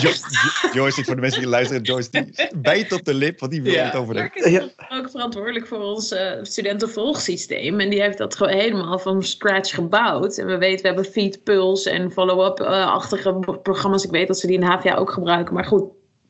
Joyce, 0.73 1.05
voor 1.05 1.15
de 1.15 1.21
mensen 1.21 1.41
die 1.41 1.49
luisteren, 1.51 1.83
Joyce 1.83 2.11
die 2.11 2.51
bijt 2.57 2.93
op 2.93 3.05
de 3.05 3.15
lip, 3.15 3.41
want 3.41 3.53
die 3.53 3.63
wil 3.63 3.85
het 3.85 3.95
over 3.95 4.15
Mark 4.15 4.35
is 4.35 4.51
ja. 4.51 4.69
ook 4.89 5.11
verantwoordelijk 5.11 5.67
voor 5.67 5.79
ons 5.79 6.13
uh, 6.13 6.33
studentenvolgsysteem. 6.43 7.81
En 7.81 7.91
die 7.91 8.03
heeft 8.03 8.19
dat 8.19 8.37
gewoon 8.37 8.53
helemaal 8.53 8.99
van 8.99 9.23
scratch 9.23 9.75
gebouwd. 9.75 10.39
En 10.39 10.47
we 10.47 10.59
weten, 10.59 10.83
we 10.83 10.87
hebben 10.87 11.05
Feed, 11.05 11.43
Pulse 11.43 11.91
en 11.91 12.13
follow-up-achtige 12.13 13.59
programma's. 13.63 14.05
Ik 14.05 14.11
weet 14.11 14.27
dat 14.27 14.39
ze 14.39 14.47
die 14.47 14.57
in 14.57 14.63
HVA 14.63 14.95
ook 14.95 15.11
gebruiken. 15.11 15.55
Maar 15.55 15.65
goed, 15.65 15.85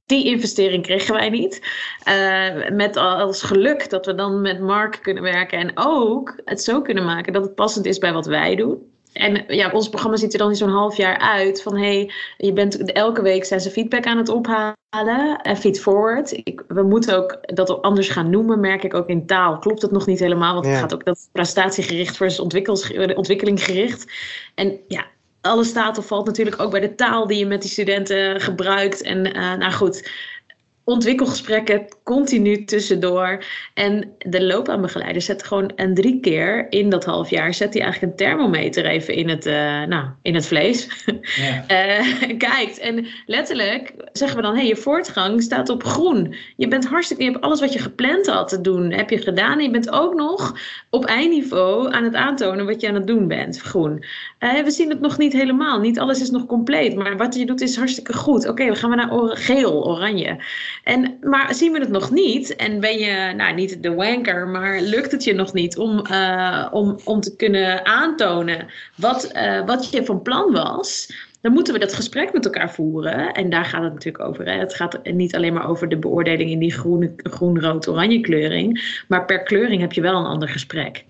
die 0.07 0.27
investering 0.27 0.83
kregen 0.83 1.15
wij 1.15 1.31
niet. 1.31 1.61
Uh, 2.09 2.71
met 2.71 2.97
als 2.97 3.43
geluk 3.43 3.91
dat 3.91 4.07
we 4.07 4.15
dan 4.15 4.41
met 4.41 4.61
Mark 4.61 4.99
kunnen 5.03 5.23
werken 5.23 5.59
en 5.59 5.71
ook 5.75 6.41
het 6.45 6.63
zo 6.63 6.83
kunnen 6.83 7.05
maken 7.05 7.33
dat 7.33 7.43
het 7.43 7.55
passend 7.55 7.87
is 7.87 7.99
bij 7.99 8.13
wat 8.13 8.27
wij 8.27 8.57
doen. 8.57 8.92
En 9.13 9.45
ja, 9.49 9.71
ons 9.71 9.89
programma 9.89 10.17
ziet 10.17 10.33
er 10.33 10.39
dan 10.39 10.49
in 10.49 10.57
zo'n 10.57 10.69
half 10.69 10.97
jaar 10.97 11.19
uit 11.19 11.63
van 11.63 11.77
hey, 11.77 12.13
je 12.37 12.53
bent 12.53 12.93
elke 12.93 13.23
week 13.23 13.45
zijn 13.45 13.61
ze 13.61 13.71
feedback 13.71 14.07
aan 14.07 14.17
het 14.17 14.29
ophalen 14.29 15.41
en 15.43 15.57
feed 15.57 15.81
forward. 15.81 16.33
Ik, 16.33 16.65
we 16.69 16.83
moeten 16.83 17.17
ook 17.17 17.39
dat 17.41 17.83
anders 17.83 18.09
gaan 18.09 18.31
noemen, 18.31 18.61
merk 18.61 18.83
ik 18.83 18.95
ook 18.95 19.09
in 19.09 19.27
taal. 19.27 19.59
Klopt 19.59 19.83
het 19.83 19.91
nog 19.91 20.07
niet 20.07 20.19
helemaal, 20.19 20.55
want 20.55 20.67
het 20.67 20.79
gaat 20.79 20.95
ook 20.95 21.05
dat 21.05 21.29
prestatiegericht 21.33 22.17
versus 22.17 22.41
ontwikkeling 23.15 23.65
gericht. 23.65 24.13
En 24.55 24.79
ja, 24.89 25.07
alles 25.41 25.69
staat 25.69 25.99
of 25.99 26.07
valt 26.07 26.27
natuurlijk 26.27 26.61
ook 26.61 26.71
bij 26.71 26.81
de 26.81 26.95
taal 26.95 27.27
die 27.27 27.39
je 27.39 27.47
met 27.47 27.63
die 27.63 27.71
studenten 27.71 28.41
gebruikt. 28.41 29.03
En 29.03 29.27
uh, 29.27 29.55
nou 29.55 29.73
goed, 29.73 30.11
ontwikkelgesprekken 30.85 31.87
continu 32.05 32.65
tussendoor. 32.65 33.45
En 33.75 34.13
de 34.19 34.45
loopbaanbegeleider 34.45 35.23
zet 35.23 35.45
gewoon 35.45 35.73
een 35.77 35.95
drie 35.95 36.21
keer 36.21 36.67
in 36.71 36.91
dat 36.91 37.05
half 37.05 37.31
jaar... 37.31 37.55
zet 37.55 37.73
hij 37.75 37.83
eigenlijk 37.83 38.13
een 38.13 38.19
thermometer 38.27 38.87
even 38.87 39.15
in 39.15 39.29
het, 39.29 39.47
uh, 39.47 39.55
nou, 39.83 40.05
in 40.23 40.35
het 40.35 40.47
vlees. 40.47 40.89
Ja. 41.37 41.65
uh, 41.69 42.39
kijkt. 42.49 42.79
En 42.79 43.07
letterlijk 43.27 43.95
zeggen 44.13 44.37
we 44.37 44.43
dan... 44.43 44.55
hey, 44.55 44.67
je 44.67 44.77
voortgang 44.77 45.43
staat 45.43 45.69
op 45.69 45.85
groen. 45.85 46.35
Je 46.57 46.69
bent 46.69 46.87
hartstikke... 46.87 47.25
Je 47.25 47.31
hebt 47.31 47.45
alles 47.45 47.61
wat 47.61 47.73
je 47.73 47.79
gepland 47.79 48.27
had 48.27 48.49
te 48.49 48.61
doen, 48.61 48.93
heb 48.93 49.11
je 49.11 49.19
gedaan. 49.19 49.59
En 49.59 49.65
je 49.65 49.71
bent 49.71 49.91
ook 49.91 50.15
nog 50.15 50.57
op 50.91 51.05
eindniveau 51.05 51.93
aan 51.93 52.05
het 52.05 52.15
aantonen... 52.15 52.67
wat 52.67 52.81
je 52.81 52.89
aan 52.89 52.95
het 52.95 53.07
doen 53.07 53.29
bent, 53.29 53.61
groen. 53.61 54.05
Uh, 54.41 54.63
we 54.63 54.71
zien 54.71 54.89
het 54.89 55.01
nog 55.01 55.19
niet 55.19 55.33
helemaal. 55.33 55.81
Niet 55.81 55.99
alles 55.99 56.21
is 56.21 56.31
nog 56.31 56.47
compleet. 56.47 56.95
Maar 56.95 57.17
wat 57.17 57.35
je 57.35 57.47
doet 57.47 57.61
is 57.61 57.77
hartstikke 57.77 58.13
goed. 58.13 58.49
Oké, 58.49 58.67
we 58.67 58.75
gaan 58.75 58.91
we 58.91 58.97
naar 58.97 59.37
geel, 59.37 59.87
oranje. 59.87 60.39
En, 60.85 61.19
maar 61.21 61.55
zien 61.55 61.73
we 61.73 61.79
het 61.79 61.89
nog 61.89 62.11
niet 62.11 62.57
en 62.57 62.81
ben 62.81 62.99
je, 62.99 63.33
nou 63.37 63.55
niet 63.55 63.83
de 63.83 63.95
wanker, 63.95 64.49
maar 64.49 64.81
lukt 64.81 65.13
het 65.13 65.25
je 65.25 65.35
nog 65.35 65.53
niet 65.53 65.77
om, 65.79 66.07
uh, 66.11 66.69
om, 66.71 66.99
om 67.05 67.21
te 67.21 67.37
kunnen 67.37 67.87
aantonen 67.87 68.67
wat, 68.97 69.33
uh, 69.35 69.67
wat 69.67 69.91
je 69.91 70.05
van 70.05 70.23
plan 70.23 70.53
was, 70.53 71.13
dan 71.41 71.53
moeten 71.53 71.75
we 71.75 71.81
dat 71.81 71.95
gesprek 71.95 72.33
met 72.33 72.45
elkaar 72.45 72.71
voeren. 72.71 73.33
En 73.33 73.51
daar 73.51 73.65
gaat 73.65 73.83
het 73.83 73.93
natuurlijk 73.93 74.25
over. 74.25 74.47
Hè. 74.47 74.59
Het 74.59 74.75
gaat 74.75 75.01
niet 75.05 75.35
alleen 75.35 75.53
maar 75.53 75.69
over 75.69 75.89
de 75.89 75.99
beoordeling 75.99 76.51
in 76.51 76.59
die 76.59 76.73
groene, 76.73 77.13
groen, 77.17 77.61
rood, 77.61 77.89
oranje 77.89 78.21
kleuring, 78.21 79.03
maar 79.09 79.25
per 79.25 79.43
kleuring 79.43 79.81
heb 79.81 79.93
je 79.93 80.01
wel 80.01 80.19
een 80.19 80.27
ander 80.27 80.49
gesprek. 80.49 81.05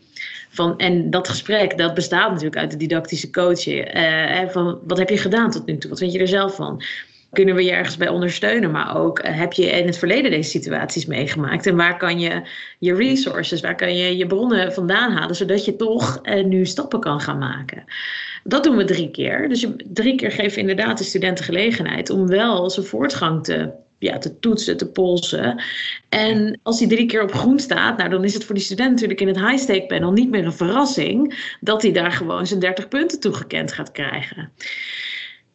Van, 0.48 0.79
en 0.79 1.11
dat 1.11 1.29
gesprek 1.29 1.79
dat 1.79 1.94
bestaat 1.94 2.29
natuurlijk 2.29 2.57
uit 2.57 2.70
de 2.70 2.77
didactische 2.77 3.31
coaching. 3.31 3.96
Uh, 3.96 4.48
van, 4.48 4.79
wat 4.87 4.98
heb 4.98 5.09
je 5.09 5.18
gedaan 5.18 5.51
tot 5.51 5.66
nu 5.66 5.79
toe? 5.79 5.90
Wat 5.90 5.98
vind 5.98 6.12
je 6.12 6.18
er 6.18 6.29
zelf 6.29 6.55
van? 6.55 6.83
Kunnen 7.33 7.55
we 7.55 7.64
je 7.64 7.71
ergens 7.71 7.97
bij 7.97 8.09
ondersteunen. 8.09 8.71
Maar 8.71 8.97
ook 8.97 9.18
eh, 9.18 9.38
heb 9.38 9.53
je 9.53 9.66
in 9.66 9.87
het 9.87 9.99
verleden 9.99 10.31
deze 10.31 10.51
situaties 10.51 11.07
meegemaakt. 11.07 11.66
En 11.66 11.77
waar 11.77 11.99
kan 11.99 12.21
je 12.21 12.42
je 12.79 12.95
resources, 12.95 13.61
waar 13.61 13.77
kan 13.77 13.97
je 13.97 14.16
je 14.16 14.27
bronnen 14.27 14.73
vandaan 14.73 15.12
halen. 15.12 15.37
Zodat 15.37 15.64
je 15.64 15.77
toch 15.77 16.18
uh, 16.23 16.45
nu 16.45 16.66
stappen 16.66 17.01
kan 17.01 17.21
gaan 17.21 17.38
maken. 17.38 17.85
Dat 18.45 18.64
doen 18.64 18.77
we 18.77 18.85
drie 18.85 19.11
keer. 19.11 19.49
Dus 19.49 19.66
drie 19.92 20.14
keer 20.14 20.33
geven 20.33 20.61
inderdaad 20.61 20.99
de 20.99 21.05
studenten 21.05 21.45
gelegenheid 21.45 22.11
om 22.11 22.27
wel 22.27 22.71
zijn 22.71 22.87
voortgang 22.87 23.45
te 23.45 23.73
ja, 24.03 24.18
te 24.18 24.38
toetsen, 24.38 24.77
te 24.77 24.87
polsen. 24.87 25.62
En 26.09 26.61
als 26.62 26.79
die 26.79 26.88
drie 26.88 27.07
keer 27.07 27.23
op 27.23 27.33
groen 27.33 27.59
staat, 27.59 27.97
nou, 27.97 28.11
dan 28.11 28.25
is 28.25 28.35
het 28.35 28.45
voor 28.45 28.55
die 28.55 28.64
student 28.64 28.90
natuurlijk 28.90 29.21
in 29.21 29.29
het 29.29 29.38
high-stake 29.38 29.87
panel 29.87 30.12
niet 30.12 30.31
meer 30.31 30.45
een 30.45 30.53
verrassing 30.53 31.49
dat 31.61 31.83
hij 31.83 31.92
daar 31.92 32.12
gewoon 32.12 32.47
zijn 32.47 32.61
30 32.61 32.88
punten 32.88 33.21
toegekend 33.21 33.73
gaat 33.73 33.92
krijgen. 33.92 34.53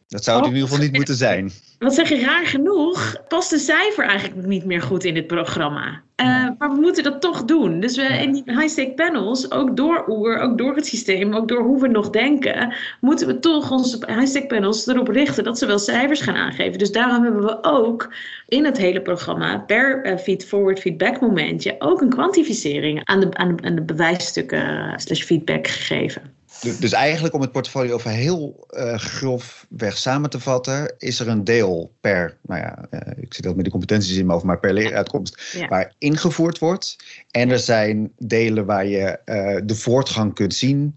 Dat 0.08 0.24
zou 0.24 0.36
het 0.36 0.46
in 0.46 0.54
ieder 0.54 0.68
geval 0.68 0.84
niet 0.84 0.96
moeten 0.96 1.14
zijn. 1.14 1.52
Wat 1.78 1.94
zeg 1.94 2.08
je, 2.08 2.20
raar 2.20 2.46
genoeg 2.46 3.16
past 3.28 3.50
de 3.50 3.58
cijfer 3.58 4.04
eigenlijk 4.04 4.46
niet 4.46 4.64
meer 4.64 4.82
goed 4.82 5.04
in 5.04 5.14
dit 5.14 5.26
programma. 5.26 6.02
Uh, 6.20 6.48
maar 6.58 6.70
we 6.70 6.80
moeten 6.80 7.02
dat 7.02 7.20
toch 7.20 7.44
doen. 7.44 7.80
Dus 7.80 7.96
we 7.96 8.02
in 8.02 8.32
die 8.32 8.42
high-stake 8.44 8.92
panels, 8.94 9.50
ook 9.50 9.76
door 9.76 10.04
OER, 10.08 10.38
ook 10.38 10.58
door 10.58 10.74
het 10.74 10.86
systeem, 10.86 11.34
ook 11.34 11.48
door 11.48 11.62
hoe 11.62 11.80
we 11.80 11.88
nog 11.88 12.10
denken, 12.10 12.74
moeten 13.00 13.26
we 13.26 13.38
toch 13.38 13.70
onze 13.70 13.98
high-stake 14.06 14.46
panels 14.46 14.86
erop 14.86 15.08
richten 15.08 15.44
dat 15.44 15.58
ze 15.58 15.66
wel 15.66 15.78
cijfers 15.78 16.20
gaan 16.20 16.34
aangeven. 16.34 16.78
Dus 16.78 16.92
daarom 16.92 17.22
hebben 17.22 17.42
we 17.42 17.58
ook 17.62 18.14
in 18.48 18.64
het 18.64 18.76
hele 18.76 19.02
programma 19.02 19.58
per 19.58 20.06
uh, 20.06 20.16
feed-forward 20.16 20.80
feedback 20.80 21.20
momentje 21.20 21.76
ook 21.78 22.00
een 22.00 22.10
kwantificering 22.10 23.00
aan 23.04 23.20
de, 23.20 23.28
aan 23.34 23.56
de, 23.56 23.62
aan 23.62 23.74
de 23.74 23.82
bewijsstukken 23.82 24.68
uh, 24.68 24.92
slash 24.96 25.22
feedback 25.22 25.66
gegeven. 25.66 26.37
Dus 26.60 26.92
eigenlijk 26.92 27.34
om 27.34 27.40
het 27.40 27.52
portfolio 27.52 27.94
over 27.94 28.10
heel 28.10 28.66
uh, 28.70 28.94
grofweg 28.94 29.96
samen 29.96 30.30
te 30.30 30.40
vatten, 30.40 30.94
is 30.98 31.20
er 31.20 31.28
een 31.28 31.44
deel 31.44 31.92
per, 32.00 32.36
nou 32.42 32.60
ja, 32.60 32.86
uh, 32.90 33.00
ik 33.16 33.34
zit 33.34 33.44
dat 33.44 33.56
met 33.56 33.64
de 33.64 33.70
competenties 33.70 34.10
in 34.10 34.16
mijn 34.16 34.30
hoofd, 34.30 34.44
maar 34.44 34.58
per 34.58 34.72
leeruitkomst, 34.72 35.52
ja. 35.52 35.68
waar 35.68 35.94
ingevoerd 35.98 36.58
wordt. 36.58 36.96
En 37.30 37.50
er 37.50 37.58
zijn 37.58 38.12
delen 38.18 38.66
waar 38.66 38.86
je 38.86 39.18
uh, 39.24 39.60
de 39.64 39.74
voortgang 39.74 40.34
kunt 40.34 40.54
zien 40.54 40.96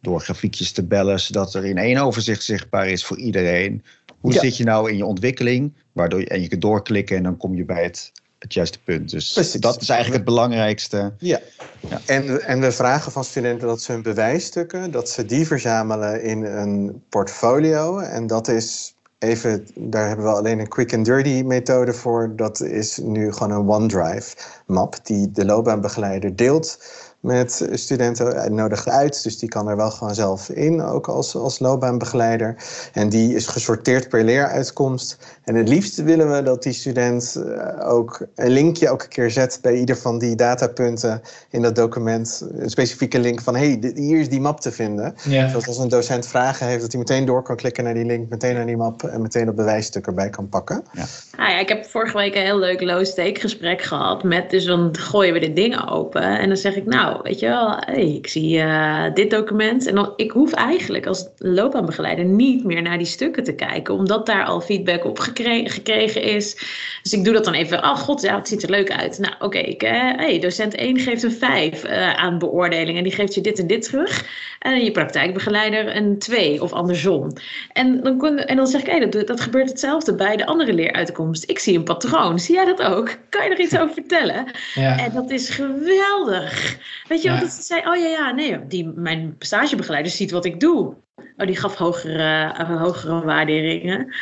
door 0.00 0.20
grafiekjes 0.20 0.72
te 0.72 0.84
bellen, 0.84 1.20
zodat 1.20 1.54
er 1.54 1.64
in 1.64 1.78
één 1.78 1.98
overzicht 1.98 2.42
zichtbaar 2.42 2.88
is 2.88 3.04
voor 3.04 3.18
iedereen. 3.18 3.84
Hoe 4.20 4.32
ja. 4.32 4.40
zit 4.40 4.56
je 4.56 4.64
nou 4.64 4.90
in 4.90 4.96
je 4.96 5.04
ontwikkeling? 5.04 5.72
Waardoor 5.92 6.20
je, 6.20 6.28
en 6.28 6.40
je 6.40 6.48
kunt 6.48 6.62
doorklikken 6.62 7.16
en 7.16 7.22
dan 7.22 7.36
kom 7.36 7.54
je 7.54 7.64
bij 7.64 7.82
het 7.82 8.12
het 8.40 8.54
juiste 8.54 8.78
punt. 8.84 9.10
Dus 9.10 9.32
Precies. 9.32 9.60
dat 9.60 9.80
is 9.80 9.88
eigenlijk 9.88 10.24
het 10.24 10.34
belangrijkste. 10.34 11.12
Ja. 11.18 11.40
ja. 11.88 12.00
En, 12.06 12.42
en 12.42 12.60
we 12.60 12.72
vragen 12.72 13.12
van 13.12 13.24
studenten 13.24 13.68
dat 13.68 13.82
ze 13.82 13.92
hun 13.92 14.02
bewijsstukken, 14.02 14.90
dat 14.90 15.08
ze 15.08 15.24
die 15.24 15.46
verzamelen 15.46 16.22
in 16.22 16.44
een 16.44 17.02
portfolio. 17.08 17.98
En 17.98 18.26
dat 18.26 18.48
is 18.48 18.94
even, 19.18 19.66
daar 19.74 20.06
hebben 20.06 20.26
we 20.26 20.32
alleen 20.32 20.58
een 20.58 20.68
quick 20.68 20.94
and 20.94 21.04
dirty 21.04 21.42
methode 21.42 21.92
voor. 21.92 22.32
Dat 22.36 22.60
is 22.60 22.96
nu 22.96 23.32
gewoon 23.32 23.50
een 23.50 23.68
OneDrive 23.68 24.36
map 24.66 24.96
die 25.02 25.30
de 25.30 25.44
loopbaanbegeleider 25.44 26.36
deelt 26.36 26.78
met 27.20 27.68
studenten. 27.72 28.26
Hij 28.26 28.48
nodigt 28.48 28.88
uit, 28.88 29.22
dus 29.22 29.38
die 29.38 29.48
kan 29.48 29.68
er 29.68 29.76
wel 29.76 29.90
gewoon 29.90 30.14
zelf 30.14 30.48
in, 30.48 30.82
ook 30.82 31.08
als, 31.08 31.36
als 31.36 31.58
loopbaanbegeleider. 31.58 32.56
En 32.92 33.08
die 33.08 33.34
is 33.34 33.46
gesorteerd 33.46 34.08
per 34.08 34.24
leeruitkomst. 34.24 35.38
En 35.44 35.54
het 35.54 35.68
liefst 35.68 36.02
willen 36.02 36.32
we 36.32 36.42
dat 36.42 36.62
die 36.62 36.72
student 36.72 37.34
eh, 37.36 37.90
ook 37.90 38.26
een 38.34 38.50
linkje 38.50 38.86
elke 38.86 39.08
keer 39.08 39.30
zet 39.30 39.58
bij 39.62 39.74
ieder 39.74 39.96
van 39.96 40.18
die 40.18 40.34
datapunten 40.34 41.22
in 41.50 41.62
dat 41.62 41.76
document. 41.76 42.48
Een 42.58 42.70
specifieke 42.70 43.18
link 43.18 43.40
van, 43.40 43.56
hey, 43.56 43.92
hier 43.94 44.20
is 44.20 44.28
die 44.28 44.40
map 44.40 44.60
te 44.60 44.72
vinden. 44.72 45.14
Ja. 45.24 45.48
Zodat 45.48 45.66
als 45.66 45.78
een 45.78 45.88
docent 45.88 46.26
vragen 46.26 46.66
heeft, 46.66 46.80
dat 46.80 46.92
hij 46.92 47.00
meteen 47.00 47.24
door 47.24 47.42
kan 47.42 47.56
klikken 47.56 47.84
naar 47.84 47.94
die 47.94 48.04
link, 48.04 48.28
meteen 48.28 48.54
naar 48.54 48.66
die 48.66 48.76
map 48.76 49.02
en 49.02 49.22
meteen 49.22 49.46
dat 49.46 49.54
bewijsstuk 49.54 50.06
erbij 50.06 50.30
kan 50.30 50.48
pakken. 50.48 50.82
Ja. 50.92 51.04
Ah 51.36 51.48
ja, 51.48 51.58
ik 51.58 51.68
heb 51.68 51.84
vorige 51.84 52.16
week 52.16 52.34
een 52.34 52.42
heel 52.42 52.58
leuk 52.58 52.80
low-stake 52.80 53.40
gesprek 53.40 53.82
gehad 53.82 54.22
met, 54.22 54.50
dus 54.50 54.64
dan 54.64 54.96
gooien 54.96 55.32
we 55.32 55.40
dit 55.40 55.56
ding 55.56 55.88
open 55.90 56.38
en 56.38 56.48
dan 56.48 56.56
zeg 56.56 56.76
ik, 56.76 56.86
nou, 56.86 57.09
nou, 57.10 57.22
weet 57.22 57.38
je 57.40 57.46
wel, 57.46 57.76
hey, 57.80 58.14
ik 58.14 58.26
zie 58.26 58.56
uh, 58.56 59.04
dit 59.14 59.30
document. 59.30 59.86
En 59.86 59.94
dan, 59.94 60.12
ik 60.16 60.30
hoef 60.30 60.52
eigenlijk 60.52 61.06
als 61.06 61.28
loopbaanbegeleider 61.38 62.24
niet 62.24 62.64
meer 62.64 62.82
naar 62.82 62.98
die 62.98 63.06
stukken 63.06 63.44
te 63.44 63.54
kijken, 63.54 63.94
omdat 63.94 64.26
daar 64.26 64.44
al 64.44 64.60
feedback 64.60 65.04
op 65.04 65.18
gekregen, 65.18 65.70
gekregen 65.70 66.22
is. 66.22 66.54
Dus 67.02 67.12
ik 67.12 67.24
doe 67.24 67.32
dat 67.34 67.44
dan 67.44 67.54
even, 67.54 67.78
oh 67.78 67.96
god, 67.96 68.22
ja, 68.22 68.36
het 68.36 68.48
ziet 68.48 68.62
er 68.62 68.70
leuk 68.70 68.90
uit. 68.90 69.18
Nou, 69.18 69.34
oké, 69.38 69.68
okay, 69.70 70.14
hey, 70.16 70.38
docent 70.38 70.74
1 70.74 70.98
geeft 70.98 71.22
een 71.22 71.32
5 71.32 71.84
uh, 71.84 72.14
aan 72.14 72.38
beoordeling 72.38 72.96
en 72.98 73.02
die 73.02 73.12
geeft 73.12 73.34
je 73.34 73.40
dit 73.40 73.58
en 73.58 73.66
dit 73.66 73.82
terug. 73.82 74.24
En 74.58 74.84
je 74.84 74.90
praktijkbegeleider 74.90 75.96
een 75.96 76.18
2 76.18 76.62
of 76.62 76.72
andersom. 76.72 77.32
En 77.72 78.00
dan, 78.02 78.38
en 78.38 78.56
dan 78.56 78.66
zeg 78.66 78.80
ik, 78.80 78.86
hey, 78.86 79.08
dat, 79.08 79.26
dat 79.26 79.40
gebeurt 79.40 79.68
hetzelfde 79.68 80.14
bij 80.14 80.36
de 80.36 80.46
andere 80.46 80.72
leeruitkomst. 80.72 81.50
Ik 81.50 81.58
zie 81.58 81.76
een 81.76 81.84
patroon. 81.84 82.38
Zie 82.38 82.54
jij 82.54 82.64
dat 82.64 82.82
ook? 82.82 83.16
Kan 83.28 83.44
je 83.44 83.50
er 83.50 83.60
iets 83.60 83.78
over 83.78 83.94
vertellen? 83.94 84.50
Ja. 84.74 84.98
En 84.98 85.12
dat 85.14 85.30
is 85.30 85.48
geweldig. 85.48 86.78
Weet 87.10 87.22
je, 87.22 87.30
ja. 87.30 87.38
want 87.38 87.52
ze 87.52 87.62
zei, 87.62 87.80
oh 87.80 87.96
ja, 87.96 88.06
ja, 88.06 88.30
nee, 88.30 88.66
die, 88.66 88.86
mijn 88.86 89.34
stagebegeleider 89.38 90.12
ziet 90.12 90.30
wat 90.30 90.44
ik 90.44 90.60
doe. 90.60 90.96
Oh, 91.36 91.46
die 91.46 91.56
gaf 91.56 91.74
hogere, 91.74 92.54
uh, 92.60 92.82
hogere 92.82 93.24
waarderingen. 93.24 94.14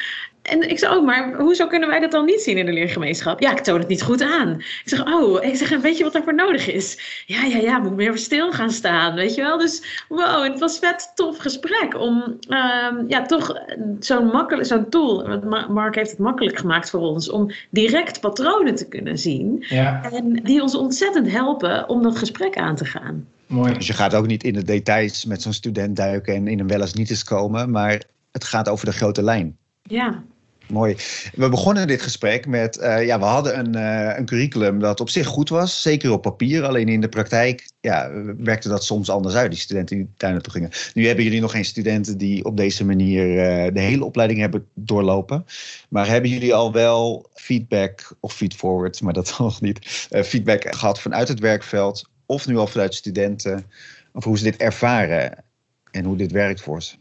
En 0.49 0.71
ik 0.71 0.79
zeg, 0.79 0.97
oh, 0.97 1.05
maar 1.05 1.35
hoezo 1.35 1.67
kunnen 1.67 1.89
wij 1.89 2.01
dat 2.01 2.11
dan 2.11 2.25
niet 2.25 2.41
zien 2.41 2.59
in 2.59 2.67
de 2.67 2.73
leergemeenschap? 2.73 3.41
Ja, 3.41 3.51
ik 3.51 3.59
toon 3.59 3.79
het 3.79 3.89
niet 3.89 4.03
goed 4.03 4.23
aan. 4.23 4.55
Ik 4.59 4.83
zeg, 4.85 5.05
oh, 5.05 5.45
ik 5.45 5.57
zeg, 5.57 5.81
weet 5.81 5.97
je 5.97 6.05
wat 6.05 6.13
daarvoor 6.13 6.35
nodig 6.35 6.73
is? 6.73 7.23
Ja, 7.27 7.45
ja, 7.45 7.59
ja, 7.59 7.79
moet 7.79 7.97
meer 7.97 8.19
stil 8.19 8.53
gaan 8.53 8.71
staan, 8.71 9.15
weet 9.15 9.35
je 9.35 9.43
wel? 9.43 9.59
Dus 9.59 10.05
wow, 10.09 10.43
het 10.43 10.59
was 10.59 10.79
vet 10.79 11.13
tof 11.15 11.39
gesprek 11.39 12.01
om 12.01 12.39
um, 12.49 13.05
ja, 13.09 13.23
toch 13.27 13.63
zo'n 14.01 14.27
makkelijk, 14.27 14.67
zo'n 14.67 14.89
tool, 14.89 15.39
Mark 15.69 15.95
heeft 15.95 16.11
het 16.11 16.19
makkelijk 16.19 16.59
gemaakt 16.59 16.91
voor 16.91 17.01
ons, 17.01 17.31
om 17.31 17.51
direct 17.71 18.21
patronen 18.21 18.75
te 18.75 18.89
kunnen 18.89 19.19
zien. 19.19 19.65
Ja. 19.69 20.11
En 20.13 20.33
die 20.33 20.63
ons 20.63 20.75
ontzettend 20.75 21.31
helpen 21.31 21.89
om 21.89 22.03
dat 22.03 22.19
gesprek 22.19 22.57
aan 22.57 22.77
te 22.77 22.85
gaan. 22.85 23.27
Mooi. 23.47 23.75
Dus 23.75 23.87
je 23.87 23.93
gaat 23.93 24.15
ook 24.15 24.27
niet 24.27 24.45
in 24.45 24.53
de 24.53 24.65
details 24.65 25.25
met 25.25 25.43
zo'n 25.43 25.53
student 25.53 25.97
duiken 25.97 26.35
en 26.35 26.49
in 26.49 26.61
een 26.61 26.69
wel 26.69 26.81
eens 26.81 26.95
niet 26.95 27.11
eens 27.11 27.25
komen, 27.25 27.71
maar 27.71 28.03
het 28.33 28.45
gaat 28.45 28.69
over 28.69 28.87
de 28.87 28.93
grote 28.93 29.23
lijn. 29.23 29.57
Ja, 29.83 30.23
Mooi. 30.69 30.97
We 31.35 31.49
begonnen 31.49 31.87
dit 31.87 32.03
gesprek 32.03 32.47
met, 32.47 32.79
uh, 32.79 33.07
ja, 33.07 33.19
we 33.19 33.25
hadden 33.25 33.59
een, 33.59 33.77
uh, 33.77 34.19
een 34.19 34.27
curriculum 34.27 34.79
dat 34.79 35.01
op 35.01 35.09
zich 35.09 35.27
goed 35.27 35.49
was, 35.49 35.83
zeker 35.83 36.13
op 36.13 36.23
papier. 36.23 36.65
Alleen 36.65 36.89
in 36.89 37.01
de 37.01 37.09
praktijk 37.09 37.71
ja, 37.81 38.11
werkte 38.37 38.69
dat 38.69 38.85
soms 38.85 39.11
anders 39.11 39.35
uit, 39.35 39.51
die 39.51 39.61
studenten 39.61 39.97
die 39.97 40.09
daar 40.17 40.33
naartoe 40.33 40.53
gingen. 40.53 40.71
Nu 40.95 41.07
hebben 41.07 41.25
jullie 41.25 41.41
nog 41.41 41.51
geen 41.51 41.65
studenten 41.65 42.19
die 42.19 42.45
op 42.45 42.57
deze 42.57 42.85
manier 42.85 43.29
uh, 43.29 43.75
de 43.75 43.81
hele 43.81 44.05
opleiding 44.05 44.41
hebben 44.41 44.67
doorlopen. 44.75 45.45
Maar 45.89 46.07
hebben 46.07 46.31
jullie 46.31 46.55
al 46.55 46.73
wel 46.73 47.31
feedback, 47.35 48.17
of 48.21 48.35
feedforward, 48.35 49.03
maar 49.03 49.13
dat 49.13 49.35
nog 49.39 49.61
niet, 49.61 50.09
feedback 50.11 50.77
gehad 50.77 51.01
vanuit 51.01 51.29
het 51.29 51.41
werkveld, 51.41 52.09
of 52.27 52.47
nu 52.47 52.57
al 52.57 52.67
vanuit 52.67 52.95
studenten, 52.95 53.67
of 54.13 54.25
hoe 54.25 54.39
ze 54.39 54.45
dit 54.45 54.57
ervaren 54.57 55.45
en 55.91 56.05
hoe 56.05 56.17
dit 56.17 56.33
werkt 56.33 56.61
voor 56.61 56.83
ze? 56.83 56.95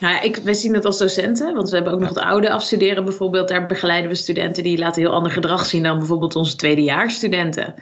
Nou, 0.00 0.24
ik, 0.24 0.36
wij 0.36 0.54
zien 0.54 0.74
het 0.74 0.84
als 0.84 0.98
docenten, 0.98 1.54
want 1.54 1.68
we 1.68 1.74
hebben 1.74 1.92
ook 1.94 2.00
nog 2.00 2.08
het 2.08 2.18
oude 2.18 2.50
afstuderen 2.50 3.04
bijvoorbeeld. 3.04 3.48
Daar 3.48 3.66
begeleiden 3.66 4.10
we 4.10 4.16
studenten 4.16 4.62
die 4.62 4.78
laten 4.78 5.02
heel 5.02 5.12
ander 5.12 5.32
gedrag 5.32 5.66
zien 5.66 5.82
dan 5.82 5.98
bijvoorbeeld 5.98 6.36
onze 6.36 6.56
tweedejaarsstudenten. 6.56 7.74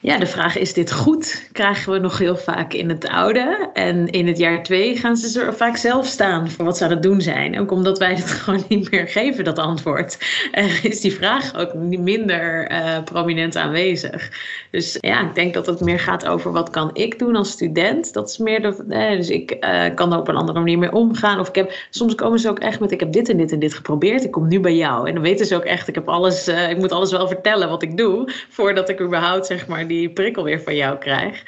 Ja, 0.00 0.18
de 0.18 0.26
vraag 0.26 0.58
is 0.58 0.72
dit 0.72 0.92
goed? 0.92 1.48
Krijgen 1.52 1.92
we 1.92 1.98
nog 1.98 2.18
heel 2.18 2.36
vaak 2.36 2.72
in 2.72 2.88
het 2.88 3.08
oude. 3.08 3.70
En 3.72 4.10
in 4.10 4.26
het 4.26 4.38
jaar 4.38 4.62
twee 4.62 4.96
gaan 4.96 5.16
ze 5.16 5.40
er 5.40 5.54
vaak 5.54 5.76
zelf 5.76 6.06
staan 6.06 6.50
voor 6.50 6.64
wat 6.64 6.76
zou 6.76 6.90
dat 6.90 7.02
doen 7.02 7.20
zijn. 7.20 7.60
Ook 7.60 7.70
omdat 7.70 7.98
wij 7.98 8.14
het 8.14 8.30
gewoon 8.40 8.64
niet 8.68 8.90
meer 8.90 9.08
geven, 9.08 9.44
dat 9.44 9.58
antwoord. 9.58 10.18
Uh, 10.52 10.84
is 10.84 11.00
die 11.00 11.12
vraag 11.12 11.54
ook 11.54 11.74
minder 11.74 12.70
uh, 12.70 13.02
prominent 13.04 13.56
aanwezig. 13.56 14.30
Dus 14.70 14.98
ja, 15.00 15.28
ik 15.28 15.34
denk 15.34 15.54
dat 15.54 15.66
het 15.66 15.80
meer 15.80 15.98
gaat 15.98 16.26
over 16.26 16.52
wat 16.52 16.70
kan 16.70 16.90
ik 16.92 17.18
doen 17.18 17.36
als 17.36 17.50
student. 17.50 18.12
Dat 18.12 18.28
is 18.28 18.38
meer 18.38 18.62
de, 18.62 18.84
eh, 18.88 19.16
dus 19.16 19.30
ik 19.30 19.56
uh, 19.60 19.84
kan 19.94 20.12
er 20.12 20.18
op 20.18 20.28
een 20.28 20.36
andere 20.36 20.58
manier 20.58 20.78
mee 20.78 20.92
omgaan. 20.92 21.40
Of 21.40 21.48
ik 21.48 21.54
heb, 21.54 21.72
soms 21.90 22.14
komen 22.14 22.38
ze 22.38 22.48
ook 22.48 22.58
echt 22.58 22.80
met 22.80 22.92
ik 22.92 23.00
heb 23.00 23.12
dit 23.12 23.28
en 23.28 23.36
dit 23.36 23.52
en 23.52 23.58
dit 23.58 23.74
geprobeerd. 23.74 24.24
Ik 24.24 24.30
kom 24.30 24.48
nu 24.48 24.60
bij 24.60 24.76
jou. 24.76 25.08
En 25.08 25.14
dan 25.14 25.22
weten 25.22 25.46
ze 25.46 25.56
ook 25.56 25.64
echt, 25.64 25.88
ik 25.88 25.94
heb 25.94 26.08
alles, 26.08 26.48
ik 26.48 26.78
moet 26.78 26.92
alles 26.92 27.10
wel 27.10 27.28
vertellen 27.28 27.68
wat 27.68 27.82
ik 27.82 27.96
doe. 27.96 28.32
Voordat 28.48 28.88
ik 28.88 29.00
überhaupt 29.00 29.46
zeg 29.46 29.66
maar 29.66 29.85
die 29.86 30.10
prikkel 30.10 30.44
weer 30.44 30.60
van 30.60 30.76
jou 30.76 30.98
krijg. 30.98 31.42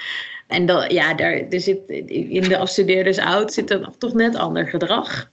En 0.47 0.67
dan, 0.67 0.91
ja, 0.91 1.15
daar, 1.15 1.33
er 1.51 1.61
zit, 1.61 1.79
in 2.09 2.43
de 2.49 2.59
afstudeerders 2.59 3.19
oud 3.19 3.53
zit 3.53 3.71
er 3.71 3.91
toch 3.99 4.13
net 4.13 4.37
ander 4.37 4.69
gedrag. 4.69 5.31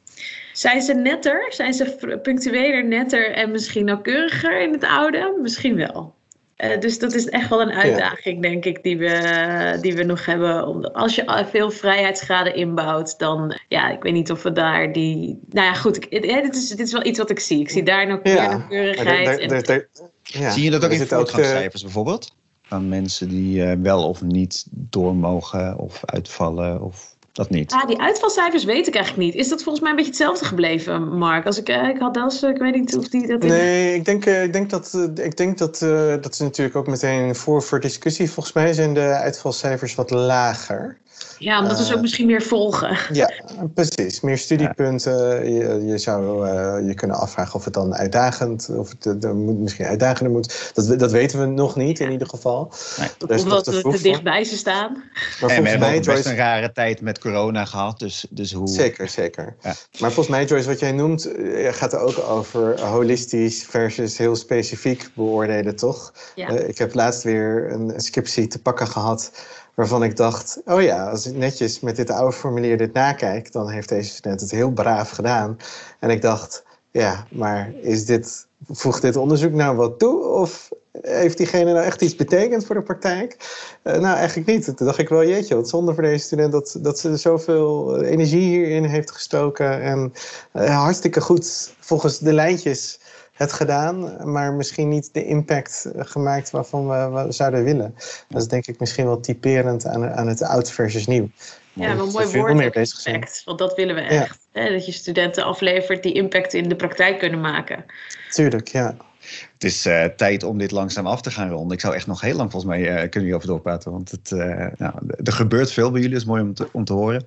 Zijn 0.54 0.82
ze 0.82 0.94
netter? 0.94 1.46
Zijn 1.50 1.74
ze 1.74 2.20
punctueler, 2.24 2.86
netter 2.86 3.32
en 3.32 3.52
misschien 3.52 3.86
nauwkeuriger 3.86 4.62
in 4.62 4.72
het 4.72 4.84
oude? 4.84 5.38
Misschien 5.42 5.76
wel. 5.76 6.14
Uh, 6.58 6.80
dus 6.80 7.00
dat 7.00 7.14
is 7.14 7.30
echt 7.30 7.50
wel 7.50 7.62
een 7.62 7.72
uitdaging, 7.72 8.42
denk 8.42 8.66
ik, 8.66 8.84
die 8.84 8.98
we, 8.98 9.78
die 9.82 9.96
we 9.96 10.04
nog 10.04 10.26
hebben. 10.26 10.68
Om, 10.68 10.86
als 10.86 11.16
je 11.16 11.46
veel 11.52 11.72
vrijheidsgraden 11.72 12.56
inbouwt, 12.56 13.20
dan, 13.20 13.60
ja, 13.68 13.90
ik 13.90 14.04
weet 14.04 14.14
niet 14.14 14.32
of 14.32 14.44
we 14.44 14.52
daar 14.52 14.92
die... 14.92 15.40
Nou 15.50 15.68
ja, 15.68 15.74
goed, 15.74 15.98
ik, 15.98 16.22
dit, 16.22 16.56
is, 16.56 16.70
dit 16.70 16.80
is 16.80 16.92
wel 16.92 17.06
iets 17.06 17.18
wat 17.18 17.30
ik 17.30 17.40
zie. 17.40 17.60
Ik 17.60 17.70
zie 17.70 17.84
daar 17.84 18.08
nog 18.08 18.20
ja. 18.24 18.48
nauwkeurigheid. 18.48 19.40
en, 19.40 19.88
ja. 20.24 20.52
Zie 20.52 20.64
je 20.64 20.70
dat 20.70 20.86
ook 20.86 20.92
in 20.92 21.08
voortgangscijfers 21.08 21.82
bijvoorbeeld? 21.82 22.36
Aan 22.70 22.90
mensen 22.90 23.30
die 23.30 23.58
uh, 23.58 23.72
wel 23.82 24.08
of 24.08 24.22
niet 24.22 24.66
door 24.70 25.16
mogen 25.16 25.78
of 25.78 26.02
uitvallen 26.06 26.82
of 26.82 27.16
dat 27.32 27.50
niet? 27.50 27.72
Ja, 27.72 27.86
die 27.86 28.00
uitvalcijfers 28.00 28.64
weet 28.64 28.88
ik 28.88 28.96
eigenlijk 28.96 29.26
niet. 29.26 29.36
Is 29.36 29.50
dat 29.50 29.64
volgens 29.64 29.84
mij 29.84 29.90
een 29.90 29.96
beetje 29.96 30.12
hetzelfde 30.12 30.46
gebleven, 30.46 31.18
Mark? 31.18 31.46
Als 31.46 31.58
ik, 31.58 31.70
uh, 31.70 31.88
ik 31.88 32.00
had 32.00 32.14
dat, 32.14 32.44
ik 32.44 32.58
weet 32.58 32.76
niet 32.76 32.98
of 32.98 33.08
die 33.08 33.28
dat... 33.28 33.44
Nee, 33.44 33.96
ik 33.96 34.06
denk, 34.06 34.26
uh, 34.26 34.44
ik 34.44 34.54
denk 34.54 34.70
dat, 34.70 35.10
ik 35.16 35.38
denk 35.38 35.58
dat, 35.58 35.80
dat 36.22 36.32
is 36.32 36.40
natuurlijk 36.40 36.76
ook 36.76 36.88
meteen 36.88 37.36
voor, 37.36 37.62
voor 37.64 37.80
discussie. 37.80 38.32
Volgens 38.32 38.56
mij 38.56 38.74
zijn 38.74 38.94
de 38.94 39.00
uitvalcijfers 39.02 39.96
wat 39.96 40.10
lager. 40.10 40.98
Ja, 41.38 41.62
omdat 41.62 41.78
we 41.78 41.84
ze 41.84 41.96
ook 41.96 42.02
misschien 42.02 42.26
meer 42.26 42.42
volgen. 42.42 42.98
Ja, 43.12 43.32
precies. 43.74 44.22
Meer 44.22 44.38
studiepunten. 44.38 45.54
Je, 45.54 45.86
je 45.86 45.98
zou 45.98 46.48
uh, 46.48 46.88
je 46.88 46.94
kunnen 46.94 47.18
afvragen 47.18 47.56
of 47.56 47.66
het 47.66 47.74
dan 47.74 47.96
uitdagend, 47.96 48.70
of 48.70 48.94
het 49.00 49.24
er 49.24 49.36
moet, 49.36 49.60
misschien 49.60 49.86
uitdagender 49.86 50.34
moet. 50.34 50.72
Dat, 50.74 51.00
dat 51.00 51.12
weten 51.12 51.40
we 51.40 51.46
nog 51.46 51.76
niet 51.76 52.00
in 52.00 52.12
ieder 52.12 52.28
geval. 52.28 52.74
Nee. 52.98 53.40
Omdat 53.40 53.66
we 53.66 53.82
te 53.82 54.02
dichtbij 54.02 54.44
ze 54.44 54.58
staan. 54.58 55.04
Maar 55.42 55.50
en 55.50 55.64
we 55.64 55.70
hebben 55.70 55.90
mij, 55.90 56.00
best 56.00 56.26
een 56.26 56.36
rare 56.36 56.72
tijd 56.72 57.02
met 57.02 57.20
corona 57.20 57.66
gehad. 57.66 58.00
Dus, 58.00 58.26
dus 58.30 58.52
hoe... 58.52 58.68
Zeker, 58.68 59.10
zeker. 59.10 59.56
Ja. 59.62 59.74
Maar 60.00 60.12
volgens 60.12 60.28
mij, 60.28 60.46
Joyce, 60.46 60.68
wat 60.68 60.80
jij 60.80 60.92
noemt, 60.92 61.26
eh, 61.26 61.74
gaat 61.74 61.94
er 61.94 62.00
ook 62.00 62.20
over 62.30 62.82
holistisch 62.82 63.66
versus 63.70 64.18
heel 64.18 64.36
specifiek 64.36 65.10
beoordelen, 65.14 65.76
toch? 65.76 66.14
Ja. 66.36 66.52
Uh, 66.52 66.68
ik 66.68 66.78
heb 66.78 66.94
laatst 66.94 67.24
weer 67.24 67.72
een 67.72 67.94
scriptie 67.96 68.48
te 68.48 68.62
pakken 68.62 68.88
gehad 68.88 69.32
waarvan 69.76 70.04
ik 70.04 70.16
dacht, 70.16 70.62
oh 70.66 70.82
ja, 70.82 71.10
als 71.10 71.26
ik 71.26 71.36
netjes 71.36 71.80
met 71.80 71.96
dit 71.96 72.10
oude 72.10 72.36
formulier 72.36 72.78
dit 72.78 72.94
nakijk, 72.94 73.52
dan 73.52 73.70
heeft 73.70 73.90
deze 73.90 74.10
student 74.10 74.42
het 74.42 74.52
heel 74.52 74.72
braaf 74.72 75.10
gedaan. 75.10 75.58
En 76.00 76.10
ik 76.10 76.22
dacht, 76.22 76.64
ja, 76.92 77.26
maar 77.32 77.74
is 77.82 78.06
dit, 78.06 78.48
voegt 78.70 79.02
dit 79.02 79.16
onderzoek 79.16 79.52
nou 79.52 79.76
wat 79.76 80.00
toe? 80.00 80.24
Of 80.26 80.70
heeft 81.02 81.38
diegene 81.38 81.74
nou 81.74 81.86
echt 81.86 82.02
iets 82.02 82.16
betekend 82.16 82.66
voor 82.66 82.76
de 82.76 82.82
praktijk? 82.82 83.38
Uh, 83.84 83.94
nou, 83.94 84.18
eigenlijk 84.18 84.48
niet. 84.48 84.66
Toen 84.66 84.86
dacht 84.86 84.98
ik 84.98 85.10
wel, 85.10 85.26
jeetje, 85.26 85.56
wat 85.56 85.70
zonde 85.70 85.94
voor 85.94 86.04
deze 86.04 86.26
student 86.26 86.52
dat, 86.52 86.78
dat 86.80 87.00
ze 87.00 87.18
zoveel 87.18 88.02
energie 88.04 88.50
hierin 88.50 88.84
heeft 88.84 89.12
gestoken. 89.12 89.82
En 89.82 90.14
uh, 90.54 90.82
hartstikke 90.82 91.22
goed 91.22 91.74
volgens 91.80 92.20
de 92.20 92.34
lijntjes 92.34 93.00
het 93.36 93.54
gedaan, 93.54 94.32
maar 94.32 94.54
misschien 94.54 94.90
niet 94.90 95.14
de 95.14 95.26
impact 95.26 95.92
gemaakt 95.96 96.52
waarvan 96.52 96.88
we, 96.88 97.26
zouden 97.30 97.64
willen. 97.64 97.96
Dat 98.30 98.42
is 98.42 98.48
denk 98.48 98.68
ik 98.68 98.80
misschien 98.80 99.06
wel 99.06 99.20
typerend 99.20 99.86
aan, 99.86 100.10
aan 100.10 100.28
het 100.28 100.42
oud 100.42 100.72
versus 100.72 101.08
nieuw. 101.08 101.30
Ja, 101.74 101.96
wel 101.96 102.12
mooi 102.12 102.28
woord 102.28 102.60
impact, 102.60 103.42
want 103.46 103.60
dat 103.60 103.76
willen 103.76 103.96
we 103.96 104.02
echt. 104.02 104.48
Hè? 104.52 104.72
Dat 104.72 104.86
je 104.86 104.92
studenten 104.92 105.44
aflevert 105.44 106.04
die 106.04 106.14
impact 106.14 106.54
in 106.54 106.70
de 106.70 106.76
praktijk 106.76 107.20
kunnen 107.20 107.42
maken. 107.42 107.86
Tuurlijk, 108.30 108.68
ja. 108.68 108.96
Het 109.54 109.64
is 109.64 109.86
uh, 109.86 110.04
tijd 110.04 110.44
om 110.44 110.58
dit 110.58 110.72
langzaam 110.72 111.08
af 111.08 111.22
te 111.22 111.32
gaan 111.32 111.50
ronden. 111.50 111.76
Ik 111.76 111.82
zou 111.82 111.96
echt 111.96 112.08
nog 112.08 112.22
heel 112.22 112.36
lang 112.36 112.52
volgens 112.52 112.72
mij 112.72 112.82
uh, 112.82 112.96
kunnen 112.96 113.12
jullie 113.12 113.36
over 113.36 113.48
doorpraten. 113.48 113.92
Want 113.92 114.12
het, 114.12 114.32
uh, 114.32 114.68
nou, 114.78 114.94
er 115.24 115.34
gebeurt 115.34 115.72
veel 115.72 115.92
bij 115.92 116.02
jullie, 116.02 116.16
dat 116.16 116.22
is 116.22 116.28
mooi 116.28 116.42
om 116.42 116.54
te, 116.54 116.68
om 116.72 116.86
te 116.86 116.94
horen. 116.94 117.26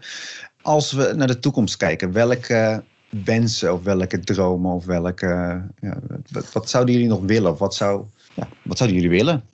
Als 0.62 0.92
we 0.92 1.12
naar 1.16 1.26
de 1.26 1.38
toekomst 1.38 1.76
kijken, 1.76 2.12
welke 2.12 2.82
wensen 3.24 3.72
of 3.72 3.82
welke 3.82 4.20
dromen 4.20 4.72
of 4.72 4.84
welke. 4.84 5.26
Ja, 5.80 5.98
wat, 6.30 6.52
wat, 6.52 6.70
zouden 6.70 6.94
jullie 6.94 7.09
nog 7.09 7.20
willen? 7.20 7.52
Of 7.52 7.59
wat, 7.59 7.74
zou, 7.74 8.04
ja, 8.34 8.48
wat 8.62 8.76
zouden 8.76 9.00
jullie 9.00 9.18
willen? 9.18 9.44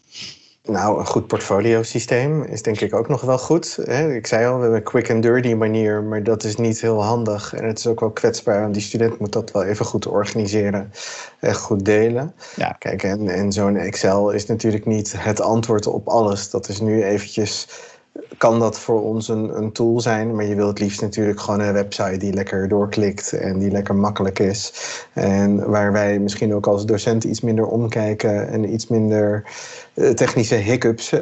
Nou, 0.66 0.98
een 0.98 1.06
goed 1.06 1.26
portfolio 1.26 1.82
systeem 1.82 2.42
is 2.42 2.62
denk 2.62 2.80
ik 2.80 2.94
ook 2.94 3.08
nog 3.08 3.20
wel 3.20 3.38
goed. 3.38 3.88
Ik 3.88 4.26
zei 4.26 4.46
al, 4.46 4.54
we 4.54 4.60
hebben 4.60 4.78
een 4.78 4.84
quick 4.84 5.10
and 5.10 5.22
dirty 5.22 5.54
manier, 5.54 6.02
maar 6.02 6.22
dat 6.22 6.44
is 6.44 6.56
niet 6.56 6.80
heel 6.80 7.02
handig. 7.02 7.54
En 7.54 7.66
het 7.66 7.78
is 7.78 7.86
ook 7.86 8.00
wel 8.00 8.10
kwetsbaar, 8.10 8.60
want 8.60 8.74
die 8.74 8.82
student 8.82 9.18
moet 9.18 9.32
dat 9.32 9.50
wel 9.50 9.64
even 9.64 9.86
goed 9.86 10.06
organiseren 10.06 10.92
en 11.40 11.54
goed 11.54 11.84
delen. 11.84 12.34
Ja. 12.56 12.76
Kijk, 12.78 13.02
en, 13.02 13.28
en 13.28 13.52
zo'n 13.52 13.76
Excel 13.76 14.30
is 14.30 14.46
natuurlijk 14.46 14.86
niet 14.86 15.14
het 15.16 15.40
antwoord 15.40 15.86
op 15.86 16.08
alles. 16.08 16.50
Dat 16.50 16.68
is 16.68 16.80
nu 16.80 17.04
eventjes 17.04 17.68
kan 18.38 18.58
dat 18.58 18.78
voor 18.78 19.02
ons 19.02 19.28
een, 19.28 19.56
een 19.56 19.72
tool 19.72 20.00
zijn. 20.00 20.34
Maar 20.34 20.44
je 20.44 20.54
wilt 20.54 20.68
het 20.68 20.78
liefst 20.78 21.00
natuurlijk 21.00 21.40
gewoon 21.40 21.60
een 21.60 21.72
website 21.72 22.16
die 22.16 22.32
lekker 22.32 22.68
doorklikt 22.68 23.32
en 23.32 23.58
die 23.58 23.70
lekker 23.70 23.94
makkelijk 23.94 24.38
is. 24.38 24.72
En 25.12 25.70
waar 25.70 25.92
wij 25.92 26.18
misschien 26.18 26.54
ook 26.54 26.66
als 26.66 26.86
docent 26.86 27.24
iets 27.24 27.40
minder 27.40 27.66
omkijken 27.66 28.48
en 28.48 28.72
iets 28.72 28.86
minder 28.86 29.44
eh, 29.94 30.10
technische 30.10 30.54
hiccups 30.54 31.12
uh, 31.12 31.20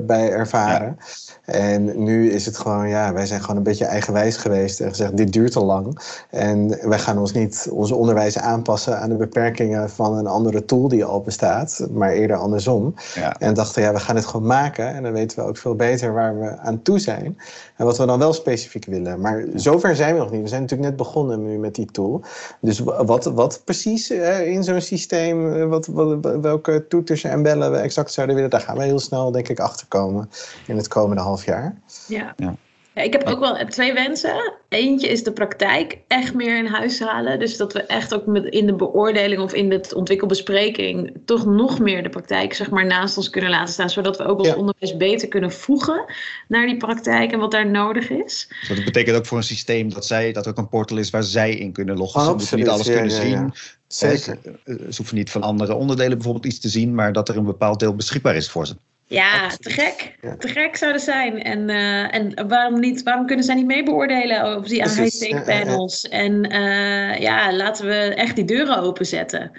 bij 0.00 0.30
ervaren. 0.30 0.98
En 1.44 2.04
nu 2.04 2.30
is 2.30 2.46
het 2.46 2.56
gewoon, 2.56 2.88
ja, 2.88 3.12
wij 3.12 3.26
zijn 3.26 3.40
gewoon 3.40 3.56
een 3.56 3.62
beetje 3.62 3.84
eigenwijs 3.84 4.36
geweest 4.36 4.80
en 4.80 4.88
gezegd: 4.88 5.16
dit 5.16 5.32
duurt 5.32 5.52
te 5.52 5.64
lang. 5.64 5.98
En 6.30 6.88
wij 6.88 6.98
gaan 6.98 7.18
ons 7.18 7.32
niet 7.32 7.68
ons 7.70 7.92
onderwijs 7.92 8.38
aanpassen 8.38 9.00
aan 9.00 9.08
de 9.08 9.16
beperkingen 9.16 9.90
van 9.90 10.16
een 10.16 10.26
andere 10.26 10.64
tool 10.64 10.88
die 10.88 11.04
al 11.04 11.20
bestaat, 11.20 11.86
maar 11.90 12.10
eerder 12.10 12.36
andersom. 12.36 12.94
Ja. 13.14 13.38
En 13.38 13.54
dachten, 13.54 13.82
ja, 13.82 13.92
we 13.92 14.00
gaan 14.00 14.16
het 14.16 14.26
gewoon 14.26 14.46
maken 14.46 14.94
en 14.94 15.02
dan 15.02 15.12
weten 15.12 15.38
we 15.38 15.44
ook 15.44 15.56
veel 15.56 15.74
beter 15.74 15.83
waar 16.12 16.40
we 16.40 16.58
aan 16.58 16.82
toe 16.82 16.98
zijn 16.98 17.38
en 17.76 17.84
wat 17.84 17.98
we 17.98 18.06
dan 18.06 18.18
wel 18.18 18.32
specifiek 18.32 18.84
willen. 18.84 19.20
Maar 19.20 19.44
zover 19.54 19.96
zijn 19.96 20.14
we 20.14 20.20
nog 20.20 20.30
niet. 20.30 20.42
We 20.42 20.48
zijn 20.48 20.60
natuurlijk 20.60 20.88
net 20.88 20.98
begonnen 20.98 21.42
nu 21.42 21.58
met 21.58 21.74
die 21.74 21.86
tool. 21.86 22.22
Dus 22.60 22.78
wat, 22.78 23.24
wat 23.24 23.62
precies 23.64 24.10
in 24.44 24.64
zo'n 24.64 24.80
systeem, 24.80 25.68
wat, 25.68 25.86
wat, 25.86 26.40
welke 26.40 26.86
toeters 26.88 27.24
en 27.24 27.42
bellen 27.42 27.70
we 27.70 27.76
exact 27.76 28.12
zouden 28.12 28.34
willen, 28.34 28.50
daar 28.50 28.60
gaan 28.60 28.76
we 28.76 28.84
heel 28.84 28.98
snel, 28.98 29.30
denk 29.30 29.48
ik, 29.48 29.60
achter 29.60 29.86
komen 29.86 30.30
in 30.66 30.76
het 30.76 30.88
komende 30.88 31.22
half 31.22 31.44
jaar. 31.44 31.74
Ja. 32.06 32.34
ja. 32.36 32.54
Ja, 32.94 33.02
ik 33.02 33.12
heb 33.12 33.24
ook 33.24 33.38
wel 33.38 33.66
twee 33.66 33.92
wensen. 33.92 34.52
Eentje 34.68 35.08
is 35.08 35.22
de 35.22 35.32
praktijk 35.32 35.98
echt 36.08 36.34
meer 36.34 36.58
in 36.58 36.66
huis 36.66 37.00
halen. 37.00 37.38
Dus 37.38 37.56
dat 37.56 37.72
we 37.72 37.82
echt 37.82 38.14
ook 38.14 38.26
met 38.26 38.44
in 38.44 38.66
de 38.66 38.74
beoordeling 38.74 39.40
of 39.40 39.52
in 39.52 39.68
de 39.68 39.90
ontwikkelbespreking 39.94 41.12
toch 41.24 41.46
nog 41.46 41.78
meer 41.78 42.02
de 42.02 42.08
praktijk 42.08 42.54
zeg 42.54 42.70
maar, 42.70 42.86
naast 42.86 43.16
ons 43.16 43.30
kunnen 43.30 43.50
laten 43.50 43.72
staan. 43.72 43.90
Zodat 43.90 44.16
we 44.16 44.24
ook 44.24 44.38
als 44.38 44.54
onderwijs 44.54 44.96
beter 44.96 45.28
kunnen 45.28 45.52
voegen 45.52 46.04
naar 46.48 46.66
die 46.66 46.76
praktijk 46.76 47.32
en 47.32 47.38
wat 47.38 47.50
daar 47.50 47.70
nodig 47.70 48.10
is. 48.10 48.46
Dus 48.68 48.76
dat 48.76 48.84
betekent 48.84 49.16
ook 49.16 49.26
voor 49.26 49.38
een 49.38 49.44
systeem 49.44 49.92
dat, 49.92 50.06
zij, 50.06 50.32
dat 50.32 50.44
er 50.44 50.50
ook 50.50 50.58
een 50.58 50.68
portal 50.68 50.96
is 50.96 51.10
waar 51.10 51.22
zij 51.22 51.54
in 51.54 51.72
kunnen 51.72 51.96
loggen. 51.96 52.20
Ze 52.20 52.30
moeten 52.30 52.58
niet 52.58 52.68
alles 52.68 52.86
kunnen 52.86 53.10
zien. 53.10 53.52
Zeker. 53.86 54.38
Ze 54.64 54.94
hoeven 54.96 55.16
niet 55.16 55.30
van 55.30 55.42
andere 55.42 55.74
onderdelen 55.74 56.16
bijvoorbeeld 56.16 56.46
iets 56.46 56.60
te 56.60 56.68
zien, 56.68 56.94
maar 56.94 57.12
dat 57.12 57.28
er 57.28 57.36
een 57.36 57.44
bepaald 57.44 57.80
deel 57.80 57.94
beschikbaar 57.94 58.36
is 58.36 58.50
voor 58.50 58.66
ze. 58.66 58.74
Ja, 59.14 59.48
te 59.48 59.70
gek. 59.70 60.14
Te 60.38 60.48
gek 60.48 60.76
zou 60.76 60.92
dat 60.92 61.02
zijn. 61.02 61.42
En, 61.42 61.68
uh, 61.68 62.14
en 62.14 62.48
waarom, 62.48 62.80
niet, 62.80 63.02
waarom 63.02 63.26
kunnen 63.26 63.44
zij 63.44 63.54
niet 63.54 63.66
mee 63.66 63.82
beoordelen 63.82 64.56
op 64.56 64.68
die 64.68 64.82
high-stake 64.82 65.42
panels? 65.46 66.08
En 66.08 66.52
uh, 66.52 67.18
ja, 67.18 67.52
laten 67.52 67.86
we 67.86 67.94
echt 67.94 68.36
die 68.36 68.44
deuren 68.44 68.78
openzetten. 68.78 69.50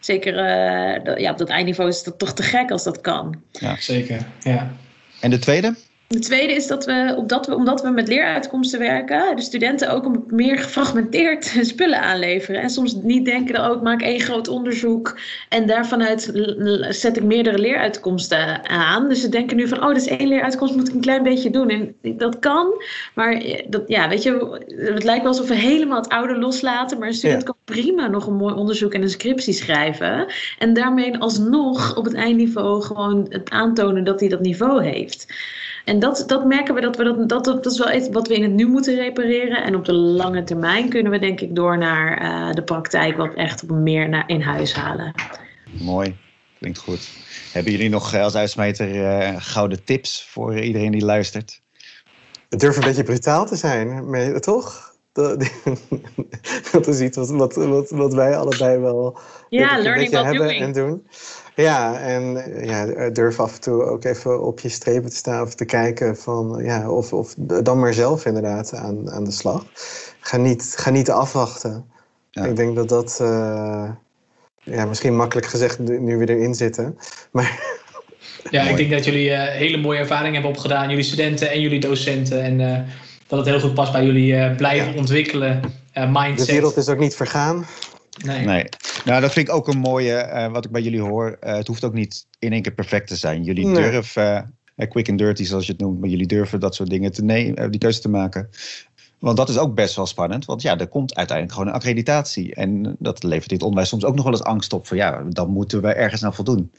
Zeker 0.00 0.34
uh, 0.34 1.16
ja, 1.16 1.30
op 1.30 1.38
dat 1.38 1.48
eindniveau 1.48 1.88
is 1.88 2.02
dat 2.02 2.18
toch 2.18 2.32
te 2.32 2.42
gek 2.42 2.70
als 2.70 2.84
dat 2.84 3.00
kan. 3.00 3.42
Ja, 3.50 3.76
zeker. 3.76 4.26
Ja. 4.40 4.72
En 5.20 5.30
de 5.30 5.38
tweede? 5.38 5.74
De 6.06 6.18
tweede 6.18 6.52
is 6.52 6.66
dat 6.66 6.84
we, 6.84 7.14
omdat 7.16 7.46
we, 7.46 7.54
omdat 7.54 7.82
we 7.82 7.90
met 7.90 8.08
leeruitkomsten 8.08 8.78
werken, 8.78 9.36
de 9.36 9.42
studenten 9.42 9.90
ook 9.90 10.30
meer 10.30 10.58
gefragmenteerd 10.58 11.44
spullen 11.60 12.00
aanleveren. 12.00 12.60
En 12.60 12.70
soms 12.70 12.94
niet 12.94 13.24
denken, 13.24 13.54
dat 13.54 13.70
ook 13.70 13.82
maak 13.82 14.02
één 14.02 14.20
groot 14.20 14.48
onderzoek 14.48 15.18
en 15.48 15.66
daarvanuit 15.66 16.32
zet 16.88 17.16
ik 17.16 17.22
meerdere 17.22 17.58
leeruitkomsten 17.58 18.68
aan. 18.68 19.08
Dus 19.08 19.20
ze 19.20 19.28
denken 19.28 19.56
nu 19.56 19.68
van, 19.68 19.78
oh, 19.78 19.86
dat 19.86 19.96
is 19.96 20.06
één 20.06 20.28
leeruitkomst, 20.28 20.74
moet 20.74 20.88
ik 20.88 20.94
een 20.94 21.00
klein 21.00 21.22
beetje 21.22 21.50
doen. 21.50 21.68
En 21.68 21.94
dat 22.16 22.38
kan, 22.38 22.82
maar 23.14 23.32
eh, 23.32 23.64
dat, 23.68 23.82
ja, 23.86 24.08
weet 24.08 24.22
je, 24.22 24.60
het 24.76 25.04
lijkt 25.04 25.22
wel 25.22 25.32
alsof 25.32 25.48
we 25.48 25.54
helemaal 25.54 26.00
het 26.00 26.12
oude 26.12 26.38
loslaten, 26.38 26.98
maar 26.98 27.08
een 27.08 27.14
student 27.14 27.42
kan 27.42 27.56
prima 27.64 28.06
nog 28.06 28.26
een 28.26 28.36
mooi 28.36 28.54
onderzoek 28.54 28.94
en 28.94 29.02
een 29.02 29.10
scriptie 29.10 29.54
schrijven. 29.54 30.26
En 30.58 30.74
daarmee 30.74 31.18
alsnog 31.18 31.96
op 31.96 32.04
het 32.04 32.14
eindniveau 32.14 32.82
gewoon 32.82 33.26
het 33.28 33.50
aantonen 33.50 34.04
dat 34.04 34.20
hij 34.20 34.28
dat 34.28 34.40
niveau 34.40 34.84
heeft. 34.84 35.26
En 35.84 35.98
dat, 35.98 36.24
dat 36.26 36.44
merken 36.44 36.74
we 36.74 36.80
dat 36.80 36.96
we 36.96 37.04
dat, 37.04 37.28
dat, 37.28 37.44
dat 37.44 37.66
is 37.66 37.78
wel 37.78 37.92
iets 37.92 38.08
wat 38.08 38.28
we 38.28 38.34
in 38.34 38.42
het 38.42 38.52
nu 38.52 38.66
moeten 38.66 38.94
repareren. 38.94 39.64
En 39.64 39.74
op 39.74 39.84
de 39.84 39.92
lange 39.92 40.44
termijn 40.44 40.88
kunnen 40.88 41.12
we 41.12 41.18
denk 41.18 41.40
ik 41.40 41.54
door 41.54 41.78
naar 41.78 42.22
uh, 42.22 42.54
de 42.54 42.62
praktijk 42.62 43.16
wat 43.16 43.34
echt 43.34 43.68
meer 43.68 44.08
naar 44.08 44.28
in 44.28 44.40
huis 44.40 44.74
halen. 44.74 45.14
Mooi, 45.80 46.16
klinkt 46.58 46.78
goed. 46.78 47.08
Hebben 47.52 47.72
jullie 47.72 47.88
nog 47.88 48.12
eh, 48.12 48.22
als 48.22 48.34
uitsmijter 48.34 48.94
uh, 48.94 49.34
gouden 49.38 49.84
tips 49.84 50.24
voor 50.24 50.58
iedereen 50.58 50.92
die 50.92 51.04
luistert? 51.04 51.60
Het 52.48 52.60
durft 52.60 52.76
een 52.76 52.84
beetje 52.84 53.02
brutaal 53.02 53.46
te 53.46 53.56
zijn, 53.56 54.10
maar, 54.10 54.40
toch? 54.40 54.92
Dat, 55.12 55.42
is 56.86 57.00
iets 57.00 57.16
wat, 57.16 57.30
wat, 57.30 57.54
wat, 57.54 57.90
wat 57.90 58.14
wij 58.14 58.36
allebei 58.36 58.78
wel 58.78 59.18
ja, 59.48 59.78
learning 59.78 60.10
hebben 60.10 60.46
doing. 60.46 60.60
en 60.60 60.72
doen. 60.72 61.06
Ja, 61.54 61.98
en 61.98 62.44
ja, 62.66 63.10
durf 63.10 63.40
af 63.40 63.54
en 63.54 63.60
toe 63.60 63.84
ook 63.84 64.04
even 64.04 64.42
op 64.42 64.60
je 64.60 64.68
strepen 64.68 65.10
te 65.10 65.16
staan 65.16 65.42
of 65.42 65.54
te 65.54 65.64
kijken 65.64 66.16
van 66.16 66.60
ja, 66.64 66.90
of, 66.90 67.12
of 67.12 67.34
dan 67.36 67.78
maar 67.78 67.94
zelf 67.94 68.26
inderdaad 68.26 68.74
aan, 68.74 69.10
aan 69.10 69.24
de 69.24 69.30
slag. 69.30 69.64
Ga 70.20 70.36
niet, 70.36 70.74
ga 70.76 70.90
niet 70.90 71.10
afwachten. 71.10 71.84
Ik 72.30 72.56
denk 72.56 72.76
dat 72.76 72.88
dat 72.88 73.18
uh, 73.22 73.90
ja, 74.62 74.84
misschien 74.84 75.16
makkelijk 75.16 75.46
gezegd 75.46 75.78
nu 75.78 76.16
we 76.16 76.28
erin 76.28 76.54
zitten. 76.54 76.98
Maar 77.30 77.60
ja, 78.50 78.62
ik 78.62 78.76
denk 78.76 78.90
dat 78.90 79.04
jullie 79.04 79.30
uh, 79.30 79.42
hele 79.42 79.76
mooie 79.76 79.98
ervaringen 79.98 80.32
hebben 80.32 80.50
opgedaan, 80.50 80.88
jullie 80.88 81.04
studenten 81.04 81.50
en 81.50 81.60
jullie 81.60 81.80
docenten. 81.80 82.42
En 82.42 82.60
uh, 82.60 82.78
dat 83.26 83.38
het 83.38 83.48
heel 83.48 83.60
goed 83.60 83.74
past 83.74 83.92
bij 83.92 84.04
jullie 84.04 84.54
blijven 84.54 84.92
ja. 84.92 84.98
ontwikkelen 84.98 85.60
mindset. 85.92 86.46
De 86.46 86.52
wereld 86.52 86.76
is 86.76 86.88
ook 86.88 86.98
niet 86.98 87.16
vergaan. 87.16 87.66
Nee. 88.24 88.44
nee. 88.44 88.64
Nou, 89.04 89.20
dat 89.20 89.32
vind 89.32 89.48
ik 89.48 89.54
ook 89.54 89.68
een 89.68 89.78
mooie, 89.78 90.30
uh, 90.32 90.52
wat 90.52 90.64
ik 90.64 90.70
bij 90.70 90.82
jullie 90.82 91.00
hoor. 91.00 91.36
Uh, 91.40 91.54
het 91.54 91.66
hoeft 91.66 91.84
ook 91.84 91.92
niet 91.92 92.26
in 92.38 92.52
één 92.52 92.62
keer 92.62 92.72
perfect 92.72 93.08
te 93.08 93.16
zijn. 93.16 93.44
Jullie 93.44 93.66
nee. 93.66 93.90
durven, 93.90 94.54
uh, 94.76 94.88
quick 94.88 95.08
and 95.08 95.18
dirty 95.18 95.44
zoals 95.44 95.66
je 95.66 95.72
het 95.72 95.80
noemt, 95.80 96.00
maar 96.00 96.08
jullie 96.08 96.26
durven 96.26 96.60
dat 96.60 96.74
soort 96.74 96.90
dingen 96.90 97.12
te 97.12 97.24
nemen, 97.24 97.70
die 97.70 97.80
keuze 97.80 98.00
te 98.00 98.08
maken. 98.08 98.50
Want 99.18 99.36
dat 99.36 99.48
is 99.48 99.58
ook 99.58 99.74
best 99.74 99.96
wel 99.96 100.06
spannend, 100.06 100.44
want 100.44 100.62
ja, 100.62 100.78
er 100.78 100.88
komt 100.88 101.14
uiteindelijk 101.14 101.56
gewoon 101.56 101.72
een 101.72 101.78
accreditatie. 101.80 102.54
En 102.54 102.96
dat 102.98 103.22
levert 103.22 103.50
het 103.50 103.62
onderwijs 103.62 103.88
soms 103.88 104.04
ook 104.04 104.14
nog 104.14 104.24
wel 104.24 104.32
eens 104.32 104.42
angst 104.42 104.72
op 104.72 104.86
van 104.86 104.96
ja, 104.96 105.22
dan 105.28 105.50
moeten 105.50 105.82
we 105.82 105.92
ergens 105.92 106.24
aan 106.24 106.34
voldoen. 106.34 106.72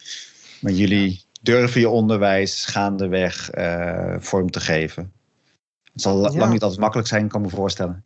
Maar 0.61 0.71
jullie 0.71 1.23
durven 1.41 1.81
je 1.81 1.89
onderwijs 1.89 2.65
gaandeweg 2.65 3.49
vorm 4.19 4.51
te 4.51 4.59
geven. 4.59 5.11
Het 5.93 6.01
zal 6.01 6.31
ja. 6.31 6.37
lang 6.37 6.51
niet 6.51 6.61
altijd 6.61 6.81
makkelijk 6.81 7.07
zijn, 7.07 7.27
kan 7.27 7.43
ik 7.43 7.49
me 7.49 7.55
voorstellen. 7.55 8.03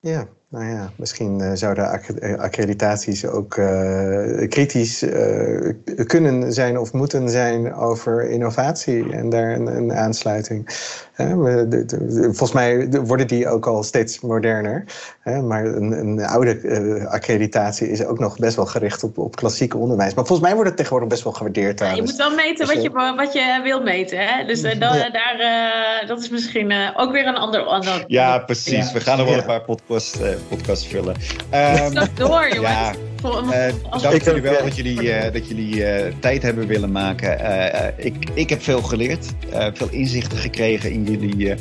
Ja, 0.00 0.28
nou 0.48 0.64
ja, 0.64 0.90
misschien 0.96 1.40
uh, 1.40 1.50
zouden 1.54 2.02
accreditaties 2.38 3.26
ook 3.26 3.56
uh, 3.56 4.48
kritisch 4.48 5.02
uh, 5.02 5.72
kunnen 6.06 6.52
zijn 6.52 6.78
of 6.78 6.92
moeten 6.92 7.28
zijn 7.28 7.74
over 7.74 8.30
innovatie 8.30 9.12
en 9.12 9.28
daar 9.28 9.50
een, 9.50 9.66
een 9.66 9.92
aansluiting. 9.92 10.66
De, 11.16 11.66
de, 11.68 11.84
de, 11.84 12.22
volgens 12.22 12.52
mij 12.52 12.88
worden 12.90 13.26
die 13.26 13.48
ook 13.48 13.66
al 13.66 13.82
steeds 13.82 14.20
moderner. 14.20 14.84
Maar 15.24 15.64
een, 15.64 15.92
een 15.92 16.24
oude 16.24 17.06
accreditatie 17.08 17.90
is 17.90 18.04
ook 18.04 18.18
nog 18.18 18.38
best 18.38 18.56
wel 18.56 18.66
gericht 18.66 19.02
op, 19.02 19.18
op 19.18 19.36
klassiek 19.36 19.74
onderwijs. 19.74 20.14
Maar 20.14 20.26
volgens 20.26 20.46
mij 20.46 20.54
wordt 20.54 20.68
het 20.68 20.78
tegenwoordig 20.78 21.08
best 21.08 21.24
wel 21.24 21.32
gewaardeerd. 21.32 21.78
Ja, 21.78 21.92
je 21.92 22.02
moet 22.02 22.16
wel 22.16 22.34
meten 22.34 22.66
dus, 22.66 22.74
wat, 22.74 22.82
je, 22.82 23.14
wat 23.16 23.32
je 23.32 23.60
wil 23.62 23.82
meten. 23.82 24.18
Hè? 24.18 24.44
Dus 24.44 24.62
da, 24.62 24.70
ja. 24.70 25.10
daar, 25.10 26.04
dat 26.06 26.20
is 26.20 26.30
misschien 26.30 26.74
ook 26.96 27.12
weer 27.12 27.26
een 27.26 27.36
ander... 27.36 27.60
ander 27.60 28.04
ja, 28.06 28.38
precies. 28.38 28.86
Ja. 28.86 28.92
We 28.92 29.00
gaan 29.00 29.18
er 29.18 29.24
wel 29.24 29.38
een 29.38 29.44
paar 29.44 29.64
podcasts, 29.64 30.18
podcasts 30.48 30.86
vullen. 30.86 31.14
Um, 31.54 31.92
door, 32.14 32.48
jongens. 32.54 32.60
Ja. 32.60 32.94
Uh, 33.24 34.02
dank 34.02 34.22
jullie 34.22 34.42
wel 34.42 34.62
dat 34.62 34.76
jullie, 34.76 35.02
uh, 35.02 35.32
dat 35.32 35.48
jullie 35.48 35.76
uh, 35.76 36.12
tijd 36.20 36.42
hebben 36.42 36.66
willen 36.66 36.92
maken. 36.92 37.38
ik, 37.96 38.14
ik 38.34 38.50
heb 38.50 38.62
veel 38.62 38.82
geleerd, 38.82 39.26
veel 39.72 39.88
inzichten 39.90 40.38
gekregen 40.38 40.90
in 40.90 41.04
jullie 41.04 41.54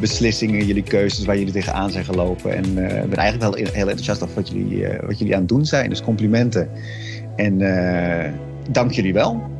beslissingen, 0.00 0.66
jullie 0.66 0.82
keuzes, 0.82 1.24
waar 1.24 1.38
jullie 1.38 1.52
tegenaan 1.52 1.90
zijn 1.90 2.04
gelopen. 2.04 2.54
En 2.54 2.74
ben 3.08 3.16
eigenlijk 3.16 3.54
wel 3.54 3.54
heel 3.72 3.88
enthousiast 3.88 4.22
over 4.22 4.34
wat 4.34 4.48
jullie, 4.48 4.86
wat 5.06 5.18
jullie 5.18 5.34
aan 5.34 5.40
het 5.40 5.48
doen 5.48 5.64
zijn. 5.64 5.88
Dus 5.88 6.02
complimenten. 6.02 6.68
En 7.36 7.58
dank 8.70 8.92
jullie 8.92 9.12
wel. 9.12 9.50